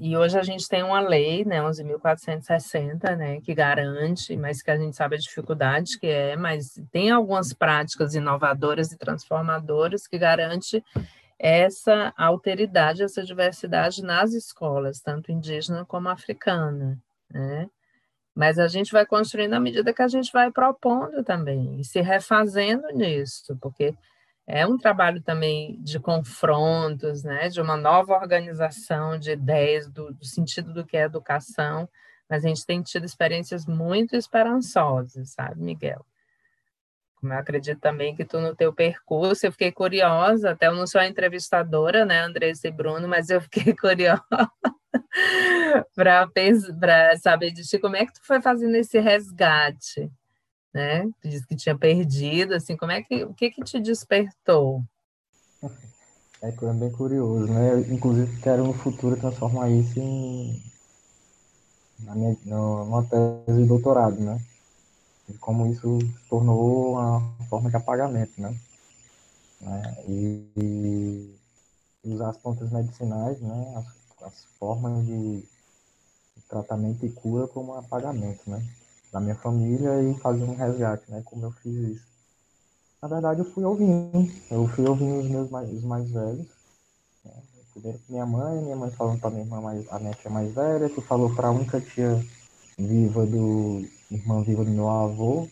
E 0.00 0.16
hoje 0.16 0.38
a 0.38 0.42
gente 0.42 0.68
tem 0.68 0.82
uma 0.82 1.00
lei, 1.00 1.44
né, 1.44 1.60
11.460, 1.62 3.16
né, 3.16 3.40
que 3.40 3.54
garante, 3.54 4.36
mas 4.36 4.62
que 4.62 4.70
a 4.70 4.76
gente 4.76 4.96
sabe 4.96 5.14
a 5.14 5.18
dificuldade 5.18 5.98
que 5.98 6.08
é, 6.08 6.36
mas 6.36 6.80
tem 6.90 7.10
algumas 7.10 7.52
práticas 7.52 8.14
inovadoras 8.14 8.90
e 8.90 8.98
transformadoras 8.98 10.06
que 10.08 10.18
garante 10.18 10.82
essa 11.38 12.12
alteridade, 12.16 13.02
essa 13.02 13.22
diversidade 13.22 14.02
nas 14.02 14.32
escolas, 14.32 15.00
tanto 15.00 15.30
indígena 15.32 15.84
como 15.84 16.08
africana, 16.08 16.98
né? 17.30 17.70
Mas 18.34 18.58
a 18.58 18.68
gente 18.68 18.92
vai 18.92 19.06
construindo 19.06 19.54
à 19.54 19.60
medida 19.60 19.92
que 19.92 20.02
a 20.02 20.08
gente 20.08 20.30
vai 20.32 20.50
propondo 20.50 21.22
também, 21.24 21.80
e 21.80 21.84
se 21.84 22.00
refazendo 22.00 22.88
nisso, 22.88 23.56
porque 23.60 23.94
é 24.52 24.66
um 24.66 24.76
trabalho 24.76 25.22
também 25.22 25.80
de 25.80 26.00
confrontos, 26.00 27.22
né, 27.22 27.48
de 27.48 27.60
uma 27.60 27.76
nova 27.76 28.14
organização 28.14 29.18
de 29.18 29.30
ideias 29.32 29.88
do, 29.88 30.12
do, 30.12 30.24
sentido 30.24 30.72
do 30.72 30.84
que 30.84 30.96
é 30.96 31.02
educação, 31.02 31.88
mas 32.28 32.44
a 32.44 32.48
gente 32.48 32.66
tem 32.66 32.82
tido 32.82 33.04
experiências 33.04 33.64
muito 33.66 34.16
esperançosas, 34.16 35.30
sabe, 35.30 35.62
Miguel? 35.62 36.04
Como 37.16 37.32
eu 37.32 37.38
acredito 37.38 37.78
também 37.80 38.16
que 38.16 38.24
tu 38.24 38.40
no 38.40 38.56
teu 38.56 38.72
percurso, 38.72 39.46
eu 39.46 39.52
fiquei 39.52 39.70
curiosa, 39.70 40.50
até 40.50 40.66
eu 40.66 40.74
não 40.74 40.86
sou 40.86 41.00
a 41.00 41.06
entrevistadora, 41.06 42.04
né, 42.04 42.20
Andressa 42.20 42.66
e 42.66 42.72
Bruno, 42.72 43.06
mas 43.06 43.30
eu 43.30 43.40
fiquei 43.40 43.74
curiosa 43.76 44.24
para 45.94 47.16
saber 47.18 47.52
de 47.52 47.62
ti 47.62 47.78
como 47.78 47.96
é 47.96 48.04
que 48.04 48.14
tu 48.14 48.20
foi 48.24 48.40
fazendo 48.40 48.74
esse 48.74 48.98
resgate 48.98 50.10
né? 50.72 51.04
Tu 51.20 51.28
disse 51.28 51.46
que 51.46 51.56
tinha 51.56 51.76
perdido, 51.76 52.54
assim, 52.54 52.76
como 52.76 52.92
é 52.92 53.02
que, 53.02 53.24
o 53.24 53.34
que 53.34 53.50
que 53.50 53.62
te 53.62 53.80
despertou? 53.80 54.82
É 56.42 56.50
bem 56.50 56.90
curioso, 56.90 57.52
né? 57.52 57.72
Eu, 57.72 57.92
inclusive, 57.92 58.40
quero 58.40 58.64
no 58.64 58.72
futuro 58.72 59.16
transformar 59.16 59.68
isso 59.68 59.98
em 60.00 60.62
na 62.04 62.14
minha, 62.14 62.36
numa 62.44 63.04
tese 63.04 63.60
de 63.60 63.68
doutorado, 63.68 64.18
né? 64.20 64.40
E 65.28 65.34
como 65.34 65.66
isso 65.66 65.98
se 66.00 66.28
tornou 66.28 66.92
uma 66.92 67.20
forma 67.48 67.68
de 67.68 67.76
apagamento, 67.76 68.40
né? 68.40 68.58
né? 69.60 69.96
E, 70.08 70.46
e, 70.56 71.38
usar 72.04 72.30
as 72.30 72.38
plantas 72.38 72.70
medicinais, 72.70 73.40
né? 73.40 73.74
As, 73.76 74.26
as 74.26 74.44
formas 74.58 75.04
de 75.06 75.44
tratamento 76.48 77.04
e 77.04 77.12
cura 77.12 77.46
como 77.46 77.74
apagamento, 77.74 78.50
né? 78.50 78.66
Da 79.12 79.20
minha 79.20 79.34
família 79.34 80.02
e 80.02 80.14
fazer 80.18 80.44
um 80.44 80.54
resgate, 80.54 81.10
né? 81.10 81.22
Como 81.24 81.44
eu 81.44 81.50
fiz 81.50 81.74
isso. 81.74 82.10
Na 83.02 83.08
verdade, 83.08 83.40
eu 83.40 83.44
fui 83.44 83.64
ouvindo. 83.64 84.30
Eu 84.50 84.68
fui 84.68 84.86
ouvindo 84.86 85.20
os 85.20 85.28
meus 85.28 85.50
mais, 85.50 85.72
os 85.72 85.82
mais 85.82 86.10
velhos. 86.10 86.46
Né? 87.24 87.32
Primeiro 87.72 88.00
minha 88.08 88.26
mãe, 88.26 88.60
minha 88.62 88.76
mãe 88.76 88.90
falando 88.90 89.20
para 89.20 89.30
minha 89.30 89.42
irmã 89.42 89.60
mais, 89.60 89.86
a 89.90 89.98
minha 89.98 90.12
tia 90.14 90.30
mais 90.30 90.52
velha, 90.54 90.88
que 90.88 91.00
falou 91.00 91.34
para 91.34 91.48
a 91.48 91.50
única 91.50 91.80
tia 91.80 92.24
viva 92.78 93.26
do 93.26 93.86
irmã 94.10 94.42
viva 94.42 94.64
do 94.64 94.70
meu 94.70 94.88
avô. 94.88 95.48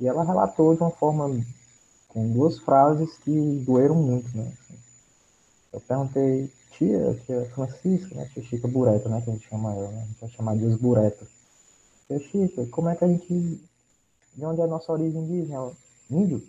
E 0.00 0.08
ela 0.08 0.24
relatou 0.24 0.74
de 0.74 0.80
uma 0.80 0.90
forma 0.90 1.44
com 2.08 2.32
duas 2.32 2.58
frases 2.58 3.16
que 3.18 3.62
doeram 3.64 3.94
muito, 3.94 4.36
né? 4.36 4.52
Eu 5.72 5.80
perguntei, 5.80 6.50
tia, 6.72 7.14
tia 7.24 7.48
Francisca, 7.54 8.14
né? 8.14 8.28
Tia 8.32 8.42
Chica 8.42 8.66
Bureta, 8.66 9.08
né? 9.08 9.20
Que 9.20 9.30
a 9.30 9.32
gente 9.34 9.48
chama 9.48 9.72
ela, 9.72 9.88
né? 9.92 10.02
A 10.02 10.06
gente 10.06 10.20
vai 10.20 10.30
chamar 10.30 10.56
de 10.56 10.64
os 10.64 10.76
Bureta. 10.76 11.26
Chico, 12.18 12.66
como 12.68 12.88
é 12.88 12.96
que 12.96 13.04
a 13.04 13.08
gente. 13.08 13.60
De 14.36 14.44
onde 14.44 14.60
é 14.60 14.64
a 14.64 14.68
nossa 14.68 14.92
origem 14.92 15.22
indígena? 15.22 15.70
Índio? 16.10 16.42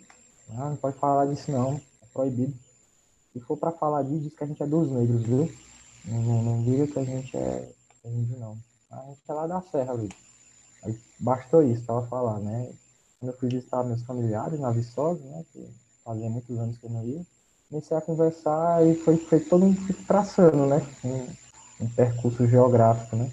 Ah, 0.50 0.70
não 0.70 0.76
pode 0.76 0.98
falar 0.98 1.26
disso 1.26 1.50
não, 1.50 1.74
é 1.74 2.06
proibido. 2.12 2.52
Se 3.32 3.40
for 3.40 3.56
para 3.56 3.72
falar 3.72 4.02
disso, 4.02 4.20
diz 4.20 4.34
que 4.34 4.44
a 4.44 4.46
gente 4.46 4.62
é 4.62 4.66
dos 4.66 4.90
negros, 4.90 5.22
viu? 5.22 5.50
Não, 6.04 6.22
não, 6.22 6.42
não 6.42 6.62
diga 6.62 6.86
que 6.86 6.98
a 6.98 7.04
gente 7.04 7.36
é, 7.36 7.72
é 8.04 8.08
índio, 8.10 8.38
não. 8.38 8.56
A 8.90 9.02
gente 9.06 9.20
é 9.26 9.32
lá 9.32 9.46
da 9.46 9.62
serra 9.62 9.92
ali. 9.92 10.10
Aí 10.82 10.98
bastou 11.18 11.62
isso 11.62 11.84
para 11.84 12.02
falar, 12.02 12.38
né? 12.40 12.72
Quando 13.18 13.32
eu 13.32 13.38
fui 13.38 13.48
visitar 13.48 13.84
meus 13.84 14.02
familiares 14.02 14.58
na 14.60 14.70
Viçosa, 14.70 15.22
né? 15.24 15.44
Que 15.52 15.66
fazia 16.04 16.28
muitos 16.28 16.58
anos 16.58 16.76
que 16.76 16.86
eu 16.86 16.90
não 16.90 17.04
ia, 17.04 17.24
comecei 17.70 17.96
a 17.96 18.00
conversar 18.00 18.86
e 18.86 18.94
foi, 18.96 19.16
foi 19.16 19.40
todo 19.40 19.64
mundo 19.64 20.06
traçando, 20.06 20.66
né? 20.66 20.86
Um, 21.04 21.84
um 21.84 21.88
percurso 21.90 22.46
geográfico, 22.46 23.16
né? 23.16 23.30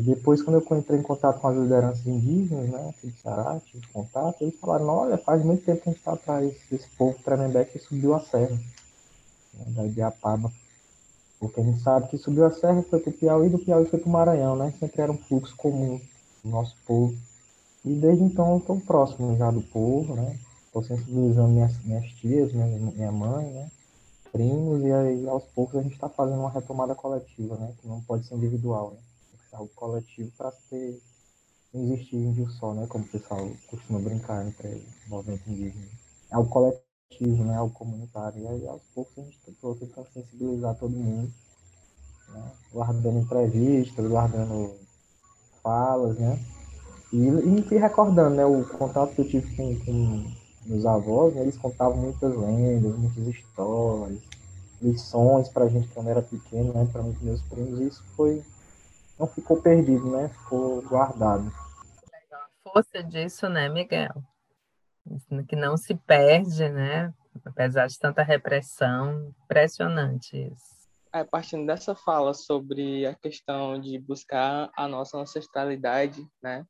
Depois, 0.00 0.40
quando 0.42 0.62
eu 0.62 0.78
entrei 0.78 1.00
em 1.00 1.02
contato 1.02 1.40
com 1.40 1.48
as 1.48 1.56
lideranças 1.56 2.06
indígenas, 2.06 2.68
né, 2.68 2.88
aqui 2.90 3.08
de 3.08 3.20
Ceará, 3.20 3.60
tive 3.66 3.84
contato, 3.88 4.42
eles 4.42 4.54
falaram, 4.60 4.86
olha, 4.86 5.18
faz 5.18 5.44
muito 5.44 5.64
tempo 5.64 5.82
que 5.82 5.88
a 5.88 5.92
gente 5.92 5.98
está 5.98 6.12
atrás 6.12 6.54
desse 6.70 6.88
povo 6.90 7.18
Tremembé 7.24 7.64
que 7.64 7.80
subiu 7.80 8.14
a 8.14 8.20
serra, 8.20 8.56
né, 9.54 9.64
da 9.74 9.84
Ibiapaba. 9.84 10.52
Porque 11.40 11.60
a 11.60 11.64
gente 11.64 11.80
sabe 11.80 12.06
que 12.08 12.16
subiu 12.16 12.46
a 12.46 12.50
serra, 12.50 12.80
foi 12.82 13.00
para 13.00 13.10
o 13.10 13.12
Piauí, 13.12 13.48
do 13.48 13.58
Piauí 13.58 13.86
foi 13.86 13.98
para 13.98 14.08
o 14.08 14.12
Maranhão, 14.12 14.54
né? 14.54 14.72
Sempre 14.78 15.02
era 15.02 15.10
um 15.10 15.18
fluxo 15.18 15.56
comum 15.56 16.00
do 16.44 16.50
nosso 16.50 16.76
povo. 16.86 17.16
E 17.84 17.92
desde 17.94 18.22
então 18.22 18.52
eu 18.52 18.58
estou 18.58 18.80
próximo 18.80 19.36
já 19.36 19.50
do 19.50 19.62
povo, 19.62 20.14
né? 20.14 20.38
Estou 20.66 20.82
sensibilizando 20.82 21.48
minhas, 21.48 21.76
minhas 21.84 22.06
tias, 22.12 22.52
minha, 22.52 22.66
minha 22.66 23.12
mãe, 23.12 23.46
né? 23.50 23.68
Primos, 24.30 24.82
e 24.82 24.92
aí 24.92 25.28
aos 25.28 25.44
poucos 25.54 25.76
a 25.76 25.82
gente 25.82 25.94
está 25.94 26.08
fazendo 26.08 26.40
uma 26.40 26.50
retomada 26.50 26.94
coletiva, 26.94 27.56
né? 27.56 27.72
Que 27.80 27.88
não 27.88 28.00
pode 28.00 28.26
ser 28.26 28.36
individual, 28.36 28.92
né? 28.92 29.07
Algo 29.52 29.70
coletivo 29.74 30.30
para 30.36 30.52
ter 30.70 31.00
existir 31.74 32.16
índio 32.16 32.50
só, 32.50 32.72
né? 32.72 32.86
Como 32.88 33.04
o 33.04 33.08
pessoal 33.08 33.50
costuma 33.66 33.98
brincar 33.98 34.46
entre 34.46 34.86
movimento 35.06 35.48
indígena. 35.48 35.86
É 36.30 36.34
algo 36.34 36.48
coletivo, 36.48 37.44
né? 37.44 37.56
Algo 37.56 37.74
comunitário. 37.74 38.42
E 38.42 38.46
aí, 38.46 38.68
aos 38.68 38.82
poucos, 38.94 39.18
a 39.18 39.22
gente 39.22 39.38
tentou 39.44 39.74
tentar 39.76 40.04
sensibilizar 40.12 40.74
todo 40.76 40.90
mundo, 40.90 41.32
né? 42.28 42.52
guardando 42.72 43.18
entrevistas, 43.18 44.06
guardando 44.08 44.74
falas, 45.62 46.18
né? 46.18 46.38
E, 47.12 47.16
e 47.16 47.30
me 47.30 47.62
recordando, 47.62 48.36
né? 48.36 48.44
O 48.44 48.64
contato 48.64 49.14
que 49.14 49.20
eu 49.20 49.28
tive 49.28 49.56
com, 49.56 49.78
com 49.84 50.32
meus 50.66 50.84
avós, 50.84 51.34
né? 51.34 51.42
eles 51.42 51.56
contavam 51.56 51.96
muitas 51.96 52.34
lendas, 52.36 52.96
muitas 52.98 53.26
histórias, 53.26 54.20
lições 54.82 55.48
para 55.48 55.64
a 55.64 55.68
gente 55.68 55.88
quando 55.88 56.08
era 56.08 56.22
pequeno, 56.22 56.72
né? 56.72 56.88
Para 56.90 57.02
meus 57.02 57.42
primos. 57.42 57.80
E 57.80 57.88
isso 57.88 58.04
foi 58.16 58.42
não 59.18 59.26
ficou 59.26 59.60
perdido, 59.60 60.10
né? 60.10 60.28
Ficou 60.28 60.82
guardado. 60.82 61.52
A 62.32 62.70
força 62.70 63.02
disso, 63.02 63.48
né, 63.48 63.68
Miguel? 63.68 64.14
Que 65.48 65.56
não 65.56 65.76
se 65.76 65.94
perde, 65.94 66.68
né? 66.68 67.12
Apesar 67.44 67.86
de 67.86 67.98
tanta 67.98 68.22
repressão, 68.22 69.34
impressionante 69.44 70.36
isso. 70.36 70.78
É, 71.12 71.24
partindo 71.24 71.66
dessa 71.66 71.94
fala 71.94 72.34
sobre 72.34 73.06
a 73.06 73.14
questão 73.14 73.80
de 73.80 73.98
buscar 73.98 74.70
a 74.76 74.86
nossa 74.86 75.16
ancestralidade, 75.16 76.26
né? 76.42 76.66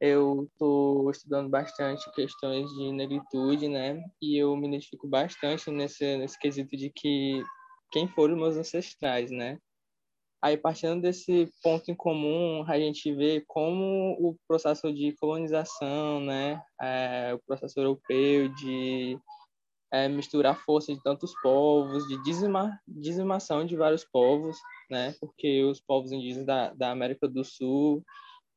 Eu 0.00 0.44
estou 0.52 1.10
estudando 1.10 1.48
bastante 1.48 2.08
questões 2.12 2.70
de 2.70 2.92
negritude, 2.92 3.66
né? 3.66 4.00
E 4.20 4.36
eu 4.36 4.54
me 4.56 4.68
identifico 4.68 5.08
bastante 5.08 5.70
nesse, 5.70 6.18
nesse 6.18 6.38
quesito 6.38 6.76
de 6.76 6.90
que 6.90 7.42
quem 7.90 8.06
foram 8.06 8.36
meus 8.36 8.56
ancestrais, 8.56 9.30
né? 9.30 9.58
Aí, 10.40 10.56
partindo 10.56 11.00
desse 11.00 11.52
ponto 11.62 11.90
em 11.90 11.96
comum, 11.96 12.64
a 12.68 12.78
gente 12.78 13.12
vê 13.12 13.42
como 13.48 14.12
o 14.20 14.36
processo 14.46 14.92
de 14.92 15.12
colonização, 15.16 16.20
né, 16.20 16.62
é, 16.80 17.34
o 17.34 17.40
processo 17.40 17.80
europeu 17.80 18.48
de 18.54 19.18
é, 19.92 20.08
misturar 20.08 20.56
forças 20.64 20.96
de 20.96 21.02
tantos 21.02 21.32
povos, 21.42 22.06
de 22.06 22.22
dizima, 22.22 22.80
dizimação 22.86 23.66
de 23.66 23.74
vários 23.74 24.04
povos, 24.04 24.56
né, 24.88 25.12
porque 25.20 25.64
os 25.64 25.80
povos 25.80 26.12
indígenas 26.12 26.46
da, 26.46 26.72
da 26.72 26.92
América 26.92 27.26
do 27.28 27.44
Sul 27.44 28.04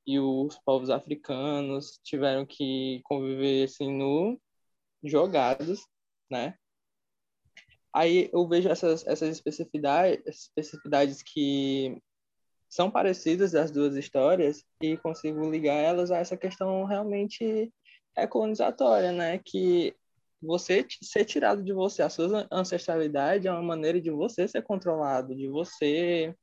e 0.06 0.20
os 0.20 0.60
povos 0.64 0.92
africanos 0.92 2.00
tiveram 2.04 2.46
que 2.46 3.02
conviver 3.06 3.64
assim 3.64 3.92
no 3.92 4.40
jogados, 5.04 5.88
né, 6.30 6.56
Aí 7.94 8.30
eu 8.32 8.48
vejo 8.48 8.70
essas, 8.70 9.06
essas 9.06 9.30
especificidades, 9.30 10.22
especificidades 10.26 11.22
que 11.22 12.02
são 12.70 12.90
parecidas 12.90 13.52
das 13.52 13.70
duas 13.70 13.96
histórias 13.96 14.64
e 14.82 14.98
consigo 14.98 15.50
ligar 15.50 15.76
elas 15.76 16.10
a 16.10 16.18
essa 16.18 16.38
questão 16.38 16.86
realmente 16.86 17.72
é 18.16 18.26
colonizatória, 18.26 19.12
né? 19.12 19.40
Que 19.44 19.94
você 20.42 20.86
ser 21.04 21.26
tirado 21.26 21.62
de 21.64 21.74
você 21.74 22.02
a 22.02 22.10
sua 22.10 22.48
ancestralidade 22.52 23.48
é 23.48 23.52
uma 23.52 23.62
maneira 23.62 24.00
de 24.00 24.10
você 24.10 24.48
ser 24.48 24.64
controlado, 24.64 25.36
de 25.36 25.48
você 25.50 26.34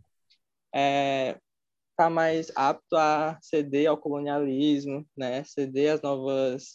é, 0.75 1.39
tá 1.97 2.11
mais 2.11 2.53
apto 2.55 2.95
a 2.95 3.39
ceder 3.43 3.89
ao 3.89 3.97
colonialismo, 3.97 5.07
né? 5.17 5.43
Ceder 5.45 5.95
às 5.95 6.03
novas 6.03 6.75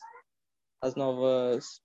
as 0.81 0.95
novas 0.95 1.82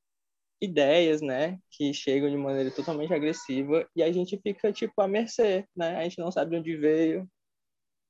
ideias, 0.61 1.21
né, 1.23 1.59
que 1.71 1.93
chegam 1.95 2.29
de 2.31 2.37
maneira 2.37 2.71
totalmente 2.71 3.15
agressiva 3.15 3.89
e 3.95 4.03
a 4.03 4.11
gente 4.13 4.39
fica 4.43 4.73
tipo 4.73 5.01
à 5.01 5.09
mercê, 5.09 5.65
né? 5.77 5.97
A 5.97 6.03
gente 6.05 6.19
não 6.19 6.31
sabe 6.31 6.51
de 6.53 6.57
onde 6.59 6.77
veio. 6.77 7.29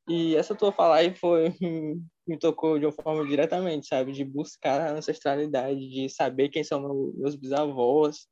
E 0.09 0.37
essa 0.37 0.55
tua 0.55 0.73
fala 0.73 0.97
aí 0.97 1.15
foi 1.15 1.53
me 2.27 2.39
tocou 2.39 2.79
de 2.79 2.87
uma 2.87 2.93
forma 2.93 3.27
diretamente, 3.27 3.87
sabe, 3.87 4.13
de 4.13 4.25
buscar 4.25 4.81
a 4.81 4.93
ancestralidade, 4.93 5.89
de 5.89 6.09
saber 6.09 6.49
quem 6.51 6.65
são 6.65 7.13
meus 7.17 7.37
bisavós, 7.37 8.29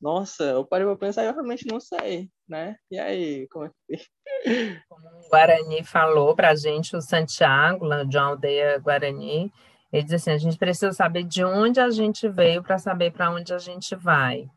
nossa, 0.00 0.44
eu 0.44 0.64
parei 0.64 0.86
para 0.86 0.96
pensar 0.96 1.24
e 1.24 1.26
eu 1.26 1.32
realmente 1.32 1.66
não 1.66 1.80
sei, 1.80 2.30
né? 2.48 2.76
E 2.90 2.98
aí, 2.98 3.48
como 3.48 3.64
é 3.64 3.70
que... 3.70 4.78
Como 4.88 5.08
o 5.08 5.28
Guarani 5.28 5.82
falou 5.82 6.36
para 6.36 6.50
a 6.50 6.54
gente, 6.54 6.96
o 6.96 7.00
Santiago, 7.00 7.84
de 8.04 8.16
uma 8.16 8.26
aldeia 8.26 8.78
Guarani, 8.78 9.52
ele 9.92 10.04
diz 10.04 10.14
assim, 10.14 10.30
a 10.30 10.38
gente 10.38 10.58
precisa 10.58 10.92
saber 10.92 11.24
de 11.24 11.44
onde 11.44 11.80
a 11.80 11.90
gente 11.90 12.28
veio 12.28 12.62
para 12.62 12.78
saber 12.78 13.12
para 13.12 13.30
onde 13.30 13.52
a 13.54 13.58
gente 13.58 13.94
vai, 13.96 14.48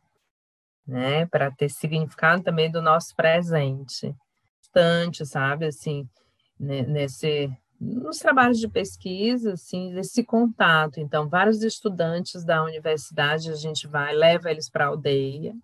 né? 0.85 1.25
Para 1.27 1.51
ter 1.51 1.69
significado 1.69 2.43
também 2.43 2.69
do 2.69 2.81
nosso 2.81 3.15
presente. 3.15 4.13
Bastante, 4.61 5.25
sabe, 5.25 5.65
assim, 5.65 6.07
nesse 6.59 7.49
nos 7.81 8.19
trabalhos 8.19 8.59
de 8.59 8.67
pesquisa, 8.67 9.53
assim, 9.53 9.97
esse 9.97 10.23
contato. 10.23 10.99
Então, 10.99 11.27
vários 11.27 11.63
estudantes 11.63 12.45
da 12.45 12.63
universidade, 12.63 13.49
a 13.49 13.55
gente 13.55 13.87
vai, 13.87 14.13
leva 14.13 14.51
eles 14.51 14.69
para 14.69 14.85
a 14.85 14.89
aldeia, 14.89 15.55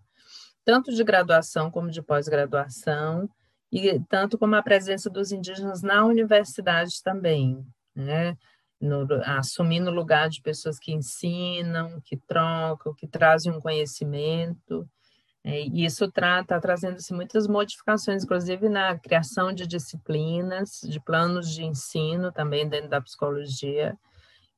tanto 0.65 0.91
de 0.91 1.03
graduação 1.03 1.69
como 1.69 1.91
de 1.91 2.01
pós-graduação, 2.01 3.29
e 3.71 3.99
tanto 4.09 4.35
como 4.35 4.55
a 4.55 4.63
presença 4.63 5.11
dos 5.11 5.31
indígenas 5.31 5.83
na 5.83 6.03
universidade 6.05 7.03
também, 7.03 7.63
né? 7.95 8.35
No, 8.79 9.91
lugar 9.91 10.29
de 10.29 10.41
pessoas 10.41 10.77
que 10.77 10.93
ensinam, 10.93 11.99
que 12.01 12.15
trocam, 12.15 12.93
que 12.93 13.07
trazem 13.07 13.51
um 13.51 13.59
conhecimento, 13.59 14.87
é, 15.43 15.61
e 15.61 15.85
isso 15.85 16.05
está 16.05 16.43
trazendo-se 16.43 17.13
muitas 17.13 17.47
modificações, 17.47 18.23
inclusive 18.23 18.67
na 18.67 18.99
criação 18.99 19.53
de 19.53 19.65
disciplinas, 19.65 20.81
de 20.83 20.99
planos 20.99 21.49
de 21.49 21.63
ensino 21.63 22.31
também 22.31 22.67
dentro 22.67 22.89
da 22.89 23.01
psicologia, 23.01 23.97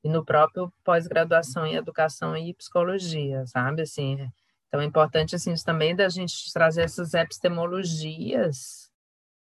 e 0.04 0.10
no 0.10 0.26
próprio 0.26 0.72
pós-graduação 0.84 1.66
em 1.66 1.76
educação 1.76 2.36
e 2.36 2.54
psicologia, 2.54 3.46
sabe? 3.46 3.84
Assim, 3.84 4.30
então 4.68 4.82
é 4.82 4.86
importante 4.86 5.36
assim, 5.36 5.54
também 5.64 5.96
da 5.96 6.10
gente 6.10 6.52
trazer 6.54 6.84
essas 6.84 7.14
epistemologias 7.14 8.90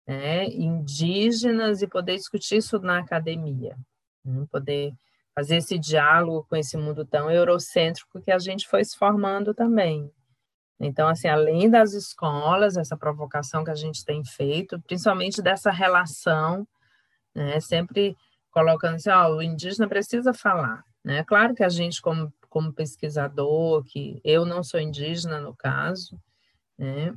né, 0.06 0.46
indígenas 0.46 1.80
e 1.82 1.86
poder 1.86 2.16
discutir 2.16 2.56
isso 2.56 2.78
na 2.80 2.98
academia, 2.98 3.76
né? 4.24 4.46
poder 4.50 4.92
fazer 5.34 5.56
esse 5.56 5.78
diálogo 5.78 6.46
com 6.48 6.56
esse 6.56 6.76
mundo 6.76 7.04
tão 7.04 7.30
eurocêntrico 7.30 8.20
que 8.20 8.30
a 8.30 8.38
gente 8.38 8.66
foi 8.66 8.84
se 8.84 8.96
formando 8.96 9.54
também. 9.54 10.10
Então, 10.80 11.08
assim, 11.08 11.28
além 11.28 11.68
das 11.68 11.92
escolas, 11.92 12.76
essa 12.76 12.96
provocação 12.96 13.64
que 13.64 13.70
a 13.70 13.74
gente 13.74 14.04
tem 14.04 14.24
feito, 14.24 14.80
principalmente 14.82 15.42
dessa 15.42 15.70
relação, 15.70 16.66
né, 17.34 17.60
sempre 17.60 18.16
colocando 18.50 18.94
assim, 18.94 19.10
o 19.10 19.42
indígena 19.42 19.88
precisa 19.88 20.32
falar, 20.32 20.84
né? 21.04 21.24
Claro 21.24 21.54
que 21.54 21.64
a 21.64 21.68
gente, 21.68 22.00
como, 22.00 22.32
como 22.48 22.72
pesquisador, 22.72 23.84
que 23.84 24.20
eu 24.24 24.44
não 24.44 24.62
sou 24.62 24.80
indígena 24.80 25.40
no 25.40 25.54
caso, 25.54 26.20
né? 26.76 27.14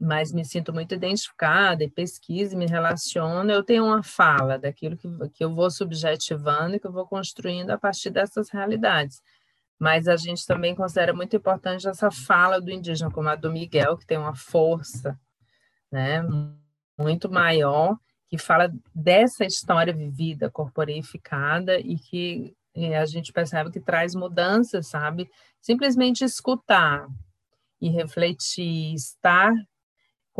Mas 0.00 0.32
me 0.32 0.44
sinto 0.44 0.72
muito 0.72 0.94
identificada 0.94 1.84
e 1.84 1.90
pesquiso 1.90 2.54
e 2.54 2.58
me 2.58 2.66
relaciono, 2.66 3.50
eu 3.52 3.62
tenho 3.62 3.84
uma 3.84 4.02
fala 4.02 4.58
daquilo 4.58 4.96
que, 4.96 5.08
que 5.34 5.44
eu 5.44 5.54
vou 5.54 5.70
subjetivando 5.70 6.76
e 6.76 6.80
que 6.80 6.86
eu 6.86 6.92
vou 6.92 7.06
construindo 7.06 7.70
a 7.70 7.78
partir 7.78 8.10
dessas 8.10 8.48
realidades 8.50 9.22
mas 9.80 10.06
a 10.06 10.14
gente 10.14 10.46
também 10.46 10.74
considera 10.74 11.14
muito 11.14 11.34
importante 11.34 11.88
essa 11.88 12.10
fala 12.10 12.60
do 12.60 12.70
indígena, 12.70 13.10
como 13.10 13.30
a 13.30 13.34
do 13.34 13.50
Miguel, 13.50 13.96
que 13.96 14.06
tem 14.06 14.18
uma 14.18 14.36
força 14.36 15.18
né, 15.90 16.22
muito 16.98 17.30
maior, 17.30 17.96
que 18.28 18.36
fala 18.36 18.70
dessa 18.94 19.46
história 19.46 19.94
vivida, 19.94 20.50
corporificada, 20.50 21.80
e 21.80 21.96
que 21.96 22.54
a 22.94 23.06
gente 23.06 23.32
percebe 23.32 23.70
que 23.70 23.80
traz 23.80 24.14
mudanças, 24.14 24.86
sabe? 24.86 25.30
Simplesmente 25.62 26.24
escutar 26.24 27.08
e 27.80 27.88
refletir, 27.88 28.94
estar 28.94 29.50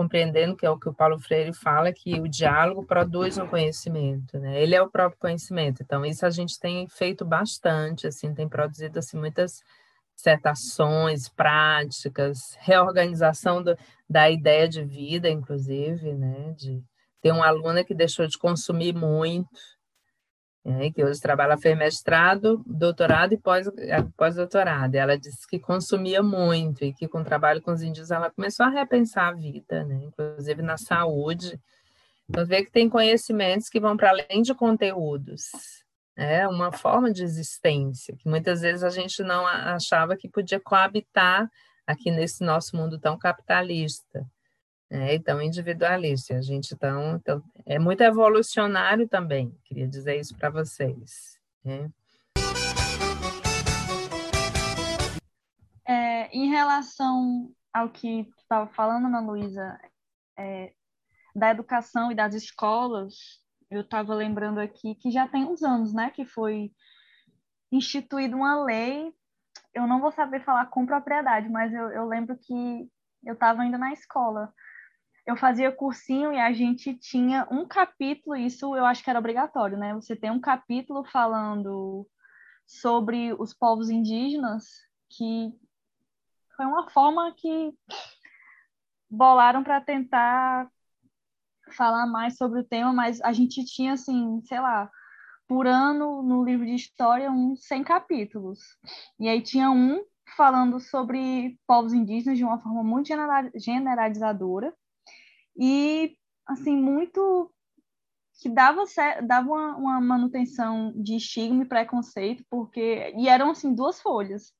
compreendendo 0.00 0.56
que 0.56 0.64
é 0.64 0.70
o 0.70 0.78
que 0.78 0.88
o 0.88 0.94
Paulo 0.94 1.18
Freire 1.18 1.52
fala, 1.52 1.92
que 1.92 2.18
o 2.18 2.26
diálogo 2.26 2.86
produz 2.86 3.36
um 3.36 3.46
conhecimento, 3.46 4.38
né? 4.38 4.62
Ele 4.62 4.74
é 4.74 4.80
o 4.80 4.88
próprio 4.88 5.20
conhecimento. 5.20 5.82
Então, 5.82 6.06
isso 6.06 6.24
a 6.24 6.30
gente 6.30 6.58
tem 6.58 6.88
feito 6.88 7.22
bastante, 7.22 8.06
assim, 8.06 8.32
tem 8.32 8.48
produzido 8.48 8.98
assim 8.98 9.18
muitas 9.18 9.62
dissertações, 10.16 11.28
práticas, 11.28 12.56
reorganização 12.60 13.62
do, 13.62 13.76
da 14.08 14.30
ideia 14.30 14.66
de 14.66 14.82
vida, 14.82 15.28
inclusive, 15.28 16.14
né? 16.14 16.54
De 16.56 16.82
ter 17.20 17.32
uma 17.32 17.48
aluna 17.48 17.84
que 17.84 17.94
deixou 17.94 18.26
de 18.26 18.38
consumir 18.38 18.94
muito, 18.94 19.50
é, 20.64 20.90
que 20.90 21.02
hoje 21.02 21.20
trabalha, 21.20 21.56
fez 21.56 21.76
mestrado, 21.76 22.62
doutorado 22.66 23.32
e 23.32 23.40
é, 23.78 24.02
pós-doutorado. 24.16 24.94
Ela 24.94 25.16
disse 25.16 25.46
que 25.46 25.58
consumia 25.58 26.22
muito 26.22 26.84
e 26.84 26.92
que 26.92 27.08
com 27.08 27.20
o 27.20 27.24
trabalho 27.24 27.62
com 27.62 27.72
os 27.72 27.82
índios 27.82 28.10
ela 28.10 28.30
começou 28.30 28.66
a 28.66 28.70
repensar 28.70 29.28
a 29.28 29.32
vida, 29.32 29.84
né? 29.84 30.00
inclusive 30.04 30.62
na 30.62 30.76
saúde. 30.76 31.58
Então, 32.28 32.46
vê 32.46 32.64
que 32.64 32.70
tem 32.70 32.88
conhecimentos 32.88 33.68
que 33.68 33.80
vão 33.80 33.96
para 33.96 34.10
além 34.10 34.42
de 34.42 34.54
conteúdos. 34.54 35.50
É 36.16 36.46
uma 36.46 36.70
forma 36.70 37.10
de 37.10 37.24
existência 37.24 38.14
que 38.16 38.28
muitas 38.28 38.60
vezes 38.60 38.82
a 38.82 38.90
gente 38.90 39.22
não 39.22 39.46
achava 39.46 40.16
que 40.16 40.28
podia 40.28 40.60
coabitar 40.60 41.50
aqui 41.86 42.10
nesse 42.10 42.44
nosso 42.44 42.76
mundo 42.76 42.98
tão 42.98 43.18
capitalista 43.18 44.24
é, 44.90 45.14
então 45.14 45.40
individualista. 45.40 46.34
A 46.34 46.42
gente 46.42 46.74
então, 46.74 47.20
é 47.64 47.78
muito 47.78 48.02
evolucionário 48.02 49.08
também. 49.08 49.56
Queria 49.64 49.86
dizer 49.86 50.18
isso 50.18 50.36
para 50.36 50.50
vocês. 50.50 51.38
Né? 51.64 51.88
É, 55.86 56.28
em 56.36 56.48
relação 56.48 57.52
ao 57.72 57.88
que 57.88 58.24
tu 58.24 58.42
estava 58.42 58.66
falando, 58.72 59.06
Ana 59.06 59.20
Luísa, 59.20 59.80
é, 60.36 60.72
da 61.34 61.50
educação 61.50 62.10
e 62.10 62.14
das 62.14 62.34
escolas, 62.34 63.40
eu 63.70 63.82
estava 63.82 64.12
lembrando 64.14 64.58
aqui 64.58 64.96
que 64.96 65.10
já 65.12 65.28
tem 65.28 65.44
uns 65.44 65.62
anos, 65.62 65.92
né, 65.92 66.10
que 66.10 66.24
foi 66.24 66.72
instituída 67.70 68.34
uma 68.34 68.64
lei. 68.64 69.14
Eu 69.72 69.86
não 69.86 70.00
vou 70.00 70.10
saber 70.10 70.44
falar 70.44 70.66
com 70.66 70.84
propriedade, 70.84 71.48
mas 71.48 71.72
eu, 71.72 71.88
eu 71.90 72.06
lembro 72.06 72.36
que 72.36 72.90
eu 73.24 73.34
estava 73.34 73.62
ainda 73.62 73.78
na 73.78 73.92
escola 73.92 74.52
eu 75.30 75.36
fazia 75.36 75.70
cursinho 75.70 76.32
e 76.32 76.38
a 76.38 76.52
gente 76.52 76.92
tinha 76.94 77.46
um 77.50 77.64
capítulo, 77.66 78.34
isso 78.34 78.74
eu 78.74 78.84
acho 78.84 79.02
que 79.02 79.08
era 79.08 79.18
obrigatório, 79.18 79.78
né? 79.78 79.94
Você 79.94 80.16
tem 80.16 80.30
um 80.30 80.40
capítulo 80.40 81.04
falando 81.04 82.04
sobre 82.66 83.32
os 83.34 83.54
povos 83.54 83.90
indígenas, 83.90 84.64
que 85.08 85.52
foi 86.56 86.66
uma 86.66 86.90
forma 86.90 87.32
que 87.36 87.72
bolaram 89.08 89.62
para 89.62 89.80
tentar 89.80 90.68
falar 91.76 92.06
mais 92.06 92.36
sobre 92.36 92.60
o 92.60 92.64
tema, 92.64 92.92
mas 92.92 93.20
a 93.20 93.32
gente 93.32 93.64
tinha, 93.64 93.92
assim, 93.92 94.40
sei 94.42 94.58
lá, 94.58 94.90
por 95.46 95.64
ano 95.66 96.22
no 96.24 96.44
livro 96.44 96.66
de 96.66 96.74
história, 96.74 97.30
uns 97.30 97.64
100 97.66 97.84
capítulos. 97.84 98.58
E 99.18 99.28
aí 99.28 99.40
tinha 99.40 99.70
um 99.70 100.04
falando 100.36 100.80
sobre 100.80 101.56
povos 101.68 101.92
indígenas 101.92 102.36
de 102.36 102.44
uma 102.44 102.58
forma 102.58 102.82
muito 102.82 103.08
generalizadora, 103.54 104.74
e 105.60 106.16
assim 106.46 106.74
muito 106.74 107.52
que 108.40 108.48
dava 108.48 108.84
dava 109.26 109.46
uma, 109.46 109.76
uma, 109.76 110.00
manutenção 110.00 110.94
de 110.96 111.16
estigma 111.16 111.62
e 111.62 111.68
preconceito 111.68 112.42
porque 112.48 113.12
e 113.14 113.28
eram 113.28 113.50
assim 113.50 113.74
duas 113.74 114.00
folhas. 114.00 114.54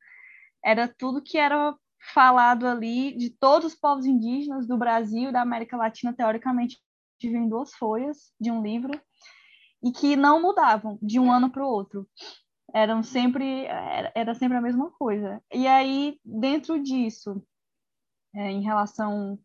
Era 0.63 0.87
tudo 0.87 1.23
que 1.23 1.39
era 1.39 1.75
falado 2.13 2.67
ali 2.67 3.17
de 3.17 3.31
todos 3.31 3.73
os 3.73 3.79
povos 3.79 4.05
indígenas 4.05 4.67
do 4.67 4.77
Brasil 4.77 5.33
da 5.33 5.41
América 5.41 5.77
Latina 5.77 6.13
teoricamente 6.13 6.79
em 7.23 7.49
duas 7.49 7.75
folhas 7.75 8.33
de 8.39 8.51
um 8.51 8.63
livro 8.63 8.93
e 9.83 9.91
que 9.93 10.17
não 10.17 10.41
mudavam 10.41 10.99
de 11.03 11.19
um 11.19 11.33
ano 11.33 11.51
para 11.51 11.65
o 11.65 11.69
outro. 11.69 12.07
Eram 12.75 13.03
sempre 13.03 13.65
era, 13.65 14.13
era 14.15 14.35
sempre 14.35 14.59
a 14.59 14.61
mesma 14.61 14.91
coisa. 14.93 15.43
E 15.53 15.67
aí 15.67 16.19
dentro 16.25 16.83
disso 16.83 17.43
é, 18.35 18.51
em 18.51 18.63
relação 18.63 19.39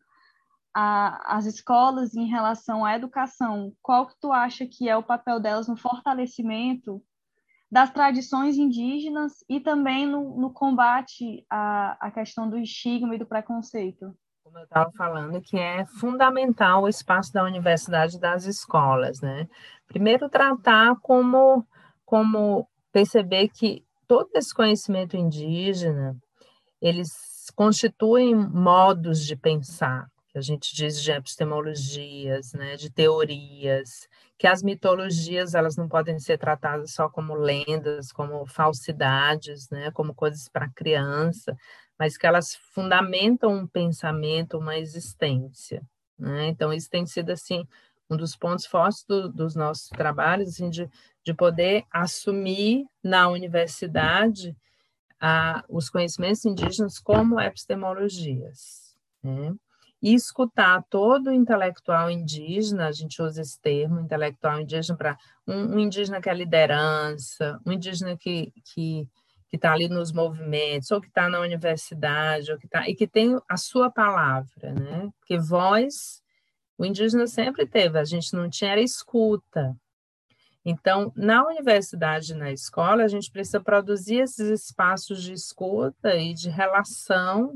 a, 0.78 1.38
as 1.38 1.46
escolas 1.46 2.14
em 2.14 2.26
relação 2.26 2.84
à 2.84 2.94
educação, 2.94 3.72
qual 3.80 4.06
que 4.06 4.14
tu 4.20 4.30
acha 4.30 4.66
que 4.66 4.90
é 4.90 4.94
o 4.94 5.02
papel 5.02 5.40
delas 5.40 5.66
no 5.66 5.76
fortalecimento 5.76 7.02
das 7.72 7.90
tradições 7.90 8.58
indígenas 8.58 9.42
e 9.48 9.58
também 9.58 10.06
no, 10.06 10.38
no 10.38 10.52
combate 10.52 11.46
à, 11.48 11.96
à 11.98 12.10
questão 12.10 12.46
do 12.46 12.58
estigma 12.58 13.14
e 13.14 13.18
do 13.18 13.24
preconceito? 13.24 14.14
Como 14.44 14.58
eu 14.58 14.64
estava 14.64 14.92
falando, 14.92 15.40
que 15.40 15.56
é 15.56 15.86
fundamental 15.86 16.82
o 16.82 16.88
espaço 16.88 17.32
da 17.32 17.42
universidade 17.42 18.16
e 18.16 18.20
das 18.20 18.44
escolas, 18.44 19.22
né? 19.22 19.48
Primeiro, 19.88 20.28
tratar 20.28 20.94
como, 21.00 21.66
como 22.04 22.68
perceber 22.92 23.48
que 23.48 23.82
todo 24.06 24.28
esse 24.34 24.54
conhecimento 24.54 25.16
indígena, 25.16 26.14
eles 26.82 27.50
constituem 27.56 28.34
modos 28.34 29.24
de 29.24 29.34
pensar, 29.34 30.06
a 30.38 30.42
gente 30.42 30.74
diz 30.74 31.02
de 31.02 31.10
epistemologias, 31.10 32.52
né, 32.52 32.76
de 32.76 32.90
teorias, 32.90 34.08
que 34.38 34.46
as 34.46 34.62
mitologias 34.62 35.54
elas 35.54 35.76
não 35.76 35.88
podem 35.88 36.18
ser 36.18 36.38
tratadas 36.38 36.92
só 36.92 37.08
como 37.08 37.34
lendas, 37.34 38.12
como 38.12 38.44
falsidades, 38.46 39.70
né, 39.70 39.90
como 39.92 40.14
coisas 40.14 40.48
para 40.48 40.68
criança, 40.68 41.56
mas 41.98 42.18
que 42.18 42.26
elas 42.26 42.54
fundamentam 42.72 43.50
um 43.50 43.66
pensamento, 43.66 44.58
uma 44.58 44.76
existência. 44.76 45.82
Né? 46.18 46.48
Então, 46.48 46.72
isso 46.72 46.90
tem 46.90 47.06
sido, 47.06 47.30
assim, 47.30 47.66
um 48.10 48.16
dos 48.16 48.36
pontos 48.36 48.66
fortes 48.66 49.04
do, 49.04 49.28
dos 49.28 49.54
nossos 49.54 49.88
trabalhos, 49.88 50.50
assim, 50.50 50.68
de, 50.68 50.88
de 51.24 51.34
poder 51.34 51.84
assumir 51.90 52.86
na 53.02 53.28
universidade 53.28 54.56
a, 55.18 55.64
os 55.68 55.88
conhecimentos 55.88 56.44
indígenas 56.44 56.98
como 56.98 57.40
epistemologias. 57.40 58.94
Né? 59.22 59.54
E 60.02 60.14
escutar 60.14 60.84
todo 60.90 61.32
intelectual 61.32 62.10
indígena, 62.10 62.88
a 62.88 62.92
gente 62.92 63.20
usa 63.20 63.40
esse 63.40 63.60
termo, 63.60 63.98
intelectual 63.98 64.60
indígena, 64.60 64.96
para 64.96 65.18
um, 65.46 65.74
um, 65.74 65.78
indígena 65.78 66.20
que 66.20 66.28
é 66.28 66.34
liderança, 66.34 67.60
um 67.64 67.72
indígena 67.72 68.16
que, 68.16 68.52
que 68.64 69.08
que 69.48 69.56
está 69.56 69.72
ali 69.72 69.88
nos 69.88 70.12
movimentos, 70.12 70.90
ou 70.90 71.00
que 71.00 71.08
está 71.08 71.28
na 71.28 71.40
universidade, 71.40 72.50
ou 72.50 72.58
que 72.58 72.68
tá, 72.68 72.88
e 72.88 72.94
que 72.94 73.06
tem 73.06 73.38
a 73.48 73.56
sua 73.56 73.90
palavra, 73.90 74.72
né? 74.72 75.08
Porque 75.18 75.38
voz, 75.38 76.20
o 76.76 76.84
indígena 76.84 77.26
sempre 77.26 77.66
teve, 77.66 77.98
a 77.98 78.04
gente 78.04 78.34
não 78.34 78.50
tinha 78.50 78.72
era 78.72 78.80
escuta. 78.80 79.76
Então, 80.64 81.12
na 81.14 81.46
universidade, 81.46 82.34
na 82.34 82.50
escola, 82.50 83.04
a 83.04 83.08
gente 83.08 83.30
precisa 83.30 83.60
produzir 83.60 84.16
esses 84.16 84.48
espaços 84.48 85.22
de 85.22 85.32
escuta 85.32 86.16
e 86.16 86.34
de 86.34 86.50
relação 86.50 87.54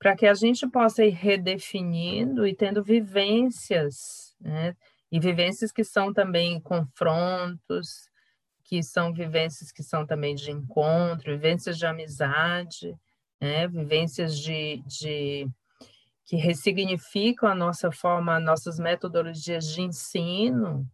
para 0.00 0.16
que 0.16 0.26
a 0.26 0.32
gente 0.32 0.66
possa 0.66 1.04
ir 1.04 1.10
redefinindo 1.10 2.46
e 2.46 2.56
tendo 2.56 2.82
vivências, 2.82 4.34
né? 4.40 4.74
E 5.12 5.20
vivências 5.20 5.70
que 5.70 5.84
são 5.84 6.12
também 6.12 6.58
confrontos, 6.58 8.08
que 8.64 8.82
são 8.82 9.12
vivências 9.12 9.70
que 9.70 9.82
são 9.82 10.06
também 10.06 10.34
de 10.34 10.50
encontro, 10.50 11.32
vivências 11.32 11.76
de 11.76 11.84
amizade, 11.84 12.96
né? 13.40 13.68
vivências 13.68 14.38
de, 14.38 14.82
de 14.86 15.48
que 16.24 16.36
ressignificam 16.36 17.48
a 17.48 17.54
nossa 17.54 17.90
forma, 17.90 18.40
nossas 18.40 18.78
metodologias 18.78 19.66
de 19.66 19.82
ensino, 19.82 20.88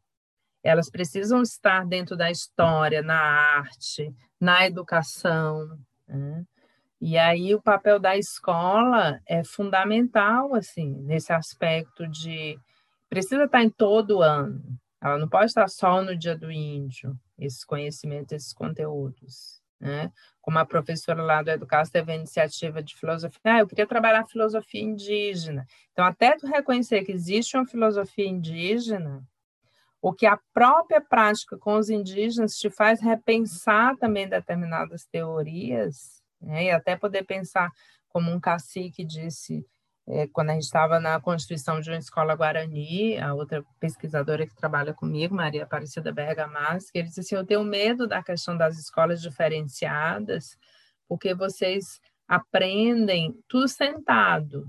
elas 0.65 0.91
precisam 0.91 1.43
estar 1.43 1.87
dentro 1.87 2.17
da 2.17 2.31
história, 2.31 3.03
na 3.03 3.21
arte, 3.21 4.13
na 4.41 4.67
educação. 4.67 5.79
Né? 6.09 6.45
E 7.01 7.19
aí 7.19 7.55
o 7.55 7.61
papel 7.61 7.99
da 7.99 8.17
escola 8.17 9.21
é 9.27 9.45
fundamental, 9.45 10.55
assim, 10.55 10.95
nesse 11.03 11.33
aspecto 11.33 12.07
de 12.09 12.59
precisa 13.09 13.45
estar 13.45 13.63
em 13.63 13.71
todo 13.71 14.23
ano. 14.23 14.63
Ela 15.01 15.19
não 15.19 15.29
pode 15.29 15.47
estar 15.47 15.69
só 15.69 16.03
no 16.03 16.17
dia 16.17 16.37
do 16.37 16.51
índio, 16.51 17.17
esses 17.39 17.65
conhecimentos, 17.65 18.33
esses 18.33 18.53
conteúdos. 18.53 19.61
Né? 19.79 20.11
Como 20.41 20.59
a 20.59 20.65
professora 20.65 21.23
lá 21.23 21.43
do 21.43 21.51
Educação 21.51 21.93
teve 21.93 22.13
a 22.13 22.17
iniciativa 22.17 22.83
de 22.83 22.97
filosofia, 22.97 23.41
ah, 23.45 23.59
eu 23.59 23.67
queria 23.67 23.87
trabalhar 23.87 24.27
filosofia 24.27 24.81
indígena. 24.81 25.67
Então, 25.93 26.05
até 26.05 26.35
tu 26.37 26.47
reconhecer 26.47 27.05
que 27.05 27.13
existe 27.13 27.57
uma 27.57 27.67
filosofia 27.67 28.27
indígena, 28.27 29.23
o 30.01 30.13
que 30.13 30.25
a 30.25 30.39
própria 30.53 31.01
prática 31.01 31.59
com 31.59 31.77
os 31.77 31.91
indígenas 31.91 32.57
te 32.57 32.71
faz 32.71 33.01
repensar 33.01 33.97
também 33.97 34.29
determinadas 34.29 35.05
teorias, 35.05 36.23
né? 36.41 36.65
e 36.65 36.71
até 36.71 36.97
poder 36.97 37.25
pensar, 37.25 37.71
como 38.09 38.31
um 38.31 38.41
cacique 38.41 39.05
disse, 39.05 39.67
é, 40.09 40.27
quando 40.29 40.51
a 40.51 40.53
gente 40.55 40.63
estava 40.65 41.01
na 41.01 41.21
constituição 41.21 41.81
de 41.81 41.91
uma 41.91 41.99
escola 41.99 42.37
Guarani, 42.37 43.19
a 43.19 43.35
outra 43.35 43.65
pesquisadora 43.81 44.47
que 44.47 44.55
trabalha 44.55 44.95
comigo, 44.95 45.35
Maria 45.35 45.65
Aparecida 45.65 46.13
Bergamaschi, 46.13 46.91
ele 46.95 47.09
disse 47.09 47.21
assim, 47.21 47.35
eu 47.35 47.45
tenho 47.45 47.65
medo 47.65 48.07
da 48.07 48.23
questão 48.23 48.57
das 48.57 48.79
escolas 48.79 49.21
diferenciadas, 49.21 50.57
porque 51.09 51.35
vocês 51.35 52.01
aprendem 52.29 53.37
tudo 53.49 53.69
sentado 53.69 54.67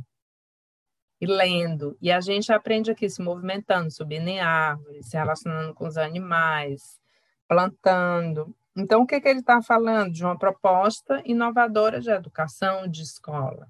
e 1.20 1.26
lendo, 1.26 1.98
e 2.02 2.12
a 2.12 2.22
gente 2.22 2.52
aprende 2.52 2.92
aqui 2.92 3.10
se 3.10 3.22
movimentando, 3.22 3.92
subindo 3.92 4.28
em 4.28 4.40
árvores, 4.40 5.08
se 5.08 5.18
relacionando 5.18 5.74
com 5.74 5.88
os 5.88 5.98
animais, 5.98 7.00
plantando. 7.48 8.56
Então, 8.78 9.02
o 9.02 9.08
que, 9.08 9.20
que 9.20 9.28
ele 9.28 9.40
está 9.40 9.60
falando? 9.60 10.14
De 10.14 10.24
uma 10.24 10.38
proposta 10.38 11.20
inovadora 11.26 12.00
de 12.00 12.12
educação, 12.12 12.88
de 12.88 13.02
escola. 13.02 13.68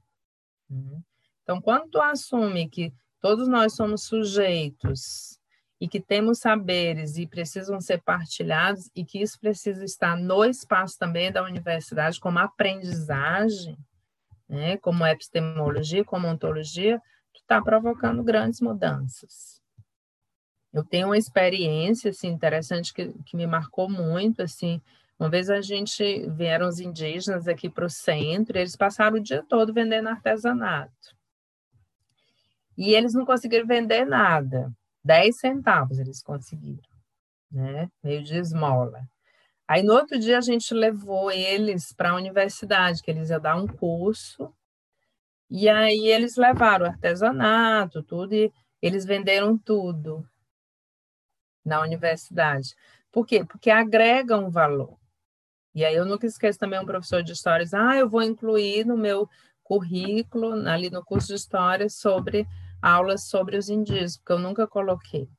Uhum. 0.70 1.02
Então, 1.44 1.62
quando 1.62 1.90
tu 1.90 2.02
assume 2.02 2.68
que 2.70 2.94
todos 3.22 3.48
nós 3.48 3.74
somos 3.74 4.04
sujeitos 4.04 5.40
e 5.80 5.88
que 5.88 6.02
temos 6.02 6.40
saberes 6.40 7.18
e 7.18 7.26
precisam 7.26 7.80
ser 7.80 8.02
partilhados 8.02 8.92
e 8.94 9.06
que 9.06 9.22
isso 9.22 9.40
precisa 9.40 9.86
estar 9.86 10.18
no 10.18 10.44
espaço 10.44 10.98
também 11.00 11.32
da 11.32 11.42
universidade 11.42 12.20
como 12.20 12.40
aprendizagem, 12.40 13.78
né, 14.50 14.76
como 14.78 15.06
epistemologia, 15.06 16.04
como 16.04 16.28
ontologia, 16.28 17.00
tu 17.34 17.40
está 17.40 17.62
provocando 17.62 18.24
grandes 18.24 18.60
mudanças. 18.60 19.57
Eu 20.78 20.86
tenho 20.86 21.08
uma 21.08 21.18
experiência 21.18 22.12
assim, 22.12 22.28
interessante 22.28 22.94
que, 22.94 23.12
que 23.26 23.36
me 23.36 23.48
marcou 23.48 23.90
muito, 23.90 24.44
assim, 24.44 24.80
uma 25.18 25.28
vez 25.28 25.50
a 25.50 25.60
gente 25.60 26.30
vieram 26.30 26.68
os 26.68 26.80
indígenas 26.80 27.48
aqui 27.48 27.68
para 27.68 27.88
o 27.88 27.90
centro, 27.90 28.56
e 28.56 28.62
eles 28.62 28.76
passaram 28.76 29.18
o 29.18 29.20
dia 29.20 29.44
todo 29.50 29.74
vendendo 29.74 30.08
artesanato. 30.08 31.18
E 32.78 32.94
eles 32.94 33.16
não 33.16 33.26
conseguiram 33.26 33.66
vender 33.66 34.06
nada. 34.06 34.72
10 35.04 35.40
centavos 35.40 35.98
eles 35.98 36.22
conseguiram, 36.22 36.92
né? 37.52 37.90
Meio 38.04 38.24
de 38.24 38.38
esmola. 38.38 39.02
Aí 39.68 39.82
no 39.82 39.94
outro 39.94 40.20
dia 40.20 40.38
a 40.38 40.42
gente 40.42 40.76
levou 40.76 41.32
eles 41.32 41.92
para 41.92 42.12
a 42.12 42.16
universidade, 42.16 43.02
que 43.02 43.10
eles 43.10 43.32
iam 43.32 43.42
dar 43.42 43.56
um 43.56 43.66
curso. 43.66 44.54
E 45.50 45.68
aí 45.68 46.08
eles 46.08 46.36
levaram 46.36 46.86
artesanato, 46.86 48.04
tudo, 48.04 48.36
e 48.36 48.54
eles 48.80 49.06
venderam 49.06 49.58
tudo 49.58 50.24
na 51.68 51.82
universidade. 51.82 52.74
Por 53.12 53.26
quê? 53.26 53.44
Porque 53.44 53.70
agrega 53.70 54.38
um 54.38 54.50
valor. 54.50 54.98
E 55.76 55.86
aí 55.86 55.96
eu 55.96 56.06
nunca 56.06 56.26
esqueço 56.26 56.58
também 56.58 56.80
um 56.80 56.86
professor 56.86 57.22
de 57.22 57.34
histórias, 57.34 57.74
ah, 57.74 57.96
eu 57.96 58.10
vou 58.10 58.24
incluir 58.24 58.86
no 58.86 58.98
meu 58.98 59.30
currículo, 59.64 60.68
ali 60.68 60.90
no 60.90 61.04
curso 61.04 61.28
de 61.28 61.36
história, 61.36 61.90
sobre 61.90 62.48
aulas 62.82 63.28
sobre 63.28 63.58
os 63.58 63.70
indígenas, 63.70 64.18
porque 64.18 64.32
eu 64.32 64.40
nunca 64.40 64.66
coloquei. 64.66 65.30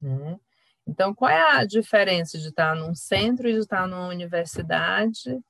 Né? 0.00 0.38
Então, 0.86 1.12
qual 1.12 1.30
é 1.30 1.58
a 1.58 1.64
diferença 1.64 2.38
de 2.38 2.48
estar 2.48 2.76
num 2.76 2.94
centro 2.94 3.48
e 3.48 3.52
de 3.52 3.58
estar 3.58 3.88
numa 3.88 4.06
universidade? 4.06 5.40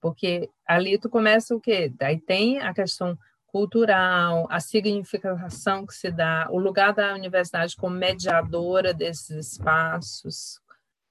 Porque 0.00 0.48
ali 0.66 0.98
tu 0.98 1.10
começa 1.10 1.54
o 1.54 1.60
quê? 1.60 1.92
Daí 1.98 2.20
tem 2.20 2.60
a 2.60 2.72
questão 2.72 3.18
cultural, 3.54 4.48
a 4.50 4.58
significação 4.58 5.86
que 5.86 5.94
se 5.94 6.10
dá, 6.10 6.48
o 6.50 6.58
lugar 6.58 6.92
da 6.92 7.14
universidade 7.14 7.76
como 7.76 7.94
mediadora 7.94 8.92
desses 8.92 9.52
espaços, 9.52 10.60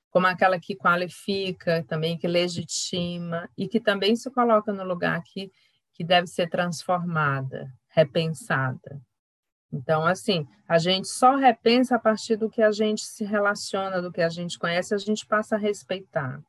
como 0.10 0.28
aquela 0.28 0.60
que 0.60 0.76
qualifica 0.76 1.86
também, 1.88 2.18
que 2.18 2.28
legitima 2.28 3.50
e 3.58 3.66
que 3.66 3.80
também 3.80 4.14
se 4.18 4.30
coloca 4.30 4.74
no 4.74 4.84
lugar 4.84 5.24
que, 5.24 5.54
que 5.94 6.04
deve 6.04 6.28
ser 6.28 6.50
transformada, 6.50 7.72
repensada. 7.88 9.02
Então, 9.72 10.06
assim, 10.06 10.46
a 10.68 10.78
gente 10.78 11.08
só 11.08 11.38
repensa 11.38 11.96
a 11.96 12.00
partir 12.00 12.36
do 12.36 12.50
que 12.50 12.62
a 12.62 12.74
gente 12.74 13.06
se 13.06 13.24
relaciona, 13.24 14.02
do 14.02 14.12
que 14.12 14.22
a 14.22 14.28
gente 14.28 14.60
conhece, 14.60 14.94
a 14.94 14.98
gente 14.98 15.26
passa 15.26 15.56
a 15.56 15.58
respeitar. 15.58 16.44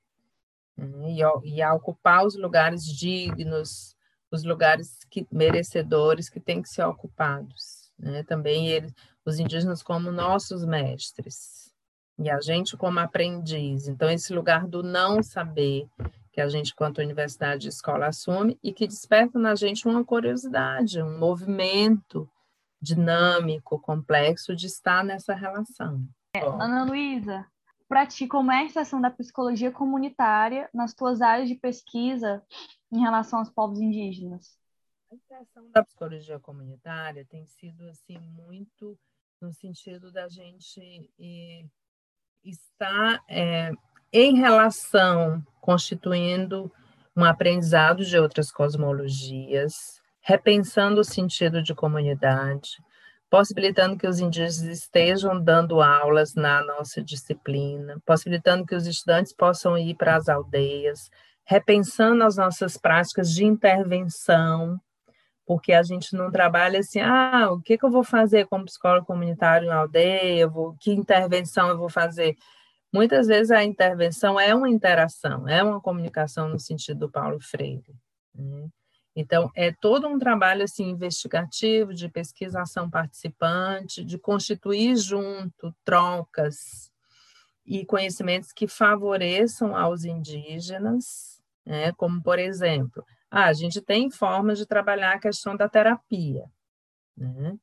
Né? 0.76 1.12
E, 1.12 1.54
e 1.54 1.62
a 1.62 1.72
ocupar 1.72 2.26
os 2.26 2.34
lugares 2.34 2.84
dignos, 2.84 3.93
os 4.34 4.44
lugares 4.44 4.98
que, 5.10 5.26
merecedores 5.30 6.28
que 6.28 6.40
têm 6.40 6.60
que 6.60 6.68
ser 6.68 6.84
ocupados. 6.84 7.90
Né? 7.98 8.22
Também 8.24 8.68
eles, 8.68 8.92
os 9.24 9.38
indígenas 9.38 9.82
como 9.82 10.10
nossos 10.10 10.64
mestres. 10.64 11.72
E 12.18 12.28
a 12.30 12.40
gente 12.40 12.76
como 12.76 13.00
aprendiz. 13.00 13.88
Então, 13.88 14.10
esse 14.10 14.32
lugar 14.32 14.66
do 14.66 14.82
não 14.82 15.22
saber, 15.22 15.88
que 16.32 16.40
a 16.40 16.48
gente, 16.48 16.74
quanto 16.74 17.00
universidade 17.00 17.66
e 17.66 17.70
escola, 17.70 18.06
assume, 18.06 18.58
e 18.62 18.72
que 18.72 18.86
desperta 18.86 19.38
na 19.38 19.54
gente 19.54 19.88
uma 19.88 20.04
curiosidade, 20.04 21.02
um 21.02 21.18
movimento, 21.18 22.28
dinâmico, 22.80 23.80
complexo 23.80 24.54
de 24.54 24.66
estar 24.66 25.04
nessa 25.04 25.34
relação. 25.34 26.06
É, 26.36 26.44
Ana 26.44 26.84
Luísa, 26.84 27.46
para 27.88 28.06
ti, 28.06 28.26
como 28.26 28.50
é 28.50 28.64
a 28.64 28.68
situação 28.68 29.00
da 29.00 29.10
psicologia 29.10 29.70
comunitária 29.70 30.68
nas 30.72 30.94
tuas 30.94 31.20
áreas 31.20 31.48
de 31.48 31.54
pesquisa 31.54 32.42
em 32.94 33.00
relação 33.00 33.40
aos 33.40 33.50
povos 33.50 33.80
indígenas? 33.80 34.56
A 35.12 35.16
situação 35.16 35.70
da 35.72 35.84
psicologia 35.84 36.38
comunitária 36.38 37.26
tem 37.28 37.44
sido 37.44 37.88
assim 37.88 38.18
muito 38.18 38.96
no 39.40 39.52
sentido 39.52 40.12
da 40.12 40.28
gente 40.28 41.10
eh, 41.18 41.64
estar 42.44 43.22
é, 43.28 43.72
em 44.12 44.36
relação, 44.36 45.44
constituindo 45.60 46.70
um 47.16 47.24
aprendizado 47.24 48.04
de 48.04 48.16
outras 48.16 48.50
cosmologias, 48.50 50.00
repensando 50.20 51.00
o 51.00 51.04
sentido 51.04 51.62
de 51.62 51.74
comunidade, 51.74 52.78
possibilitando 53.28 53.98
que 53.98 54.06
os 54.06 54.20
indígenas 54.20 54.62
estejam 54.62 55.42
dando 55.42 55.82
aulas 55.82 56.34
na 56.34 56.64
nossa 56.64 57.02
disciplina, 57.02 58.00
possibilitando 58.06 58.64
que 58.64 58.74
os 58.74 58.86
estudantes 58.86 59.32
possam 59.32 59.76
ir 59.76 59.96
para 59.96 60.16
as 60.16 60.28
aldeias, 60.28 61.10
repensando 61.44 62.24
as 62.24 62.36
nossas 62.36 62.76
práticas 62.76 63.32
de 63.32 63.44
intervenção, 63.44 64.80
porque 65.46 65.72
a 65.72 65.82
gente 65.82 66.14
não 66.16 66.30
trabalha 66.30 66.80
assim, 66.80 67.00
ah, 67.00 67.50
o 67.52 67.60
que, 67.60 67.76
que 67.76 67.84
eu 67.84 67.90
vou 67.90 68.02
fazer 68.02 68.46
como 68.46 68.64
psicólogo 68.64 69.06
comunitário 69.06 69.68
na 69.68 69.76
aldeia, 69.76 70.48
vou, 70.48 70.74
que 70.80 70.90
intervenção 70.92 71.68
eu 71.68 71.76
vou 71.76 71.90
fazer? 71.90 72.36
Muitas 72.92 73.26
vezes 73.26 73.50
a 73.50 73.62
intervenção 73.62 74.38
é 74.38 74.54
uma 74.54 74.70
interação, 74.70 75.48
é 75.48 75.62
uma 75.62 75.80
comunicação 75.80 76.48
no 76.48 76.58
sentido 76.58 77.00
do 77.00 77.10
Paulo 77.10 77.40
Freire. 77.40 77.94
Né? 78.34 78.68
Então, 79.16 79.50
é 79.54 79.72
todo 79.72 80.08
um 80.08 80.18
trabalho 80.18 80.64
assim, 80.64 80.88
investigativo, 80.88 81.94
de 81.94 82.08
pesquisação 82.08 82.90
participante, 82.90 84.04
de 84.04 84.18
constituir 84.18 84.96
junto 84.96 85.74
trocas 85.84 86.90
e 87.64 87.84
conhecimentos 87.84 88.52
que 88.52 88.66
favoreçam 88.66 89.76
aos 89.76 90.04
indígenas, 90.04 91.33
né? 91.64 91.92
como, 91.92 92.22
por 92.22 92.38
exemplo, 92.38 93.04
ah, 93.30 93.46
a 93.46 93.52
gente 93.52 93.80
tem 93.80 94.10
formas 94.10 94.58
de 94.58 94.66
trabalhar 94.66 95.14
a 95.14 95.18
questão 95.18 95.56
da 95.56 95.68
terapia, 95.68 96.44
né? 97.16 97.56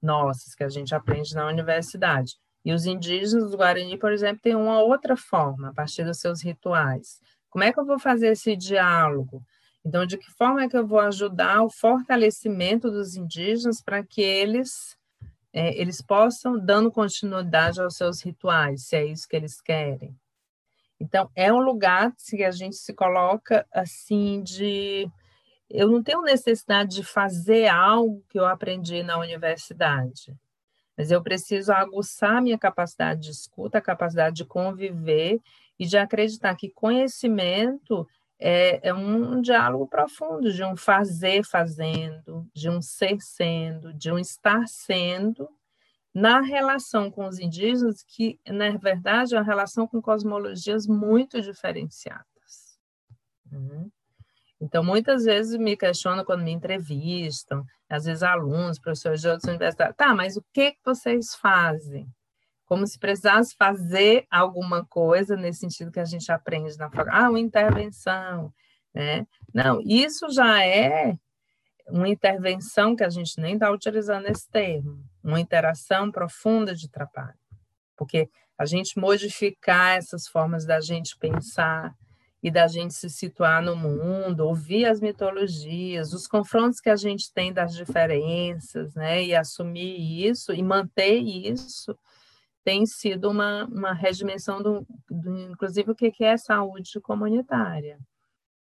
nossas, 0.00 0.54
que 0.54 0.64
a 0.64 0.68
gente 0.68 0.94
aprende 0.94 1.34
na 1.34 1.46
universidade. 1.46 2.34
E 2.64 2.72
os 2.72 2.86
indígenas 2.86 3.50
do 3.50 3.56
Guarani, 3.56 3.98
por 3.98 4.12
exemplo, 4.12 4.40
têm 4.42 4.54
uma 4.54 4.80
outra 4.80 5.16
forma, 5.16 5.70
a 5.70 5.72
partir 5.72 6.04
dos 6.04 6.18
seus 6.18 6.42
rituais. 6.42 7.20
Como 7.48 7.64
é 7.64 7.72
que 7.72 7.78
eu 7.78 7.86
vou 7.86 7.98
fazer 7.98 8.28
esse 8.28 8.56
diálogo? 8.56 9.42
Então, 9.84 10.04
de 10.04 10.18
que 10.18 10.30
forma 10.32 10.64
é 10.64 10.68
que 10.68 10.76
eu 10.76 10.86
vou 10.86 10.98
ajudar 10.98 11.62
o 11.62 11.70
fortalecimento 11.70 12.90
dos 12.90 13.14
indígenas 13.14 13.80
para 13.80 14.04
que 14.04 14.20
eles 14.20 14.96
é, 15.52 15.80
eles 15.80 16.02
possam 16.02 16.58
dando 16.58 16.92
continuidade 16.92 17.80
aos 17.80 17.96
seus 17.96 18.20
rituais, 18.20 18.88
se 18.88 18.96
é 18.96 19.06
isso 19.06 19.26
que 19.26 19.36
eles 19.36 19.58
querem. 19.58 20.14
Então, 21.00 21.30
é 21.34 21.52
um 21.52 21.60
lugar 21.60 22.12
que 22.28 22.42
a 22.42 22.50
gente 22.50 22.76
se 22.76 22.94
coloca 22.94 23.66
assim 23.72 24.42
de 24.42 25.10
eu 25.68 25.90
não 25.90 26.02
tenho 26.02 26.22
necessidade 26.22 26.94
de 26.96 27.04
fazer 27.04 27.66
algo 27.66 28.24
que 28.28 28.38
eu 28.38 28.46
aprendi 28.46 29.02
na 29.02 29.18
universidade, 29.18 30.34
mas 30.96 31.10
eu 31.10 31.22
preciso 31.22 31.72
aguçar 31.72 32.40
minha 32.40 32.56
capacidade 32.56 33.22
de 33.22 33.30
escuta, 33.30 33.78
a 33.78 33.82
capacidade 33.82 34.36
de 34.36 34.44
conviver 34.44 35.40
e 35.78 35.84
de 35.84 35.98
acreditar 35.98 36.54
que 36.56 36.70
conhecimento 36.70 38.08
é, 38.38 38.88
é 38.88 38.94
um 38.94 39.40
diálogo 39.40 39.86
profundo 39.86 40.52
de 40.52 40.62
um 40.62 40.76
fazer 40.76 41.44
fazendo, 41.44 42.46
de 42.54 42.70
um 42.70 42.80
ser 42.80 43.20
sendo, 43.20 43.92
de 43.92 44.10
um 44.10 44.18
estar 44.18 44.66
sendo, 44.68 45.48
na 46.16 46.40
relação 46.40 47.10
com 47.10 47.28
os 47.28 47.38
indígenas, 47.38 48.02
que, 48.02 48.40
na 48.48 48.70
verdade, 48.78 49.34
é 49.34 49.38
uma 49.38 49.44
relação 49.44 49.86
com 49.86 50.00
cosmologias 50.00 50.86
muito 50.86 51.42
diferenciadas. 51.42 52.24
Uhum. 53.52 53.90
Então, 54.58 54.82
muitas 54.82 55.24
vezes 55.24 55.58
me 55.58 55.76
questionam 55.76 56.24
quando 56.24 56.42
me 56.42 56.52
entrevistam, 56.52 57.62
às 57.86 58.06
vezes 58.06 58.22
alunos, 58.22 58.78
professores 58.78 59.20
de 59.20 59.28
outras 59.28 59.44
universidades, 59.44 59.94
tá, 59.94 60.14
mas 60.14 60.38
o 60.38 60.44
que, 60.54 60.72
que 60.72 60.80
vocês 60.82 61.34
fazem? 61.34 62.08
como 62.64 62.84
se 62.84 62.98
precisasse 62.98 63.54
fazer 63.56 64.26
alguma 64.28 64.84
coisa 64.86 65.36
nesse 65.36 65.60
sentido 65.60 65.92
que 65.92 66.00
a 66.00 66.04
gente 66.04 66.32
aprende 66.32 66.76
na 66.76 66.90
faculdade, 66.90 67.24
ah, 67.24 67.30
uma 67.30 67.38
intervenção, 67.38 68.52
né? 68.92 69.24
Não, 69.54 69.80
isso 69.82 70.28
já 70.32 70.66
é 70.66 71.16
uma 71.88 72.08
intervenção 72.08 72.96
que 72.96 73.04
a 73.04 73.08
gente 73.08 73.40
nem 73.40 73.54
está 73.54 73.70
utilizando 73.70 74.26
esse 74.26 74.50
termo, 74.50 74.98
uma 75.26 75.40
interação 75.40 76.10
profunda 76.10 76.74
de 76.74 76.88
trabalho, 76.88 77.38
porque 77.96 78.30
a 78.56 78.64
gente 78.64 78.98
modificar 78.98 79.96
essas 79.96 80.26
formas 80.26 80.64
da 80.64 80.80
gente 80.80 81.16
pensar 81.18 81.94
e 82.42 82.50
da 82.50 82.68
gente 82.68 82.94
se 82.94 83.10
situar 83.10 83.60
no 83.60 83.74
mundo, 83.74 84.46
ouvir 84.46 84.86
as 84.86 85.00
mitologias, 85.00 86.12
os 86.12 86.28
confrontos 86.28 86.80
que 86.80 86.88
a 86.88 86.96
gente 86.96 87.32
tem 87.32 87.52
das 87.52 87.74
diferenças, 87.74 88.94
né, 88.94 89.24
e 89.24 89.34
assumir 89.34 90.26
isso 90.26 90.52
e 90.52 90.62
manter 90.62 91.16
isso, 91.16 91.98
tem 92.64 92.86
sido 92.86 93.30
uma, 93.30 93.64
uma 93.66 93.92
redimensão 93.92 94.62
do, 94.62 94.86
do 95.10 95.36
inclusive 95.50 95.90
o 95.90 95.94
que 95.94 96.12
é 96.24 96.36
saúde 96.36 97.00
comunitária, 97.00 97.98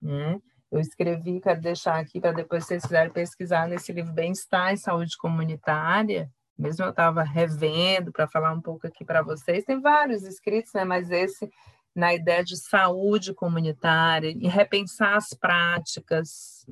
né? 0.01 0.41
Eu 0.71 0.81
escrevi, 0.81 1.41
quero 1.41 1.61
deixar 1.61 2.01
aqui 2.01 2.21
para 2.21 2.33
depois 2.33 2.67
vocês 2.67 2.83
quiserem 2.83 3.13
pesquisar 3.13 3.69
nesse 3.69 3.93
livro 3.93 4.13
Bem-Estar 4.13 4.73
e 4.73 4.77
Saúde 4.77 5.17
Comunitária, 5.17 6.29
mesmo 6.59 6.85
eu 6.85 6.91
estava 6.91 7.23
revendo 7.23 8.13
para 8.13 8.29
falar 8.29 8.53
um 8.53 8.61
pouco 8.61 8.87
aqui 8.87 9.05
para 9.05 9.23
vocês, 9.23 9.65
tem 9.65 9.81
vários 9.81 10.23
escritos, 10.23 10.73
né? 10.73 10.85
mas 10.85 11.11
esse 11.11 11.51
na 11.95 12.13
ideia 12.13 12.43
de 12.43 12.57
saúde 12.57 13.33
comunitária 13.33 14.31
e 14.37 14.49
repensar 14.49 15.17
as 15.17 15.33
práticas, 15.33 16.67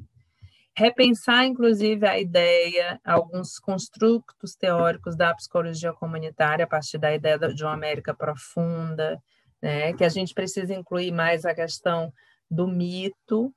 repensar, 0.76 1.44
inclusive, 1.44 2.06
a 2.06 2.18
ideia, 2.18 3.00
alguns 3.04 3.58
construtos 3.58 4.56
teóricos 4.56 5.16
da 5.16 5.34
psicologia 5.34 5.92
comunitária 5.92 6.64
a 6.64 6.68
partir 6.68 6.98
da 6.98 7.14
ideia 7.14 7.38
de 7.38 7.62
uma 7.62 7.72
América 7.72 8.12
profunda, 8.12 9.22
né? 9.60 9.92
que 9.92 10.04
a 10.04 10.08
gente 10.08 10.34
precisa 10.34 10.74
incluir 10.74 11.12
mais 11.12 11.44
a 11.44 11.54
questão 11.54 12.12
do 12.50 12.66
mito, 12.66 13.54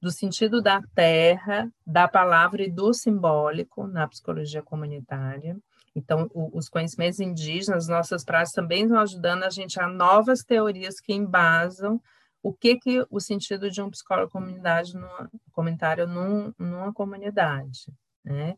do 0.00 0.10
sentido 0.10 0.62
da 0.62 0.82
terra, 0.94 1.70
da 1.86 2.08
palavra 2.08 2.62
e 2.62 2.70
do 2.70 2.92
simbólico 2.94 3.86
na 3.86 4.08
psicologia 4.08 4.62
comunitária. 4.62 5.56
Então, 5.94 6.30
os 6.34 6.68
conhecimentos 6.68 7.20
indígenas, 7.20 7.88
nossas 7.88 8.24
práticas 8.24 8.52
também 8.52 8.84
estão 8.84 8.98
ajudando 8.98 9.42
a 9.42 9.50
gente 9.50 9.78
a 9.80 9.88
novas 9.88 10.42
teorias 10.42 11.00
que 11.00 11.12
embasam 11.12 12.00
o 12.42 12.52
que 12.52 12.76
que 12.76 13.04
o 13.10 13.20
sentido 13.20 13.70
de 13.70 13.82
um 13.82 13.90
psicólogo 13.90 14.32
comunidade 14.32 14.94
numa, 14.94 15.30
comunitário 15.52 16.06
num, 16.06 16.54
numa 16.58 16.92
comunidade, 16.92 17.92
né? 18.24 18.56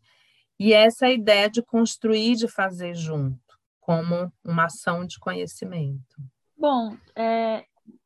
E 0.59 0.72
essa 0.72 1.09
ideia 1.09 1.51
de 1.51 1.62
construir, 1.62 2.36
de 2.36 2.47
fazer 2.47 2.95
junto, 2.95 3.59
como 3.80 4.32
uma 4.45 4.66
ação 4.66 5.05
de 5.05 5.18
conhecimento. 5.18 6.22
Bom, 6.57 6.97
é, 7.16 7.64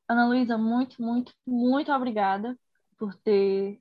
Ana 0.09 0.27
Luísa, 0.27 0.57
muito, 0.57 1.03
muito, 1.03 1.35
muito 1.47 1.93
obrigada 1.93 2.57
por 2.99 3.15
ter 3.15 3.81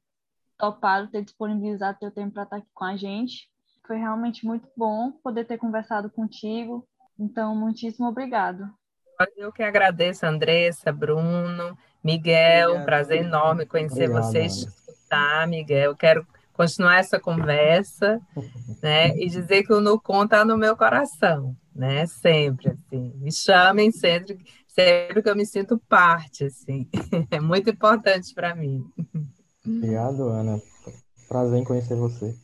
topado, 0.58 1.10
ter 1.10 1.24
disponibilizado 1.24 2.00
seu 2.00 2.12
tempo 2.12 2.34
para 2.34 2.44
estar 2.44 2.58
aqui 2.58 2.68
com 2.74 2.86
a 2.86 2.96
gente. 2.96 3.50
Foi 3.86 3.98
realmente 3.98 4.46
muito 4.46 4.68
bom 4.76 5.12
poder 5.12 5.46
ter 5.46 5.58
conversado 5.58 6.10
contigo. 6.10 6.88
Então, 7.20 7.56
muitíssimo 7.56 8.08
obrigado. 8.08 8.70
Eu 9.38 9.52
que 9.52 9.64
agradeço, 9.64 10.26
Andressa, 10.26 10.92
Bruno, 10.92 11.78
Miguel, 12.04 12.72
Obrigado. 12.72 12.86
prazer 12.86 13.24
enorme 13.24 13.66
conhecer 13.66 14.10
Obrigado, 14.10 14.24
vocês, 14.24 14.56
escutar, 14.58 15.48
Miguel. 15.48 15.96
Quero 15.96 16.28
continuar 16.52 16.98
essa 16.98 17.20
conversa, 17.20 18.20
né? 18.82 19.16
E 19.18 19.30
dizer 19.30 19.64
que 19.64 19.74
o 19.74 19.80
Nucon 19.80 20.26
está 20.26 20.44
no 20.44 20.58
meu 20.58 20.76
coração, 20.76 21.56
né? 21.74 22.06
Sempre, 22.08 22.72
assim. 22.72 23.14
Me 23.16 23.32
chamem 23.32 23.92
sempre, 23.92 24.38
sempre 24.76 25.24
que 25.24 25.30
eu 25.30 25.36
me 25.36 25.46
sinto 25.46 25.82
parte, 25.88 26.44
assim. 26.44 26.88
É 27.32 27.40
muito 27.40 27.70
importante 27.70 28.34
para 28.34 28.54
mim. 28.54 28.84
Obrigado, 29.66 30.28
Ana. 30.28 30.62
Prazer 31.28 31.60
em 31.60 31.64
conhecer 31.64 31.96
você. 31.96 32.36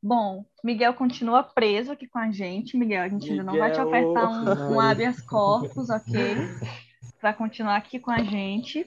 Bom, 0.00 0.44
Miguel 0.62 0.94
continua 0.94 1.42
preso 1.42 1.90
aqui 1.92 2.06
com 2.06 2.18
a 2.18 2.30
gente. 2.30 2.76
Miguel, 2.76 3.02
a 3.02 3.08
gente 3.08 3.30
Miguel... 3.30 3.40
ainda 3.40 3.52
não 3.52 3.58
vai 3.58 3.72
te 3.72 3.80
ofertar 3.80 4.30
um, 4.30 4.74
um 4.74 4.80
habeas 4.80 5.20
corpus, 5.20 5.90
ok? 5.90 6.14
Para 7.20 7.34
continuar 7.34 7.76
aqui 7.76 7.98
com 7.98 8.10
a 8.10 8.22
gente. 8.22 8.86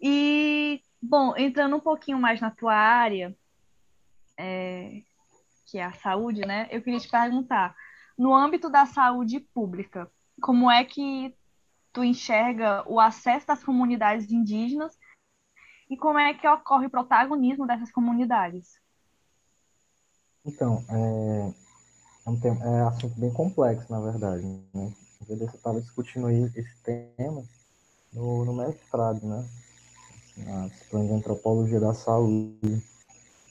E, 0.00 0.80
bom, 1.02 1.34
entrando 1.36 1.76
um 1.76 1.80
pouquinho 1.80 2.18
mais 2.18 2.40
na 2.40 2.50
tua 2.50 2.74
área, 2.74 3.34
é, 4.38 5.02
que 5.66 5.78
é 5.78 5.84
a 5.84 5.92
saúde, 5.92 6.42
né? 6.42 6.68
Eu 6.70 6.82
queria 6.82 7.00
te 7.00 7.08
perguntar, 7.08 7.74
no 8.18 8.34
âmbito 8.34 8.68
da 8.68 8.84
saúde 8.84 9.38
pública, 9.38 10.10
como 10.42 10.68
é 10.70 10.84
que 10.84 11.34
tu 11.92 12.02
enxerga 12.02 12.84
o 12.86 12.98
acesso 12.98 13.46
das 13.46 13.62
comunidades 13.62 14.30
indígenas 14.30 14.98
e 15.88 15.96
como 15.96 16.18
é 16.18 16.34
que 16.34 16.46
ocorre 16.46 16.86
o 16.86 16.90
protagonismo 16.90 17.66
dessas 17.66 17.90
comunidades? 17.92 18.78
Então, 20.44 20.84
é, 20.90 21.52
é 22.26 22.30
um 22.30 22.38
tema, 22.40 22.64
é 22.64 22.82
assunto 22.82 23.18
bem 23.18 23.32
complexo, 23.32 23.90
na 23.90 24.00
verdade. 24.00 24.42
Né? 24.74 24.92
Eu 25.28 25.36
estava 25.46 25.80
discutindo 25.80 26.28
esse 26.30 26.82
tema 26.82 27.44
no, 28.12 28.44
no 28.44 28.54
mestrado, 28.54 29.24
né? 29.26 29.48
Na 30.38 30.68
disciplina 30.68 31.06
de 31.06 31.12
antropologia 31.12 31.80
da 31.80 31.94
saúde. 31.94 32.82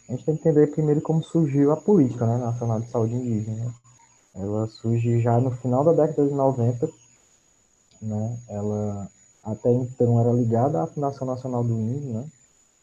A 0.07 0.13
gente 0.13 0.26
tem 0.26 0.36
que 0.38 0.41
entender 0.41 0.68
primeiro 0.68 1.01
como 1.01 1.22
surgiu 1.22 1.72
a 1.72 1.78
política 1.78 2.26
né, 2.26 2.38
nacional 2.38 2.80
de 2.80 2.89
saúde 2.89 3.13
indígena. 3.13 3.65
Né? 3.65 3.74
Ela 4.38 4.67
surge 4.67 5.19
já 5.21 5.39
no 5.39 5.51
final 5.51 5.83
da 5.83 5.93
década 5.93 6.27
de 6.27 6.33
90. 6.33 6.89
Né? 8.01 8.39
Ela 8.49 9.09
até 9.43 9.71
então 9.71 10.19
era 10.19 10.31
ligada 10.31 10.83
à 10.83 10.88
Fundação 10.88 11.25
Nacional 11.25 11.63
do 11.63 11.73
Índio, 11.73 12.13
né? 12.13 12.29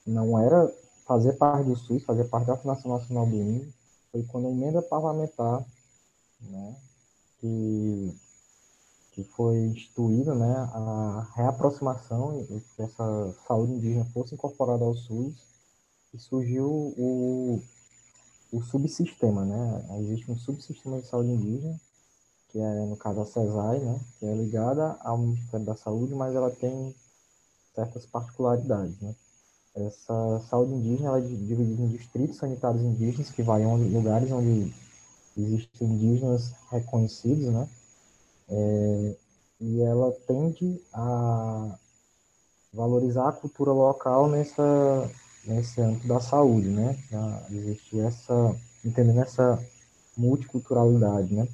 não 0.06 0.38
era 0.38 0.72
fazer 1.06 1.34
parte 1.34 1.68
do 1.68 1.76
SUS, 1.76 2.04
fazer 2.04 2.24
parte 2.24 2.46
da 2.46 2.56
Fundação 2.56 2.92
Nacional 2.92 3.26
do 3.26 3.36
Índio 3.36 3.72
foi 4.14 4.22
quando 4.22 4.46
a 4.46 4.50
emenda 4.50 4.80
parlamentar, 4.80 5.64
né, 6.40 6.76
que, 7.40 8.16
que 9.10 9.24
foi 9.24 9.56
instituída 9.66 10.36
né, 10.36 10.54
a 10.72 11.26
reaproximação 11.34 12.40
e 12.40 12.60
que 12.60 12.82
essa 12.82 13.34
saúde 13.46 13.72
indígena 13.72 14.04
fosse 14.12 14.34
incorporada 14.34 14.84
ao 14.84 14.94
SUS 14.94 15.34
e 16.12 16.18
surgiu 16.18 16.94
o, 16.96 17.60
o 18.54 18.62
subsistema, 18.62 19.44
né? 19.44 19.84
Existe 19.98 20.30
um 20.30 20.38
subsistema 20.38 21.00
de 21.00 21.08
saúde 21.08 21.30
indígena, 21.30 21.80
que 22.48 22.60
é, 22.60 22.86
no 22.86 22.96
caso, 22.96 23.20
a 23.20 23.26
CESAI, 23.26 23.80
né? 23.80 24.00
Que 24.18 24.26
é 24.26 24.34
ligada 24.34 24.96
ao 25.00 25.18
Ministério 25.18 25.66
da 25.66 25.76
Saúde, 25.76 26.14
mas 26.14 26.34
ela 26.34 26.50
tem 26.50 26.94
certas 27.74 28.06
particularidades, 28.06 29.00
né? 29.00 29.14
Essa 29.74 30.40
saúde 30.48 30.72
indígena 30.72 31.08
ela 31.08 31.18
é 31.18 31.22
dividida 31.22 31.82
em 31.82 31.88
distritos 31.88 32.36
sanitários 32.36 32.82
indígenas, 32.82 33.30
que 33.30 33.42
vai 33.42 33.62
em 33.62 33.92
lugares 33.92 34.30
onde 34.30 34.72
existem 35.36 35.88
indígenas 35.88 36.52
reconhecidos, 36.70 37.52
né? 37.52 37.68
É, 38.48 39.16
e 39.60 39.80
ela 39.80 40.12
tende 40.28 40.80
a 40.92 41.76
valorizar 42.72 43.30
a 43.30 43.32
cultura 43.32 43.72
local 43.72 44.28
nessa, 44.28 45.10
nesse 45.46 45.80
âmbito 45.80 46.06
da 46.06 46.20
saúde, 46.20 46.68
né? 46.68 46.98
Existe 47.50 48.00
essa, 48.00 48.56
entendendo 48.84 49.20
essa 49.20 49.62
multiculturalidade, 50.16 51.34
né? 51.34 51.48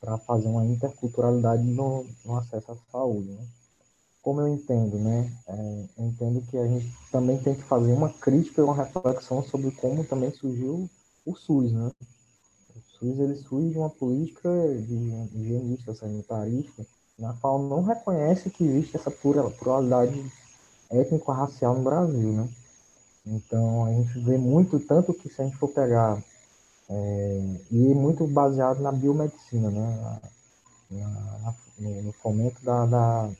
Para 0.00 0.18
fazer 0.18 0.48
uma 0.48 0.64
interculturalidade 0.64 1.62
no, 1.62 2.06
no, 2.24 2.36
acesso 2.36 2.72
à 2.72 2.76
saúde, 2.90 3.30
né? 3.30 3.44
Como 4.20 4.40
eu 4.40 4.48
entendo, 4.48 4.98
né? 4.98 5.32
É, 5.48 5.84
eu 5.98 6.06
entendo 6.06 6.42
que 6.42 6.56
a 6.56 6.66
gente 6.66 6.92
também 7.10 7.38
tem 7.38 7.54
que 7.54 7.62
fazer 7.62 7.92
uma 7.92 8.08
crítica 8.08 8.60
e 8.60 8.64
uma 8.64 8.74
reflexão 8.74 9.42
sobre 9.42 9.70
como 9.72 10.04
também 10.04 10.32
surgiu 10.32 10.88
o 11.26 11.36
SUS, 11.36 11.72
né? 11.72 11.90
SUS 12.98 13.18
ele 13.18 13.36
surge 13.36 13.70
de 13.70 13.78
uma 13.78 13.90
política 13.90 14.48
de 14.86 14.94
higienista 15.34 15.94
sanitarista, 15.94 16.86
na 17.18 17.32
qual 17.34 17.60
não 17.62 17.82
reconhece 17.82 18.50
que 18.50 18.64
existe 18.64 18.96
essa 18.96 19.10
pluralidade 19.10 20.32
étnico-racial 20.90 21.74
no 21.74 21.82
Brasil, 21.82 22.32
né? 22.32 22.48
Então, 23.26 23.84
a 23.84 23.92
gente 23.92 24.18
vê 24.20 24.36
muito, 24.36 24.80
tanto 24.80 25.14
que 25.14 25.28
se 25.28 25.40
a 25.40 25.44
gente 25.44 25.56
for 25.56 25.68
pegar, 25.68 26.22
é, 26.88 27.40
e 27.70 27.94
muito 27.94 28.26
baseado 28.26 28.80
na 28.80 28.90
biomedicina, 28.90 29.70
né? 29.70 30.20
Na, 30.90 31.00
na, 31.48 32.02
no, 32.02 32.12
fomento 32.12 32.62
da, 32.64 32.84
da, 32.86 33.30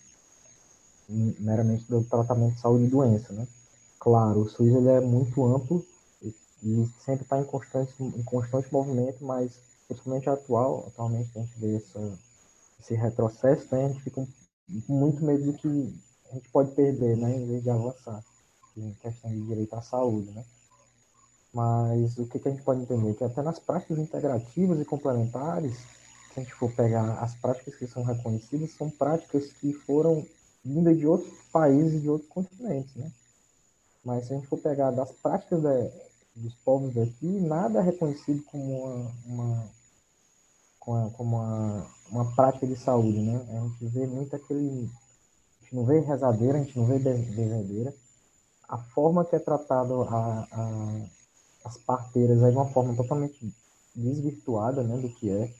meramente 1.09 1.85
do 1.89 2.03
tratamento 2.05 2.55
de 2.55 2.61
saúde 2.61 2.85
e 2.85 2.89
doença, 2.89 3.33
né? 3.33 3.47
Claro, 3.99 4.41
o 4.41 4.49
SUS 4.49 4.68
ele 4.68 4.89
é 4.89 5.01
muito 5.01 5.45
amplo 5.45 5.85
e 6.62 6.89
sempre 7.05 7.24
está 7.24 7.39
em 7.39 7.45
constante, 7.45 7.93
em 8.01 8.22
constante 8.22 8.72
movimento, 8.72 9.24
mas 9.24 9.59
principalmente 9.89 10.30
atual, 10.30 10.85
atualmente 10.87 11.30
a 11.37 11.41
gente 11.41 11.59
vê 11.59 11.76
essa, 11.76 12.18
esse 12.80 12.95
retrocesso, 12.95 13.66
né, 13.72 13.87
a 13.87 13.89
gente 13.89 14.03
fica 14.03 14.26
com 14.87 14.93
muito 14.93 15.24
medo 15.24 15.45
do 15.45 15.53
que 15.55 15.95
a 16.30 16.35
gente 16.35 16.49
pode 16.51 16.70
perder, 16.72 17.16
né, 17.16 17.37
em 17.37 17.47
vez 17.47 17.62
de 17.62 17.70
avançar 17.70 18.24
em 18.77 18.93
questão 18.95 19.31
de 19.31 19.41
direito 19.43 19.75
à 19.75 19.83
saúde, 19.83 20.31
né. 20.31 20.45
Mas 21.53 22.16
o 22.18 22.27
que, 22.27 22.39
que 22.39 22.49
a 22.49 22.51
gente 22.51 22.62
pode 22.62 22.81
entender? 22.81 23.14
Que 23.14 23.25
até 23.25 23.43
nas 23.43 23.59
práticas 23.59 23.99
integrativas 23.99 24.81
e 24.81 24.85
complementares, 24.85 25.77
se 26.33 26.41
a 26.41 26.43
gente 26.43 26.55
for 26.55 26.73
pegar 26.73 27.18
as 27.20 27.35
práticas 27.35 27.75
que 27.75 27.87
são 27.87 28.03
reconhecidas, 28.03 28.73
são 28.73 28.89
práticas 28.89 29.53
que 29.53 29.73
foram 29.73 30.27
vindas 30.64 30.97
de 30.97 31.07
outros 31.07 31.33
países, 31.53 32.01
de 32.01 32.09
outros 32.09 32.31
continentes, 32.31 32.95
né. 32.97 33.12
Mas 34.05 34.27
se 34.27 34.33
a 34.33 34.37
gente 34.37 34.49
for 34.49 34.59
pegar 34.59 34.91
das 34.91 35.12
práticas 35.12 35.62
da, 35.62 35.91
dos 36.35 36.55
povos 36.64 36.95
daqui, 36.95 37.27
nada 37.27 37.81
é 37.81 37.83
reconhecido 37.83 38.43
como 38.45 39.12
uma, 39.27 39.68
uma 40.87 41.11
como 41.11 41.37
uma, 41.37 41.87
uma 42.11 42.35
prática 42.35 42.66
de 42.66 42.77
saúde, 42.77 43.20
né? 43.20 43.47
A 43.49 43.61
gente 43.61 43.87
vê 43.87 44.07
muito 44.07 44.35
aquele. 44.35 44.91
A 45.61 45.62
gente 45.62 45.77
não 45.77 45.85
vê 45.85 46.01
rezadeira, 46.01 46.59
a 46.59 46.62
gente 46.62 46.77
não 46.77 46.87
vê 46.87 46.99
bezedeira. 46.99 47.95
A 48.73 48.79
forma 48.79 49.25
que 49.25 49.37
é 49.37 49.39
tratado 49.39 50.03
a, 50.03 50.49
a, 50.51 51.07
as 51.64 51.77
parteiras 51.77 52.43
é 52.43 52.51
de 52.51 52.57
uma 52.57 52.68
forma 52.73 52.97
totalmente 52.97 53.55
desvirtuada 53.95 54.83
né, 54.83 54.97
do 54.97 55.11
que 55.11 55.31
é. 55.31 55.53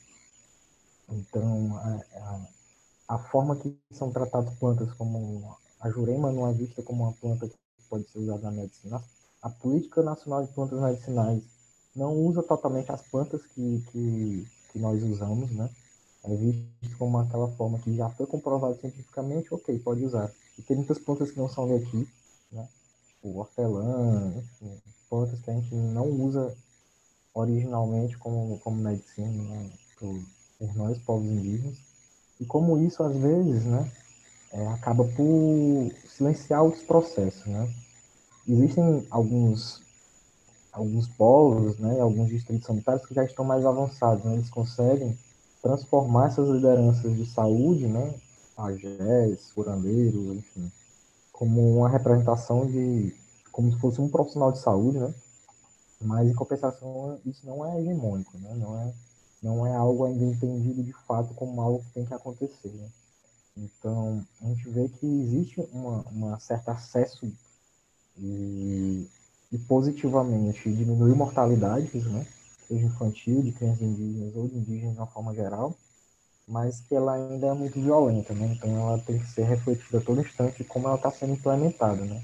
Então, 1.09 1.77
a, 1.77 3.15
a, 3.15 3.19
forma 3.19 3.55
que 3.55 3.77
são 3.91 4.11
tratadas 4.11 4.53
plantas 4.55 4.91
como 4.93 5.55
a 5.79 5.89
jurema 5.89 6.31
não 6.31 6.47
é 6.47 6.53
vista 6.53 6.81
como 6.81 7.03
uma 7.03 7.13
planta 7.13 7.47
que 7.47 7.55
pode 7.87 8.09
ser 8.09 8.19
usada 8.19 8.49
na 8.49 8.51
medicina 8.51 9.03
a 9.43 9.49
Política 9.49 10.01
Nacional 10.01 10.45
de 10.45 10.53
Plantas 10.53 10.79
Medicinais 10.79 11.43
não 11.93 12.15
usa 12.15 12.41
totalmente 12.41 12.91
as 12.91 13.01
plantas 13.01 13.45
que, 13.47 13.83
que, 13.91 14.47
que 14.71 14.79
nós 14.79 15.03
usamos, 15.03 15.51
né? 15.51 15.69
É 16.23 16.33
visto 16.33 16.97
como 16.97 17.17
aquela 17.17 17.49
forma 17.49 17.77
que 17.79 17.93
já 17.93 18.09
foi 18.09 18.25
comprovado 18.25 18.79
cientificamente, 18.79 19.53
ok, 19.53 19.77
pode 19.79 20.05
usar. 20.05 20.31
E 20.57 20.61
tem 20.61 20.77
muitas 20.77 20.97
plantas 20.97 21.29
que 21.29 21.37
não 21.37 21.49
são 21.49 21.67
daqui, 21.67 22.07
né? 23.23 23.31
O 23.31 23.37
hortelã, 23.37 24.33
enfim, 24.37 24.81
plantas 25.09 25.39
que 25.39 25.49
a 25.49 25.53
gente 25.53 25.73
não 25.75 26.09
usa 26.09 26.53
originalmente 27.33 28.17
como, 28.17 28.59
como 28.59 28.77
medicina 28.77 29.43
né? 29.43 29.69
por, 29.99 30.75
nós, 30.75 30.97
povos 30.99 31.25
indígenas. 31.25 31.77
E 32.39 32.45
como 32.45 32.77
isso, 32.79 33.03
às 33.03 33.15
vezes, 33.15 33.63
né, 33.63 33.91
é, 34.51 34.67
acaba 34.67 35.03
por 35.03 35.91
silenciar 36.07 36.63
outros 36.63 36.83
processos, 36.83 37.45
né? 37.45 37.73
existem 38.47 39.07
alguns 39.09 39.81
alguns 40.71 41.07
polos, 41.07 41.77
né, 41.77 41.99
alguns 41.99 42.29
distritos 42.29 42.65
sanitários 42.65 43.05
que 43.05 43.13
já 43.13 43.23
estão 43.23 43.45
mais 43.45 43.63
avançados, 43.63 44.25
né, 44.25 44.33
eles 44.33 44.49
conseguem 44.49 45.15
transformar 45.61 46.27
essas 46.27 46.49
lideranças 46.49 47.15
de 47.15 47.27
saúde, 47.27 47.85
né, 47.85 48.15
pajés, 48.55 49.51
curandeiros, 49.53 50.35
enfim, 50.35 50.71
como 51.33 51.79
uma 51.79 51.89
representação 51.89 52.65
de, 52.65 53.13
como 53.51 53.73
se 53.73 53.79
fosse 53.79 53.99
um 53.99 54.07
profissional 54.07 54.53
de 54.53 54.59
saúde, 54.59 54.99
né, 54.99 55.13
mas 55.99 56.29
em 56.29 56.33
compensação 56.33 57.19
isso 57.25 57.45
não 57.45 57.65
é 57.65 57.81
hegemônico, 57.81 58.37
né, 58.37 58.53
não 58.55 58.79
é, 58.79 58.93
não 59.41 59.67
é 59.67 59.75
algo 59.75 60.05
ainda 60.05 60.23
entendido 60.23 60.81
de 60.81 60.93
fato 61.05 61.33
como 61.33 61.61
algo 61.61 61.83
que 61.83 61.93
tem 61.93 62.05
que 62.05 62.13
acontecer, 62.13 62.69
né. 62.69 62.87
Então, 63.57 64.25
a 64.41 64.45
gente 64.45 64.69
vê 64.69 64.87
que 64.87 65.05
existe 65.05 65.61
uma, 65.73 66.01
uma 66.09 66.39
certo 66.39 66.69
acesso 66.69 67.31
e, 68.17 69.07
e 69.51 69.57
positivamente 69.59 70.71
diminuir 70.71 71.15
mortalidades, 71.15 72.05
né? 72.05 72.25
seja 72.67 72.85
infantil, 72.85 73.41
de 73.41 73.51
crianças 73.51 73.81
indígenas 73.81 74.35
ou 74.35 74.47
de 74.47 74.57
indígenas 74.57 74.93
de 74.93 74.99
uma 74.99 75.07
forma 75.07 75.33
geral, 75.33 75.77
mas 76.47 76.81
que 76.81 76.95
ela 76.95 77.13
ainda 77.13 77.47
é 77.47 77.53
muito 77.53 77.79
violenta, 77.79 78.33
né? 78.33 78.53
Então 78.55 78.69
ela 78.69 78.99
tem 78.99 79.19
que 79.19 79.27
ser 79.27 79.43
refletida 79.43 79.97
a 79.99 80.01
todo 80.01 80.21
instante 80.21 80.63
como 80.63 80.87
ela 80.87 80.97
está 80.97 81.11
sendo 81.11 81.33
implementada, 81.33 82.03
né? 82.03 82.21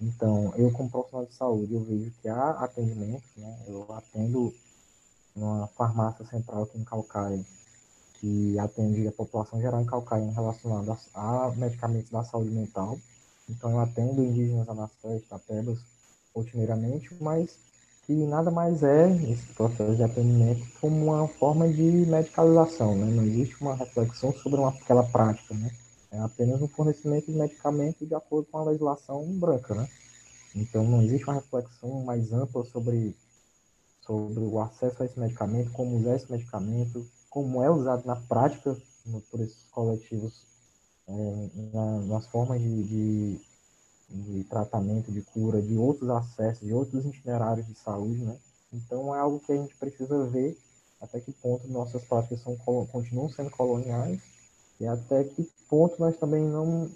Então, 0.00 0.52
eu 0.56 0.70
como 0.72 0.90
profissional 0.90 1.26
de 1.26 1.34
saúde, 1.34 1.74
eu 1.74 1.82
vejo 1.82 2.12
que 2.20 2.28
há 2.28 2.50
atendimento, 2.50 3.24
né? 3.36 3.58
Eu 3.66 3.86
atendo 3.92 4.54
numa 5.34 5.66
farmácia 5.68 6.24
central 6.26 6.64
aqui 6.64 6.78
em 6.78 6.84
Calcaia, 6.84 7.44
que 8.14 8.58
atende 8.58 9.06
a 9.08 9.12
população 9.12 9.60
geral 9.60 9.80
em 9.80 9.86
Calcaia 9.86 10.30
relacionada 10.30 10.96
a 11.14 11.50
medicamentos 11.56 12.10
da 12.10 12.24
saúde 12.24 12.50
mental, 12.50 12.98
então 13.48 13.70
eu 13.70 13.80
atendo 13.80 14.22
indígenas 14.22 14.68
anassés, 14.68 15.22
tapebas, 15.28 15.78
rotineiramente, 16.34 17.14
mas 17.20 17.58
que 18.06 18.12
nada 18.12 18.50
mais 18.52 18.84
é 18.84 19.10
esse 19.30 19.46
processo 19.54 19.96
de 19.96 20.02
atendimento 20.02 20.64
como 20.80 21.06
uma 21.06 21.26
forma 21.26 21.68
de 21.68 21.82
medicalização, 21.82 22.94
né? 22.94 23.04
Não 23.04 23.24
existe 23.24 23.60
uma 23.60 23.74
reflexão 23.74 24.32
sobre 24.32 24.60
uma, 24.60 24.68
aquela 24.68 25.02
prática, 25.02 25.52
né? 25.54 25.70
É 26.12 26.20
apenas 26.20 26.62
um 26.62 26.68
fornecimento 26.68 27.26
de 27.26 27.36
medicamento 27.36 28.06
de 28.06 28.14
acordo 28.14 28.46
com 28.50 28.58
a 28.58 28.64
legislação 28.64 29.26
branca, 29.38 29.74
né? 29.74 29.88
Então 30.54 30.84
não 30.84 31.02
existe 31.02 31.24
uma 31.24 31.34
reflexão 31.34 32.04
mais 32.04 32.32
ampla 32.32 32.64
sobre 32.64 33.14
sobre 34.00 34.44
o 34.44 34.60
acesso 34.60 35.02
a 35.02 35.06
esse 35.06 35.18
medicamento, 35.18 35.72
como 35.72 35.96
usar 35.96 36.14
esse 36.14 36.30
medicamento, 36.30 37.04
como 37.28 37.60
é 37.60 37.68
usado 37.68 38.06
na 38.06 38.14
prática 38.14 38.76
no, 39.04 39.20
por 39.22 39.40
esses 39.40 39.64
coletivos 39.72 40.46
é, 41.08 41.48
na, 41.72 42.00
nas 42.02 42.26
formas 42.28 42.60
de, 42.60 42.84
de, 42.84 43.40
de, 44.08 44.44
tratamento, 44.44 45.10
de 45.10 45.22
cura, 45.22 45.60
de 45.60 45.76
outros 45.76 46.08
acessos, 46.10 46.66
de 46.66 46.72
outros 46.72 47.04
itinerários 47.04 47.66
de 47.66 47.74
saúde, 47.74 48.24
né? 48.24 48.36
Então 48.72 49.14
é 49.14 49.18
algo 49.18 49.40
que 49.40 49.52
a 49.52 49.56
gente 49.56 49.74
precisa 49.76 50.26
ver 50.26 50.58
até 51.00 51.20
que 51.20 51.32
ponto 51.32 51.68
nossas 51.68 52.02
práticas 52.04 52.40
são, 52.42 52.56
continuam 52.56 53.28
sendo 53.28 53.50
coloniais 53.50 54.20
e 54.80 54.86
até 54.86 55.24
que 55.24 55.48
ponto 55.68 55.98
nós 55.98 56.16
também 56.16 56.44
não, 56.44 56.90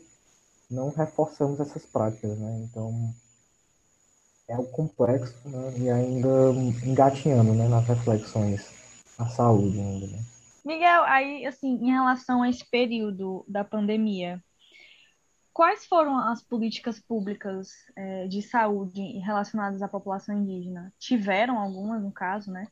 não 0.71 0.91
reforçamos 0.91 1.61
essas 1.61 1.85
práticas, 1.85 2.39
né? 2.39 2.61
Então 2.65 3.15
é 4.49 4.55
algo 4.55 4.71
complexo 4.71 5.37
né? 5.49 5.79
e 5.79 5.91
ainda 5.91 6.29
engatinhando 6.85 7.55
né, 7.55 7.69
nas 7.69 7.87
reflexões 7.87 8.69
a 9.19 9.29
saúde 9.29 9.79
ainda, 9.79 10.07
né? 10.09 10.25
Miguel, 10.65 11.05
aí, 11.05 11.47
assim, 11.47 11.75
em 11.77 11.91
relação 11.91 12.43
a 12.43 12.51
esse 12.51 12.65
período 12.69 13.45
da 13.49 13.65
pandemia, 13.65 14.43
quais 15.61 15.85
foram 15.85 16.19
as 16.19 16.43
políticas 16.43 16.99
públicas 16.99 17.69
é, 17.95 18.27
de 18.27 18.41
saúde 18.41 19.19
relacionadas 19.19 19.83
à 19.83 19.89
população 19.89 20.35
indígena? 20.35 20.91
Tiveram 20.99 21.59
algumas, 21.59 22.03
no 22.03 22.11
caso, 22.11 22.51
né? 22.51 22.67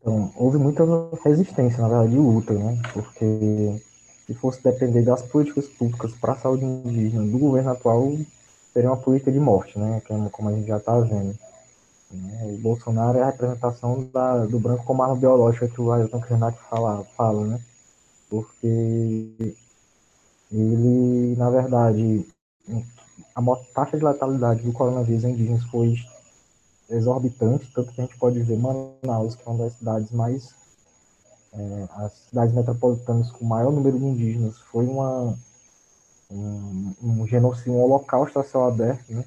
Então, 0.00 0.32
houve 0.34 0.56
muita 0.56 0.82
resistência, 1.22 1.82
na 1.82 1.88
verdade, 1.88 2.12
de 2.12 2.16
luta, 2.16 2.54
né? 2.54 2.80
Porque 2.90 3.82
se 4.24 4.32
fosse 4.32 4.62
depender 4.62 5.02
das 5.02 5.20
políticas 5.20 5.68
públicas 5.68 6.14
para 6.14 6.32
a 6.32 6.38
saúde 6.38 6.64
indígena 6.64 7.30
do 7.30 7.38
governo 7.38 7.72
atual, 7.72 8.10
seria 8.72 8.88
uma 8.88 8.96
política 8.96 9.30
de 9.30 9.38
morte, 9.38 9.78
né? 9.78 9.98
É 9.98 10.28
como 10.30 10.48
a 10.48 10.52
gente 10.52 10.68
já 10.68 10.78
está 10.78 10.98
vendo. 11.00 11.38
Né? 12.10 12.46
O 12.46 12.56
Bolsonaro 12.62 13.18
é 13.18 13.22
a 13.22 13.26
representação 13.26 14.08
da, 14.10 14.46
do 14.46 14.58
branco 14.58 14.86
como 14.86 15.02
arma 15.02 15.16
biológica 15.16 15.68
que 15.68 15.82
o 15.82 15.92
Ailton 15.92 16.20
Krenak 16.20 16.58
fala, 16.70 17.04
fala, 17.14 17.46
né? 17.46 17.60
Porque 18.30 19.54
ele, 20.52 21.36
na 21.36 21.50
verdade, 21.50 22.26
a 23.34 23.42
taxa 23.74 23.96
de 23.96 24.04
letalidade 24.04 24.62
do 24.62 24.72
coronavírus 24.72 25.24
em 25.24 25.32
indígenas 25.32 25.64
foi 25.64 25.96
exorbitante, 26.90 27.70
tanto 27.74 27.92
que 27.92 28.00
a 28.00 28.04
gente 28.04 28.18
pode 28.18 28.40
ver 28.42 28.58
Manaus, 28.58 29.34
que 29.34 29.42
é 29.46 29.50
uma 29.50 29.64
das 29.64 29.74
cidades 29.74 30.10
mais 30.10 30.54
é, 31.52 31.88
as 31.96 32.12
cidades 32.28 32.54
metropolitanas 32.54 33.30
com 33.30 33.44
maior 33.44 33.72
número 33.72 33.98
de 33.98 34.04
indígenas, 34.04 34.56
foi 34.70 34.86
uma 34.86 35.36
um, 36.30 36.94
um 37.02 37.26
genocídio, 37.26 37.74
um 37.74 37.82
holocausto 37.82 38.38
a 38.38 38.44
céu 38.44 38.64
aberto, 38.64 39.12
né? 39.12 39.24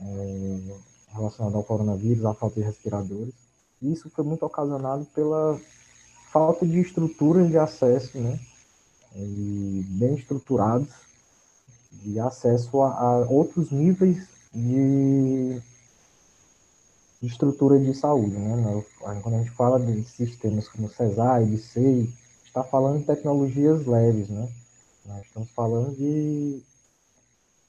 É, 0.00 0.74
relacionado 1.14 1.56
ao 1.56 1.62
coronavírus, 1.62 2.24
à 2.24 2.32
falta 2.32 2.58
de 2.58 2.66
respiradores. 2.66 3.34
Isso 3.82 4.08
foi 4.10 4.24
muito 4.24 4.44
ocasionado 4.46 5.04
pela 5.14 5.60
falta 6.32 6.66
de 6.66 6.80
estruturas 6.80 7.48
de 7.48 7.58
acesso, 7.58 8.18
né? 8.18 8.40
E 9.14 9.84
bem 9.88 10.14
estruturados, 10.14 10.88
de 11.92 12.18
acesso 12.18 12.82
a, 12.82 12.90
a 12.92 13.18
outros 13.28 13.70
níveis 13.70 14.26
de 14.52 15.62
de 17.22 17.28
estrutura 17.28 17.78
de 17.78 17.94
saúde. 17.94 18.36
Né? 18.36 18.84
Quando 18.98 19.36
a 19.36 19.38
gente 19.38 19.50
fala 19.52 19.78
de 19.78 20.02
sistemas 20.02 20.68
como 20.68 20.90
CESAR 20.90 21.42
e 21.42 21.56
SEI, 21.56 22.12
está 22.44 22.64
falando 22.64 22.98
de 22.98 23.06
tecnologias 23.06 23.86
leves. 23.86 24.28
Né? 24.28 24.48
Nós 25.06 25.24
estamos 25.24 25.48
falando 25.50 25.96
de, 25.96 26.60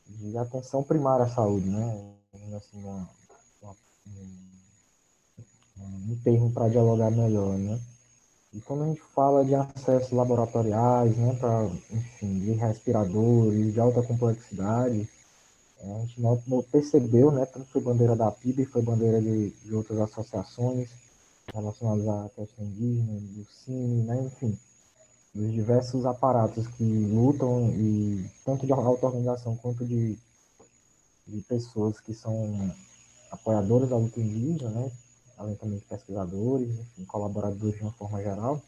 de 0.08 0.38
atenção 0.38 0.82
primária 0.82 1.26
à 1.26 1.30
saúde, 1.30 1.70
né? 1.70 2.16
assim, 2.58 2.80
uma, 2.80 3.08
uma, 3.62 3.76
um, 5.78 6.12
um 6.12 6.20
termo 6.24 6.52
para 6.52 6.70
dialogar 6.70 7.12
melhor. 7.12 7.56
Né? 7.56 7.80
E 8.54 8.62
quando 8.62 8.84
a 8.84 8.88
gente 8.88 9.02
fala 9.16 9.44
de 9.44 9.56
acessos 9.56 10.12
laboratoriais, 10.12 11.18
né, 11.18 11.36
para, 11.40 11.66
enfim, 11.92 12.40
de 12.40 12.52
respiradores 12.52 13.74
de 13.74 13.80
alta 13.80 14.04
complexidade, 14.04 15.10
a 15.82 16.00
gente 16.00 16.22
não, 16.22 16.38
percebeu, 16.72 17.32
né, 17.32 17.46
tanto 17.48 17.66
foi 17.66 17.82
bandeira 17.82 18.16
da 18.16 18.32
PIB, 18.32 18.66
foi 18.66 18.84
bandeira 18.84 19.20
de, 19.20 19.50
de 19.50 19.76
outras 19.76 20.00
associações 20.00 20.90
relacionadas 21.52 22.08
à 22.08 22.30
questão 22.36 22.66
indígena, 22.66 23.20
do 23.20 23.46
CIMI, 23.46 24.04
né, 24.04 24.22
enfim, 24.22 24.58
dos 25.34 25.52
diversos 25.52 26.06
aparatos 26.06 26.68
que 26.68 26.84
lutam, 26.84 27.72
e 27.72 28.30
tanto 28.46 28.68
de 28.68 28.72
auto-organização 28.72 29.56
quanto 29.58 29.84
de, 29.84 30.18
de 31.28 31.42
pessoas 31.42 32.00
que 32.00 32.14
são 32.14 32.72
apoiadores 33.32 33.90
da 33.90 33.98
luta 33.98 34.20
indígena, 34.20 34.70
né, 34.70 34.92
além 35.44 35.56
também 35.56 35.78
de 35.78 35.86
pesquisadores, 35.86 36.70
enfim, 36.70 37.06
colaboradores 37.06 37.76
de 37.76 37.84
uma 37.84 37.92
forma 37.92 38.22
geral, 38.22 38.62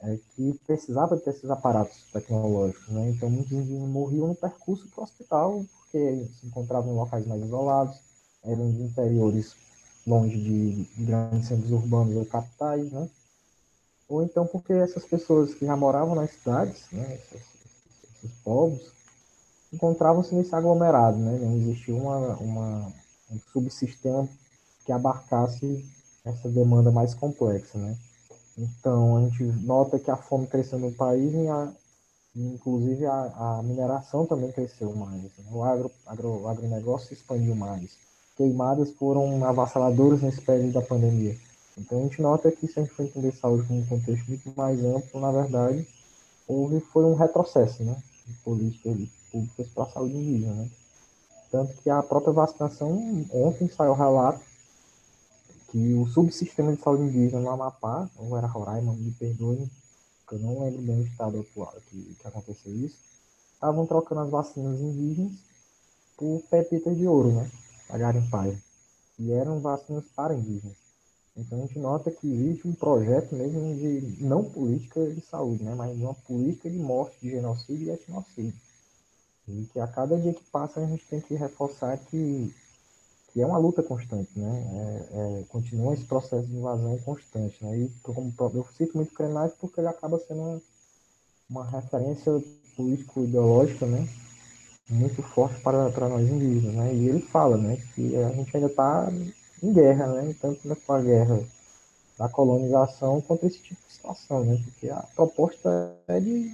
é 0.00 0.16
que 0.34 0.54
precisava 0.66 1.16
ter 1.16 1.30
esses 1.30 1.50
aparatos 1.50 2.04
tecnológicos, 2.12 2.88
né? 2.88 3.10
Então 3.10 3.28
muitos 3.28 3.52
indígenas 3.52 3.88
morriam 3.88 4.28
no 4.28 4.34
percurso 4.34 4.86
para 4.88 5.00
o 5.00 5.04
hospital 5.04 5.64
porque 5.78 6.28
se 6.38 6.46
encontravam 6.46 6.92
em 6.92 6.96
locais 6.96 7.26
mais 7.26 7.42
isolados, 7.42 7.98
eram 8.44 8.70
de 8.70 8.82
interiores 8.82 9.56
longe 10.06 10.36
de, 10.36 11.04
grandes 11.04 11.48
centros 11.48 11.72
urbanos 11.72 12.16
ou 12.16 12.24
capitais, 12.24 12.92
né? 12.92 13.10
Ou 14.08 14.22
então 14.22 14.46
porque 14.46 14.72
essas 14.72 15.04
pessoas 15.04 15.54
que 15.54 15.66
já 15.66 15.76
moravam 15.76 16.14
nas 16.14 16.30
cidades, 16.30 16.84
né, 16.92 17.14
esses, 17.14 17.42
esses 18.14 18.30
povos, 18.42 18.92
encontravam-se 19.72 20.34
nesse 20.34 20.54
aglomerado, 20.54 21.18
né? 21.18 21.38
Não 21.38 21.56
existia 21.56 21.94
uma, 21.94 22.36
uma, 22.36 22.92
um 23.30 23.38
subsistema 23.52 24.28
que 24.88 24.92
abarcasse 24.92 25.84
essa 26.24 26.48
demanda 26.48 26.90
mais 26.90 27.12
complexa, 27.12 27.76
né? 27.76 27.94
Então, 28.56 29.18
a 29.18 29.20
gente 29.20 29.44
nota 29.44 29.98
que 29.98 30.10
a 30.10 30.16
fome 30.16 30.46
cresceu 30.46 30.78
no 30.78 30.90
país 30.92 31.34
e 31.34 31.46
a, 31.46 31.70
Inclusive 32.36 33.04
a, 33.04 33.58
a 33.58 33.62
mineração 33.64 34.24
também 34.24 34.52
cresceu 34.52 34.94
mais. 34.94 35.22
Né? 35.22 35.30
O, 35.50 35.64
agro, 35.64 35.90
agro, 36.06 36.46
agronegócio 36.46 37.08
se 37.08 37.14
expandiu 37.14 37.54
mais. 37.56 37.96
Queimadas 38.36 38.92
foram 38.92 39.44
avassaladoras 39.44 40.22
nesse 40.22 40.40
período 40.40 40.74
da 40.74 40.82
pandemia. 40.82 41.36
Então 41.76 41.98
a 41.98 42.02
gente 42.02 42.22
nota 42.22 42.52
que 42.52 42.68
se 42.68 42.78
a 42.78 42.82
gente 42.84 42.94
for 42.94 43.02
entender 43.04 43.32
saúde 43.32 43.66
como 43.66 43.80
um 43.80 43.86
contexto 43.86 44.28
muito 44.28 44.52
mais 44.56 44.78
amplo, 44.84 45.20
na 45.20 45.32
verdade, 45.32 45.86
houve 46.46 46.80
foi 46.80 47.04
um 47.04 47.14
retrocesso, 47.14 47.82
né? 47.82 47.96
De 48.24 48.32
políticas 48.44 48.96
públicas 49.32 49.66
para 49.74 49.84
a 49.84 49.90
saúde 49.90 50.16
indígena, 50.16 50.54
né? 50.54 50.68
Tanto 51.50 51.72
que 51.82 51.90
a 51.90 52.02
própria 52.02 52.32
vacinação, 52.32 53.26
ontem 53.32 53.68
saiu 53.68 53.92
o 53.92 53.94
relato 53.94 54.47
que 55.70 55.94
o 55.94 56.06
subsistema 56.06 56.74
de 56.74 56.82
saúde 56.82 57.04
indígena 57.04 57.40
no 57.40 57.50
Amapá, 57.50 58.08
ou 58.16 58.36
era 58.36 58.46
Roraima, 58.46 58.94
me 58.94 59.10
perdoe, 59.12 59.70
que 60.26 60.34
eu 60.34 60.38
não 60.38 60.60
lembro 60.60 60.82
bem 60.82 61.00
o 61.00 61.06
estado 61.06 61.40
atual 61.40 61.74
que, 61.88 62.16
que 62.20 62.26
aconteceu 62.26 62.74
isso, 62.74 62.96
estavam 63.54 63.86
trocando 63.86 64.22
as 64.22 64.30
vacinas 64.30 64.80
indígenas 64.80 65.32
por 66.16 66.42
pepitas 66.50 66.96
de 66.96 67.06
ouro, 67.06 67.32
né? 67.32 67.50
Para 67.86 67.98
garimpagem. 67.98 68.62
E 69.18 69.32
eram 69.32 69.60
vacinas 69.60 70.04
para 70.14 70.34
indígenas. 70.34 70.76
Então 71.36 71.58
a 71.58 71.62
gente 71.62 71.78
nota 71.78 72.10
que 72.10 72.26
existe 72.26 72.66
um 72.66 72.74
projeto 72.74 73.34
mesmo 73.34 73.74
de 73.76 74.22
não 74.22 74.44
política 74.44 75.06
de 75.06 75.20
saúde, 75.20 75.62
né? 75.62 75.74
Mas 75.74 75.96
uma 75.96 76.14
política 76.14 76.68
de 76.68 76.78
morte, 76.78 77.16
de 77.20 77.30
genocídio 77.30 77.88
e 77.88 77.90
etnocídio. 77.90 78.54
E 79.46 79.64
que 79.72 79.80
a 79.80 79.86
cada 79.86 80.18
dia 80.18 80.34
que 80.34 80.44
passa 80.50 80.80
a 80.80 80.86
gente 80.86 81.06
tem 81.06 81.20
que 81.20 81.34
reforçar 81.34 81.96
que 81.96 82.54
que 83.38 83.42
é 83.42 83.46
uma 83.46 83.56
luta 83.56 83.84
constante, 83.84 84.36
né? 84.36 85.06
É, 85.12 85.40
é, 85.40 85.44
continua 85.44 85.94
esse 85.94 86.04
processo 86.04 86.44
de 86.48 86.56
invasão 86.56 86.98
constante, 86.98 87.64
né? 87.64 87.78
E 87.78 87.88
como 88.02 88.34
eu 88.52 88.66
cito 88.76 88.96
muito 88.96 89.14
Krenak 89.14 89.54
porque 89.60 89.78
ele 89.78 89.86
acaba 89.86 90.18
sendo 90.18 90.40
uma, 90.40 90.62
uma 91.48 91.64
referência 91.70 92.32
político-ideológica, 92.76 93.86
né? 93.86 94.08
Muito 94.90 95.22
forte 95.22 95.60
para, 95.60 95.88
para 95.90 96.08
nós 96.08 96.28
indígenas, 96.28 96.74
né? 96.74 96.92
E 96.92 97.08
ele 97.08 97.20
fala, 97.20 97.56
né? 97.56 97.76
Que 97.94 98.16
a 98.16 98.30
gente 98.30 98.56
ainda 98.56 98.66
está 98.66 99.08
em 99.62 99.72
guerra, 99.72 100.06
né? 100.14 100.34
Tanto 100.40 100.74
com 100.74 100.92
a 100.92 101.00
guerra 101.00 101.40
da 102.18 102.28
colonização 102.28 103.20
contra 103.20 103.46
esse 103.46 103.60
tipo 103.60 103.80
de 103.86 103.92
situação, 103.92 104.44
né? 104.44 104.60
Porque 104.64 104.90
a 104.90 105.04
proposta 105.14 105.94
é 106.08 106.18
de, 106.18 106.52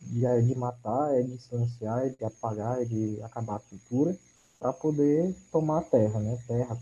de, 0.00 0.24
é 0.24 0.40
de 0.40 0.54
matar, 0.54 1.14
é 1.14 1.20
de 1.20 1.36
silenciar, 1.36 2.06
é 2.06 2.08
de 2.08 2.24
apagar, 2.24 2.80
é 2.80 2.86
de 2.86 3.20
acabar 3.22 3.56
a 3.56 3.60
cultura 3.60 4.16
para 4.58 4.72
poder 4.72 5.34
tomar 5.50 5.78
a 5.78 5.82
terra, 5.82 6.20
né? 6.20 6.38
Terra, 6.46 6.78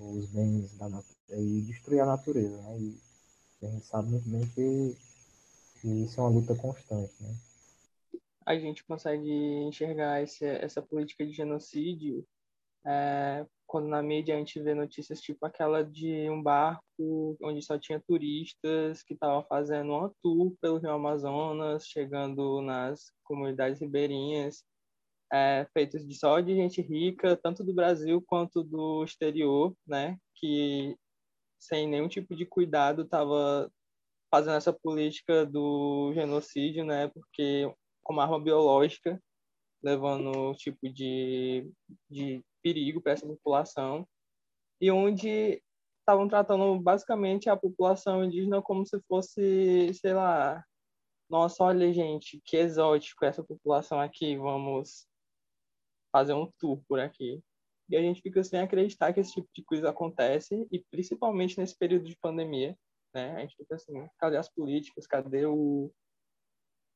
os 0.00 0.26
bens 0.26 0.76
da 0.78 0.88
e 1.30 1.62
destruir 1.62 2.00
a 2.00 2.06
natureza, 2.06 2.56
né? 2.62 2.78
E 2.78 3.66
a 3.66 3.70
gente 3.70 3.86
sabe 3.86 4.10
muito 4.10 4.28
bem 4.28 4.46
que, 4.48 4.96
que 5.80 5.88
isso 6.04 6.20
é 6.20 6.22
uma 6.22 6.30
luta 6.30 6.54
constante, 6.54 7.14
né? 7.20 7.34
A 8.46 8.58
gente 8.58 8.84
consegue 8.84 9.30
enxergar 9.30 10.22
esse, 10.22 10.44
essa 10.44 10.82
política 10.82 11.24
de 11.26 11.32
genocídio 11.32 12.26
é, 12.86 13.46
quando 13.66 13.88
na 13.88 14.02
mídia 14.02 14.34
a 14.34 14.38
gente 14.38 14.60
vê 14.60 14.74
notícias 14.74 15.20
tipo 15.20 15.44
aquela 15.46 15.82
de 15.82 16.28
um 16.28 16.42
barco 16.42 17.36
onde 17.42 17.62
só 17.62 17.78
tinha 17.78 18.02
turistas 18.06 19.02
que 19.02 19.14
estavam 19.14 19.42
fazendo 19.44 19.92
uma 19.92 20.12
tour 20.22 20.54
pelo 20.60 20.78
Rio 20.78 20.90
Amazonas, 20.90 21.86
chegando 21.86 22.60
nas 22.60 23.10
comunidades 23.24 23.80
ribeirinhas 23.80 24.62
é, 25.34 25.66
feitos 25.72 26.06
de 26.06 26.14
só 26.14 26.38
de 26.38 26.54
gente 26.54 26.80
rica, 26.80 27.36
tanto 27.36 27.64
do 27.64 27.74
Brasil 27.74 28.22
quanto 28.24 28.62
do 28.62 29.02
exterior, 29.02 29.74
né? 29.84 30.16
Que 30.36 30.96
sem 31.58 31.88
nenhum 31.88 32.06
tipo 32.06 32.36
de 32.36 32.46
cuidado 32.46 33.02
estava 33.02 33.68
fazendo 34.30 34.54
essa 34.54 34.72
política 34.72 35.44
do 35.44 36.12
genocídio, 36.14 36.84
né? 36.84 37.08
Porque 37.08 37.68
como 38.04 38.20
arma 38.20 38.38
biológica, 38.38 39.20
levando 39.82 40.54
tipo 40.54 40.88
de, 40.88 41.68
de 42.08 42.44
perigo 42.62 43.00
para 43.00 43.12
essa 43.12 43.26
população 43.26 44.06
e 44.80 44.88
onde 44.90 45.60
estavam 45.98 46.28
tratando 46.28 46.78
basicamente 46.80 47.50
a 47.50 47.56
população 47.56 48.24
indígena 48.24 48.62
como 48.62 48.86
se 48.86 49.00
fosse, 49.08 49.92
sei 49.94 50.12
lá, 50.14 50.64
nossa, 51.28 51.64
olha 51.64 51.92
gente, 51.92 52.40
que 52.44 52.56
exótico 52.56 53.24
essa 53.24 53.42
população 53.42 54.00
aqui, 54.00 54.36
vamos 54.36 55.08
fazer 56.14 56.32
um 56.32 56.48
tour 56.60 56.80
por 56.86 57.00
aqui. 57.00 57.42
E 57.90 57.96
a 57.96 58.00
gente 58.00 58.22
fica 58.22 58.42
sem 58.44 58.60
acreditar 58.60 59.12
que 59.12 59.18
esse 59.18 59.32
tipo 59.32 59.48
de 59.52 59.64
coisa 59.64 59.90
acontece, 59.90 60.64
e 60.70 60.78
principalmente 60.92 61.58
nesse 61.58 61.76
período 61.76 62.04
de 62.04 62.16
pandemia, 62.16 62.78
né? 63.12 63.34
A 63.34 63.40
gente 63.40 63.56
fica 63.56 63.74
assim, 63.74 64.08
cadê 64.16 64.36
as 64.36 64.48
políticas? 64.48 65.08
Cadê 65.08 65.44
o, 65.44 65.90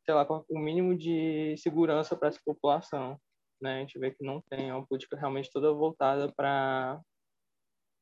sei 0.05 0.15
lá, 0.15 0.25
o 0.49 0.59
mínimo 0.59 0.97
de 0.97 1.57
segurança 1.59 2.17
para 2.17 2.29
essa 2.29 2.41
população? 2.45 3.21
Né? 3.61 3.79
A 3.79 3.81
gente 3.81 3.99
vê 3.99 4.13
que 4.13 4.25
não 4.25 4.41
tem 4.49 4.69
é 4.69 4.75
uma 4.75 4.87
política 4.87 5.17
realmente 5.17 5.51
toda 5.53 5.73
voltada 5.73 6.33
para 6.33 7.01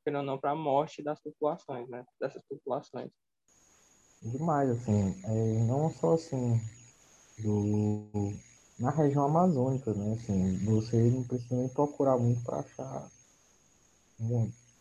ou 0.07 0.23
não, 0.23 0.39
para 0.39 0.53
a 0.53 0.55
morte 0.55 1.03
das 1.03 1.21
populações, 1.21 1.89
né? 1.89 2.05
Dessas 2.21 2.41
populações. 2.49 3.11
Demais, 4.23 4.71
assim, 4.71 5.21
é, 5.25 5.67
não 5.67 5.91
só 5.91 6.15
assim, 6.15 6.61
do, 7.43 8.33
na 8.79 8.91
região 8.91 9.25
amazônica, 9.25 9.93
né? 9.95 10.15
Assim, 10.15 10.57
você 10.65 10.97
não 11.11 11.23
precisa 11.25 11.57
nem 11.57 11.69
procurar 11.69 12.19
muito 12.19 12.43
para 12.43 12.59
achar 12.59 13.09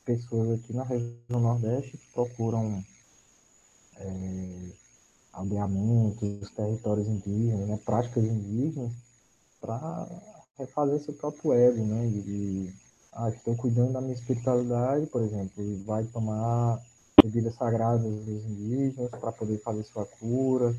pessoas 0.03 0.59
aqui 0.59 0.73
na 0.73 0.83
região 0.83 1.39
Nordeste 1.39 1.97
que 1.97 2.11
procuram 2.13 2.83
é, 3.97 4.69
aldeamentos, 5.33 6.49
territórios 6.51 7.07
indígenas, 7.07 7.67
né? 7.67 7.79
práticas 7.83 8.23
indígenas, 8.23 8.91
para 9.59 10.07
refazer 10.57 10.99
seu 10.99 11.13
próprio 11.13 11.53
ego, 11.53 11.83
né? 11.85 12.07
De, 12.07 12.21
de, 12.21 12.73
ah, 13.13 13.29
estou 13.29 13.55
cuidando 13.55 13.93
da 13.93 14.01
minha 14.01 14.13
espiritualidade, 14.13 15.07
por 15.07 15.21
exemplo, 15.21 15.63
e 15.63 15.75
vai 15.83 16.03
tomar 16.05 16.79
bebidas 17.23 17.55
sagradas 17.55 18.03
dos 18.03 18.45
indígenas 18.45 19.09
para 19.09 19.31
poder 19.31 19.57
fazer 19.59 19.83
sua 19.83 20.05
cura 20.05 20.75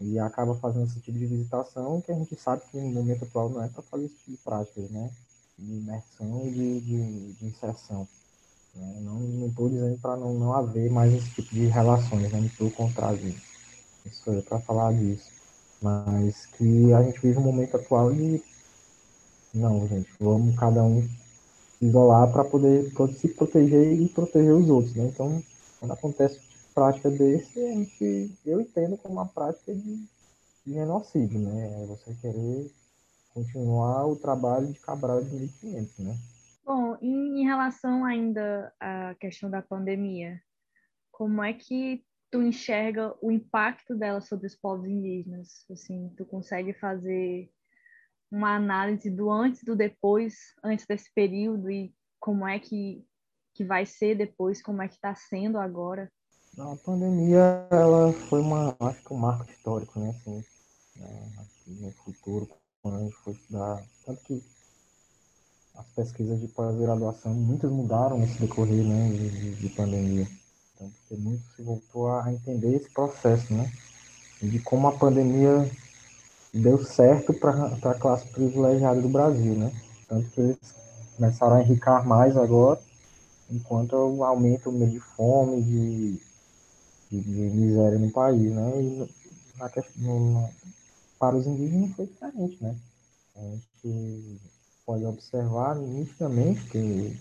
e 0.00 0.18
acaba 0.18 0.54
fazendo 0.54 0.86
esse 0.86 1.00
tipo 1.00 1.18
de 1.18 1.26
visitação 1.26 2.00
que 2.00 2.10
a 2.10 2.14
gente 2.14 2.34
sabe 2.36 2.62
que 2.70 2.78
no 2.78 2.90
momento 2.90 3.24
atual 3.24 3.50
não 3.50 3.62
é 3.62 3.68
para 3.68 3.82
fazer 3.82 4.06
esse 4.06 4.14
tipo 4.16 4.30
de 4.30 4.36
práticas, 4.38 4.90
né? 4.90 5.10
De 5.58 5.72
imersão 5.72 6.42
e 6.46 6.50
de, 6.50 6.80
de, 6.80 7.32
de 7.34 7.46
inserção. 7.46 8.08
Né? 8.74 9.00
Não 9.02 9.46
estou 9.46 9.68
dizendo 9.68 9.98
para 9.98 10.16
não, 10.16 10.34
não 10.34 10.54
haver 10.54 10.90
mais 10.90 11.12
esse 11.12 11.30
tipo 11.30 11.54
de 11.54 11.66
relações, 11.66 12.32
né? 12.32 12.50
Pelo 12.56 12.70
contrário, 12.70 13.34
isso 14.06 14.30
é 14.30 14.40
para 14.40 14.60
falar 14.60 14.92
disso. 14.94 15.28
Mas 15.82 16.46
que 16.46 16.92
a 16.92 17.02
gente 17.02 17.20
vive 17.20 17.38
um 17.38 17.42
momento 17.42 17.76
atual 17.76 18.12
de 18.12 18.42
não, 19.52 19.86
gente, 19.88 20.08
vamos 20.20 20.54
cada 20.56 20.82
um 20.82 21.06
isolar 21.80 22.30
para 22.30 22.44
poder 22.44 22.92
se 23.18 23.28
proteger 23.28 24.00
e 24.00 24.08
proteger 24.08 24.52
os 24.52 24.70
outros, 24.70 24.94
né? 24.94 25.10
Então, 25.12 25.42
quando 25.78 25.92
acontece 25.92 26.38
prática 26.74 27.10
desse, 27.10 27.58
a 27.58 27.72
gente, 27.72 28.30
eu 28.44 28.60
entendo 28.60 28.96
como 28.98 29.14
uma 29.14 29.26
prática 29.26 29.74
de, 29.74 29.96
de 30.66 30.72
genocídio, 30.72 31.38
né? 31.38 31.82
É 31.82 31.86
você 31.86 32.14
querer 32.14 32.70
continuar 33.34 34.06
o 34.06 34.16
trabalho 34.16 34.72
de 34.72 34.78
Cabral 34.80 35.22
de 35.22 35.30
1500, 35.30 35.98
né? 35.98 36.16
Bom, 36.64 36.96
em, 37.00 37.44
relação 37.44 38.04
ainda 38.04 38.72
à 38.78 39.14
questão 39.16 39.50
da 39.50 39.62
pandemia, 39.62 40.40
como 41.10 41.42
é 41.42 41.52
que 41.52 42.04
tu 42.30 42.42
enxerga 42.42 43.14
o 43.20 43.30
impacto 43.30 43.96
dela 43.96 44.20
sobre 44.20 44.46
os 44.46 44.54
povos 44.54 44.88
indígenas? 44.88 45.64
Assim, 45.70 46.12
tu 46.16 46.24
consegue 46.24 46.72
fazer 46.74 47.50
uma 48.30 48.54
análise 48.54 49.10
do 49.10 49.30
antes 49.30 49.64
do 49.64 49.74
depois, 49.74 50.36
antes 50.62 50.86
desse 50.86 51.12
período 51.12 51.70
e 51.70 51.92
como 52.20 52.46
é 52.46 52.60
que, 52.60 53.04
que 53.54 53.64
vai 53.64 53.84
ser 53.84 54.14
depois, 54.14 54.62
como 54.62 54.80
é 54.80 54.86
que 54.86 54.94
está 54.94 55.14
sendo 55.14 55.58
agora? 55.58 56.10
A 56.60 56.76
pandemia, 56.76 57.66
ela 57.70 58.12
foi 58.28 58.40
uma, 58.42 58.76
acho 58.80 59.02
que 59.02 59.14
um 59.14 59.16
marco 59.16 59.50
histórico, 59.50 59.98
né, 59.98 60.10
assim, 60.10 60.44
né, 60.96 61.42
no 61.66 61.90
futuro, 61.92 62.46
quando 62.82 62.98
a 62.98 63.00
gente 63.00 63.16
for 63.16 63.30
estudar, 63.32 63.82
tanto 64.04 64.20
que 64.24 64.44
as 65.74 65.86
pesquisas 65.96 66.38
de 66.38 66.48
pós-graduação, 66.48 67.32
muitas 67.32 67.70
mudaram 67.70 68.18
nesse 68.18 68.38
decorrer, 68.38 68.84
né, 68.84 69.08
de, 69.08 69.54
de 69.54 69.68
pandemia, 69.70 70.28
então, 70.74 70.90
porque 70.90 71.22
muito 71.22 71.42
se 71.56 71.62
voltou 71.62 72.12
a 72.12 72.30
entender 72.30 72.76
esse 72.76 72.90
processo, 72.90 73.54
né, 73.54 73.72
de 74.42 74.58
como 74.58 74.86
a 74.86 74.92
pandemia 74.92 75.70
deu 76.52 76.84
certo 76.84 77.32
para 77.32 77.90
a 77.90 77.94
classe 77.94 78.26
privilegiada 78.28 79.00
do 79.00 79.08
Brasil, 79.08 79.54
né, 79.54 79.72
tanto 80.06 80.28
que 80.30 80.40
eles 80.42 80.74
começaram 81.16 81.56
a 81.56 81.62
enricar 81.62 82.06
mais 82.06 82.36
agora, 82.36 82.78
enquanto 83.50 83.96
aumenta 84.22 84.68
o 84.68 84.72
meio 84.72 84.90
de 84.90 85.00
fome, 85.00 85.62
de 85.62 86.29
de, 87.10 87.20
de 87.20 87.56
miséria 87.56 87.98
no 87.98 88.10
país, 88.10 88.52
né? 88.52 88.82
E 88.82 89.10
na 89.58 89.68
questão, 89.68 90.50
para 91.18 91.36
os 91.36 91.46
indígenas 91.46 91.94
foi 91.96 92.06
diferente, 92.06 92.62
né? 92.62 92.76
A 93.36 93.40
gente 93.40 94.40
pode 94.86 95.04
observar 95.04 95.76
nitidamente 95.76 96.64
que, 96.70 97.18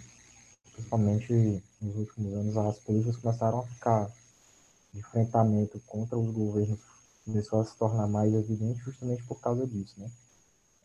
principalmente 0.74 1.64
nos 1.82 1.96
últimos 1.96 2.34
anos, 2.34 2.58
as 2.58 2.80
políticas 2.80 3.18
começaram 3.18 3.60
a 3.60 3.68
ficar 3.68 4.12
de 4.94 5.00
enfrentamento 5.00 5.80
contra 5.88 6.18
os 6.18 6.32
governos 6.32 6.80
começou 7.30 7.62
a 7.62 7.66
se 7.66 7.78
tornar 7.78 8.08
mais 8.08 8.34
evidente 8.34 8.80
justamente 8.80 9.24
por 9.24 9.40
causa 9.40 9.66
disso, 9.68 10.00
né? 10.00 10.10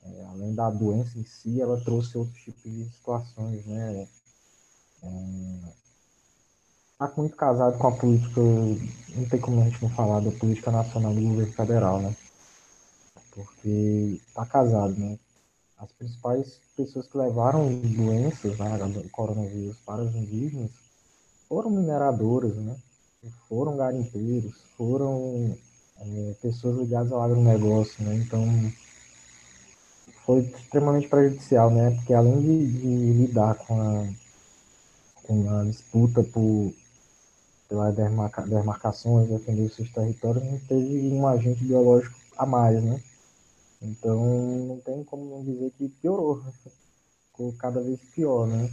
É, 0.03 0.25
além 0.27 0.55
da 0.55 0.69
doença 0.69 1.19
em 1.19 1.25
si, 1.25 1.61
ela 1.61 1.83
trouxe 1.83 2.19
outros 2.19 2.39
tipos 2.43 2.71
de 2.71 2.85
situações, 2.91 3.65
né? 3.65 4.07
É, 5.03 5.73
está 6.95 7.13
muito 7.17 7.37
casado 7.37 7.77
com 7.77 7.89
a 7.89 7.93
política, 7.93 8.41
não 8.41 9.29
tem 9.29 9.41
como 9.41 9.61
a 9.61 9.65
gente 9.65 9.83
não 9.83 9.91
falar 9.91 10.21
da 10.21 10.31
política 10.31 10.71
nacional 10.71 11.13
do 11.13 11.21
governo 11.21 11.53
federal, 11.53 12.01
né? 12.01 12.15
Porque 13.33 14.21
está 14.29 14.47
casado, 14.47 14.95
né? 14.97 15.19
As 15.77 15.91
principais 15.93 16.61
pessoas 16.77 17.09
que 17.09 17.19
levaram 17.19 17.69
doenças, 17.69 18.57
né, 18.59 19.09
coronavírus 19.11 19.77
para 19.85 20.03
os 20.03 20.15
indígenas 20.15 20.71
foram 21.49 21.71
mineradoras, 21.71 22.55
né? 22.57 22.77
Foram 23.49 23.77
garimpeiros, 23.77 24.55
foram 24.77 25.57
é, 26.01 26.35
pessoas 26.41 26.79
ligadas 26.79 27.11
ao 27.11 27.23
agronegócio, 27.23 28.05
né? 28.05 28.15
Então 28.17 28.47
foi 30.25 30.43
extremamente 30.43 31.09
prejudicial, 31.09 31.71
né? 31.71 31.91
Porque 31.91 32.15
além 32.15 32.41
de, 32.41 32.67
de 32.73 33.13
lidar 33.27 33.57
com 33.57 33.81
a, 33.81 34.07
com 35.25 35.51
a 35.51 35.65
disputa 35.65 36.23
por 36.23 36.73
pelas 37.75 37.95
demarca, 37.95 38.43
demarcações, 38.43 39.29
defender 39.29 39.69
seus 39.71 39.91
territórios, 39.91 40.45
não 40.45 40.59
teve 40.61 41.09
um 41.09 41.27
agente 41.27 41.65
biológico 41.65 42.17
a 42.39 42.47
mais, 42.47 42.83
né? 42.83 43.03
Então, 43.83 44.25
não 44.69 44.81
tem 44.81 45.03
como 45.03 45.25
não 45.25 45.45
dizer 45.45 45.73
que 45.77 45.89
piorou, 45.89 46.43
ficou 47.33 47.53
cada 47.55 47.81
vez 47.81 47.99
pior, 48.15 48.47
né? 48.47 48.71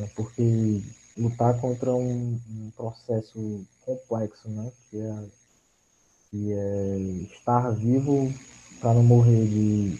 É 0.00 0.06
porque 0.14 0.82
lutar 1.16 1.60
contra 1.60 1.92
um, 1.92 2.40
um 2.48 2.70
processo 2.76 3.64
complexo, 3.84 4.48
né? 4.48 4.70
Que 4.90 5.00
é, 5.00 5.24
que 6.30 6.52
é 6.52 6.96
estar 7.32 7.70
vivo 7.70 8.32
para 8.80 8.94
não 8.94 9.02
morrer 9.02 9.46
de, 9.46 9.98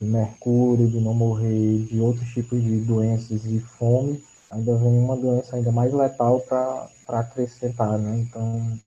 de 0.00 0.06
mercúrio, 0.06 0.88
de 0.88 1.00
não 1.00 1.14
morrer 1.14 1.84
de 1.86 2.00
outros 2.00 2.28
tipos 2.32 2.62
de 2.62 2.78
doenças 2.80 3.44
e 3.44 3.58
fome, 3.60 4.22
ainda 4.50 4.76
vem 4.76 4.98
uma 4.98 5.16
doença 5.16 5.56
ainda 5.56 5.72
mais 5.72 5.92
letal 5.92 6.40
para 6.40 6.88
acrescentar, 7.08 7.98
né? 7.98 8.18
Então, 8.20 8.78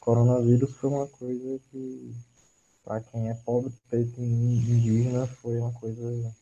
coronavírus 0.00 0.70
foi 0.76 0.90
uma 0.90 1.06
coisa 1.06 1.60
que, 1.70 2.14
para 2.84 3.00
quem 3.00 3.30
é 3.30 3.34
pobre, 3.34 3.72
preto 3.88 4.20
e 4.20 4.22
indígena, 4.22 5.26
foi 5.26 5.58
uma 5.58 5.72
coisa 5.72 6.34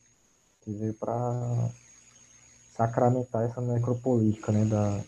que 0.62 0.72
veio 0.72 0.94
para 0.94 1.70
sacramentar 2.76 3.44
essa 3.44 3.60
necropolítica, 3.60 4.52
né? 4.52 4.64
Da, 4.64 5.04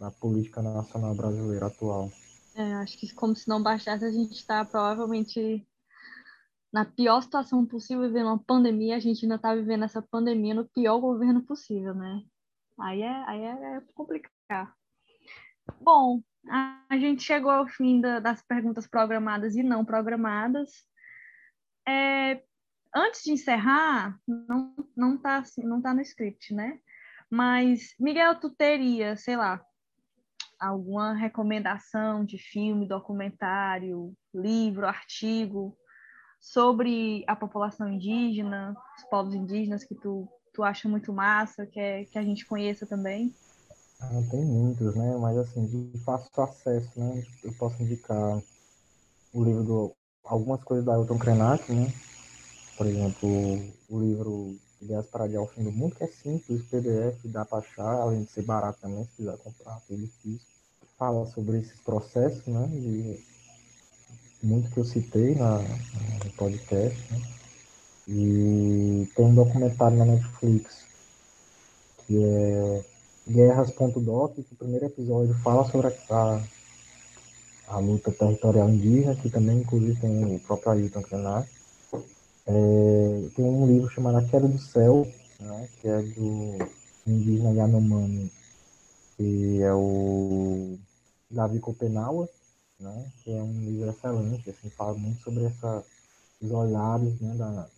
da 0.00 0.10
política 0.10 0.60
nacional 0.60 1.14
brasileira 1.14 1.66
atual. 1.66 2.10
É, 2.54 2.74
acho 2.74 2.98
que 2.98 3.14
como 3.14 3.34
se 3.34 3.48
não 3.48 3.62
bastasse, 3.62 4.04
a 4.04 4.10
gente 4.10 4.32
está 4.32 4.64
provavelmente 4.64 5.66
na 6.72 6.84
pior 6.84 7.22
situação 7.22 7.64
possível, 7.66 8.02
vivendo 8.02 8.26
uma 8.26 8.38
pandemia, 8.38 8.96
a 8.96 9.00
gente 9.00 9.24
ainda 9.24 9.36
está 9.36 9.54
vivendo 9.54 9.84
essa 9.84 10.02
pandemia 10.02 10.54
no 10.54 10.64
pior 10.64 10.98
governo 10.98 11.42
possível, 11.42 11.94
né? 11.94 12.22
Aí 12.80 13.02
é, 13.02 13.24
aí 13.28 13.42
é, 13.42 13.76
é 13.76 13.80
complicado. 13.94 14.72
Bom, 15.80 16.22
a, 16.48 16.98
gente 16.98 17.22
chegou 17.22 17.50
ao 17.50 17.66
fim 17.66 18.00
da, 18.00 18.18
das 18.18 18.42
perguntas 18.42 18.86
programadas 18.86 19.54
e 19.54 19.62
não 19.62 19.84
programadas. 19.84 20.70
É, 21.86 22.42
antes 22.94 23.22
de 23.22 23.32
encerrar, 23.32 24.18
não, 24.26 24.74
não, 24.96 25.18
tá, 25.18 25.38
assim, 25.38 25.62
não 25.62 25.80
tá 25.80 25.94
no 25.94 26.00
script, 26.00 26.54
né? 26.54 26.78
Mas, 27.30 27.94
Miguel, 27.98 28.38
tu 28.38 28.50
teria, 28.50 29.16
sei 29.16 29.36
lá, 29.36 29.64
alguma 30.60 31.14
recomendação 31.14 32.24
de 32.24 32.38
filme, 32.38 32.86
documentário, 32.86 34.12
livro, 34.34 34.86
artigo 34.86 35.76
sobre 36.40 37.24
a 37.26 37.34
população 37.36 37.88
indígena, 37.88 38.76
os 38.96 39.04
povos 39.04 39.34
indígenas 39.34 39.84
que 39.84 39.94
tu 39.94 40.28
tu 40.52 40.62
acha 40.62 40.88
muito 40.88 41.12
massa, 41.12 41.66
que, 41.66 41.80
é, 41.80 42.04
que 42.04 42.18
a 42.18 42.22
gente 42.22 42.46
conheça 42.46 42.86
também? 42.86 43.34
Ah, 44.00 44.22
tem 44.30 44.44
muitos, 44.44 44.94
né? 44.94 45.16
Mas 45.16 45.38
assim, 45.38 45.66
de 45.66 45.98
fácil 46.00 46.30
acesso, 46.42 46.90
né? 46.96 47.24
Eu 47.42 47.52
posso 47.54 47.80
indicar 47.82 48.42
o 49.32 49.44
livro 49.44 49.62
do. 49.62 49.92
algumas 50.24 50.62
coisas 50.64 50.84
da 50.84 50.94
Elton 50.94 51.18
Krenak, 51.18 51.72
né? 51.72 51.92
Por 52.76 52.86
exemplo, 52.86 53.28
o 53.88 54.00
livro 54.00 54.56
Ideias 54.80 55.06
para 55.06 55.24
Adiar 55.24 55.42
o 55.42 55.46
Fim 55.46 55.62
do 55.62 55.70
Mundo, 55.70 55.94
que 55.94 56.04
é 56.04 56.08
simples, 56.08 56.62
PDF, 56.64 57.28
dá 57.28 57.44
para 57.44 57.58
achar, 57.58 58.00
além 58.00 58.24
de 58.24 58.30
ser 58.30 58.42
barato 58.42 58.80
também, 58.80 59.04
se 59.04 59.16
quiser 59.16 59.36
comprar, 59.38 59.80
é 59.88 59.94
difícil. 59.94 60.46
Fala 60.98 61.24
sobre 61.26 61.58
esses 61.58 61.80
processos, 61.80 62.44
né? 62.46 62.66
De, 62.66 63.24
muito 64.42 64.68
que 64.70 64.78
eu 64.78 64.84
citei 64.84 65.36
na, 65.36 65.58
no 65.58 66.32
podcast, 66.36 66.98
né? 67.12 67.41
E 68.08 69.08
tem 69.14 69.24
um 69.26 69.34
documentário 69.34 69.96
na 69.96 70.04
Netflix 70.04 70.82
que 72.06 72.22
é 72.22 72.84
Guerras.doc, 73.28 74.34
que 74.34 74.52
o 74.52 74.56
primeiro 74.56 74.86
episódio 74.86 75.34
fala 75.42 75.64
sobre 75.70 75.94
a, 76.10 76.42
a, 77.68 77.78
luta 77.78 78.10
territorial 78.10 78.68
indígena, 78.68 79.14
que 79.14 79.30
também, 79.30 79.60
inclusive, 79.60 80.00
tem 80.00 80.36
o 80.36 80.40
próprio 80.40 80.72
Ailton 80.72 81.02
Krenar. 81.02 81.48
É, 82.46 83.28
tem 83.36 83.44
um 83.44 83.66
livro 83.66 83.88
chamado 83.88 84.18
A 84.18 84.24
Queda 84.24 84.48
do 84.48 84.58
Céu, 84.58 85.06
né, 85.38 85.68
que 85.80 85.88
é 85.88 86.02
do 86.02 86.58
indígena 87.06 87.52
Yanomami, 87.52 88.30
que 89.16 89.62
é 89.62 89.72
o 89.72 90.76
Davi 91.30 91.60
Copenaua, 91.60 92.28
né, 92.80 93.06
que 93.22 93.30
é 93.30 93.40
um 93.40 93.60
livro 93.60 93.90
excelente, 93.90 94.50
assim, 94.50 94.68
fala 94.70 94.94
muito 94.94 95.22
sobre 95.22 95.44
essa, 95.44 95.84
os 96.40 96.50
olhares 96.50 97.20
né, 97.20 97.34
da, 97.36 97.68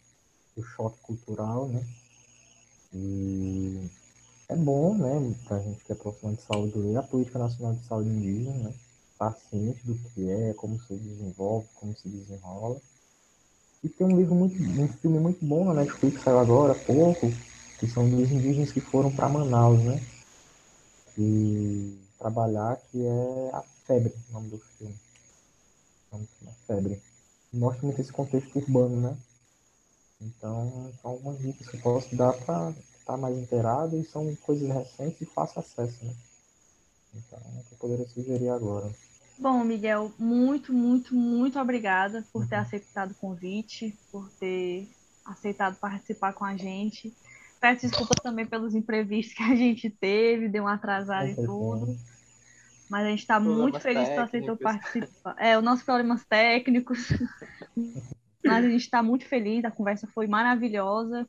do 0.56 0.62
choque 0.62 0.98
cultural, 1.02 1.68
né, 1.68 1.84
e 2.92 3.90
é 4.48 4.56
bom, 4.56 4.94
né, 4.94 5.34
para 5.46 5.56
a 5.56 5.60
gente 5.60 5.84
que 5.84 5.92
é 5.92 5.94
profissional 5.94 6.36
de 6.36 6.42
saúde, 6.42 6.78
ler 6.78 6.96
a 6.96 7.02
Política 7.02 7.38
Nacional 7.38 7.74
de 7.74 7.84
Saúde 7.86 8.08
Indígena, 8.08 8.54
né, 8.54 8.74
estar 9.12 9.30
tá 9.32 9.38
do 9.84 9.94
que 9.94 10.30
é, 10.30 10.54
como 10.54 10.78
se 10.80 10.94
desenvolve, 10.94 11.66
como 11.74 11.96
se 11.96 12.08
desenrola. 12.08 12.80
E 13.82 13.88
tem 13.88 14.06
um 14.06 14.16
livro 14.16 14.34
muito, 14.34 14.62
um 14.62 14.88
filme 14.88 15.18
muito 15.18 15.44
bom 15.44 15.64
na 15.64 15.74
Netflix, 15.74 16.22
saiu 16.22 16.38
agora 16.38 16.72
há 16.72 16.76
pouco, 16.76 17.32
que 17.78 17.88
são 17.88 18.08
dos 18.08 18.30
indígenas 18.30 18.72
que 18.72 18.80
foram 18.80 19.10
para 19.10 19.28
Manaus, 19.28 19.80
né, 19.82 20.00
e 21.18 21.98
trabalhar, 22.18 22.76
que 22.90 23.04
é 23.04 23.50
A 23.52 23.62
Febre, 23.86 24.14
o 24.30 24.32
nome 24.32 24.50
do 24.50 24.58
filme. 24.58 24.94
O 26.10 26.16
nome 26.16 26.26
do 26.26 26.38
filme 26.38 26.52
é 26.52 26.66
Febre. 26.66 27.02
Mostra 27.52 27.86
muito 27.86 28.00
esse 28.00 28.12
contexto 28.12 28.56
urbano, 28.56 29.00
né, 29.00 29.16
então, 30.20 30.92
são 31.00 31.10
algumas 31.12 31.38
dicas 31.38 31.68
que 31.68 31.76
eu 31.76 31.80
posso 31.80 32.14
dar 32.16 32.32
para 32.32 32.72
estar 32.98 33.16
mais 33.16 33.36
inteirado 33.36 33.98
e 33.98 34.04
são 34.04 34.34
coisas 34.36 34.68
recentes 34.68 35.20
e 35.20 35.26
fácil 35.26 35.60
acesso, 35.60 36.04
né? 36.04 36.14
Então, 37.14 37.38
é 37.38 37.60
o 37.60 37.64
que 37.64 37.72
eu 37.74 37.78
poderia 37.78 38.08
sugerir 38.08 38.48
agora. 38.48 38.90
Bom, 39.38 39.64
Miguel, 39.64 40.12
muito, 40.18 40.72
muito, 40.72 41.14
muito 41.14 41.58
obrigada 41.58 42.24
por 42.32 42.46
ter 42.46 42.56
uhum. 42.56 42.62
aceitado 42.62 43.10
o 43.10 43.14
convite, 43.14 43.96
por 44.10 44.28
ter 44.38 44.88
aceitado 45.24 45.76
participar 45.76 46.32
com 46.32 46.44
a 46.44 46.56
gente. 46.56 47.12
Peço 47.60 47.86
desculpa 47.86 48.14
também 48.22 48.46
pelos 48.46 48.74
imprevistos 48.74 49.34
que 49.34 49.42
a 49.42 49.54
gente 49.54 49.90
teve, 49.90 50.48
deu 50.48 50.64
um 50.64 50.68
atrasado 50.68 51.28
e 51.28 51.34
tudo. 51.34 51.96
Mas 52.88 53.06
a 53.06 53.10
gente 53.10 53.20
está 53.20 53.40
muito 53.40 53.80
feliz 53.80 54.08
que 54.08 54.14
você 54.14 54.20
aceitou 54.20 54.56
participar. 54.56 55.34
É, 55.38 55.56
os 55.58 55.64
nossos 55.64 55.84
problemas 55.84 56.24
técnicos. 56.24 57.08
Mas 58.44 58.64
a 58.64 58.68
gente 58.68 58.82
está 58.82 59.02
muito 59.02 59.26
feliz, 59.26 59.64
a 59.64 59.70
conversa 59.70 60.06
foi 60.06 60.26
maravilhosa. 60.26 61.28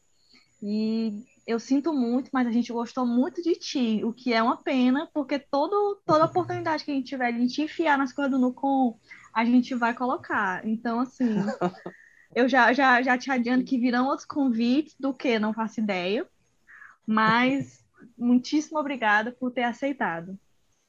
E 0.61 1.24
eu 1.45 1.59
sinto 1.59 1.93
muito, 1.93 2.30
mas 2.34 2.47
a 2.47 2.51
gente 2.51 2.74
gostou 2.74 3.05
muito 3.05 3.41
de 3.41 3.55
ti, 3.55 4.01
o 4.03 4.11
que 4.11 4.34
é 4.34 4.41
uma 4.41 4.57
pena, 4.57 5.07
porque 5.13 5.38
todo, 5.38 6.01
toda 6.05 6.26
oportunidade 6.26 6.84
que 6.84 6.91
a 6.91 6.93
gente 6.93 7.07
tiver 7.07 7.32
de 7.32 7.47
te 7.47 7.61
enfiar 7.61 7.97
nas 7.97 8.11
coisas 8.11 8.32
do 8.32 8.39
Nucom, 8.39 8.97
a 9.34 9.45
gente 9.45 9.76
vai 9.76 9.93
colocar. 9.93 10.66
Então, 10.66 10.99
assim, 10.99 11.36
eu 12.34 12.49
já, 12.49 12.74
já, 12.74 13.01
já 13.01 13.18
te 13.18 13.30
adianto 13.30 13.66
que 13.66 13.78
virão 13.78 14.07
outros 14.07 14.26
convites, 14.26 14.95
do 14.99 15.13
que 15.13 15.38
não 15.38 15.53
faço 15.53 15.80
ideia. 15.80 16.26
Mas 17.05 17.84
muitíssimo 18.18 18.80
obrigada 18.80 19.32
por 19.32 19.51
ter 19.51 19.63
aceitado. 19.63 20.38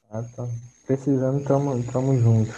Ah, 0.09 0.23
tá. 0.23 0.47
Precisando, 0.85 1.43
tamo, 1.43 1.83
tamo 1.91 2.17
junto. 2.17 2.51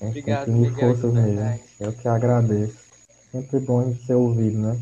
Obrigado, 0.00 0.52
Miguel. 0.52 0.74
Forças 0.74 1.12
mesmo. 1.12 1.60
Eu 1.80 1.92
que 1.92 2.08
agradeço. 2.08 2.76
Sempre 3.30 3.58
bom 3.60 3.94
ser 4.06 4.14
ouvido, 4.14 4.58
né? 4.58 4.80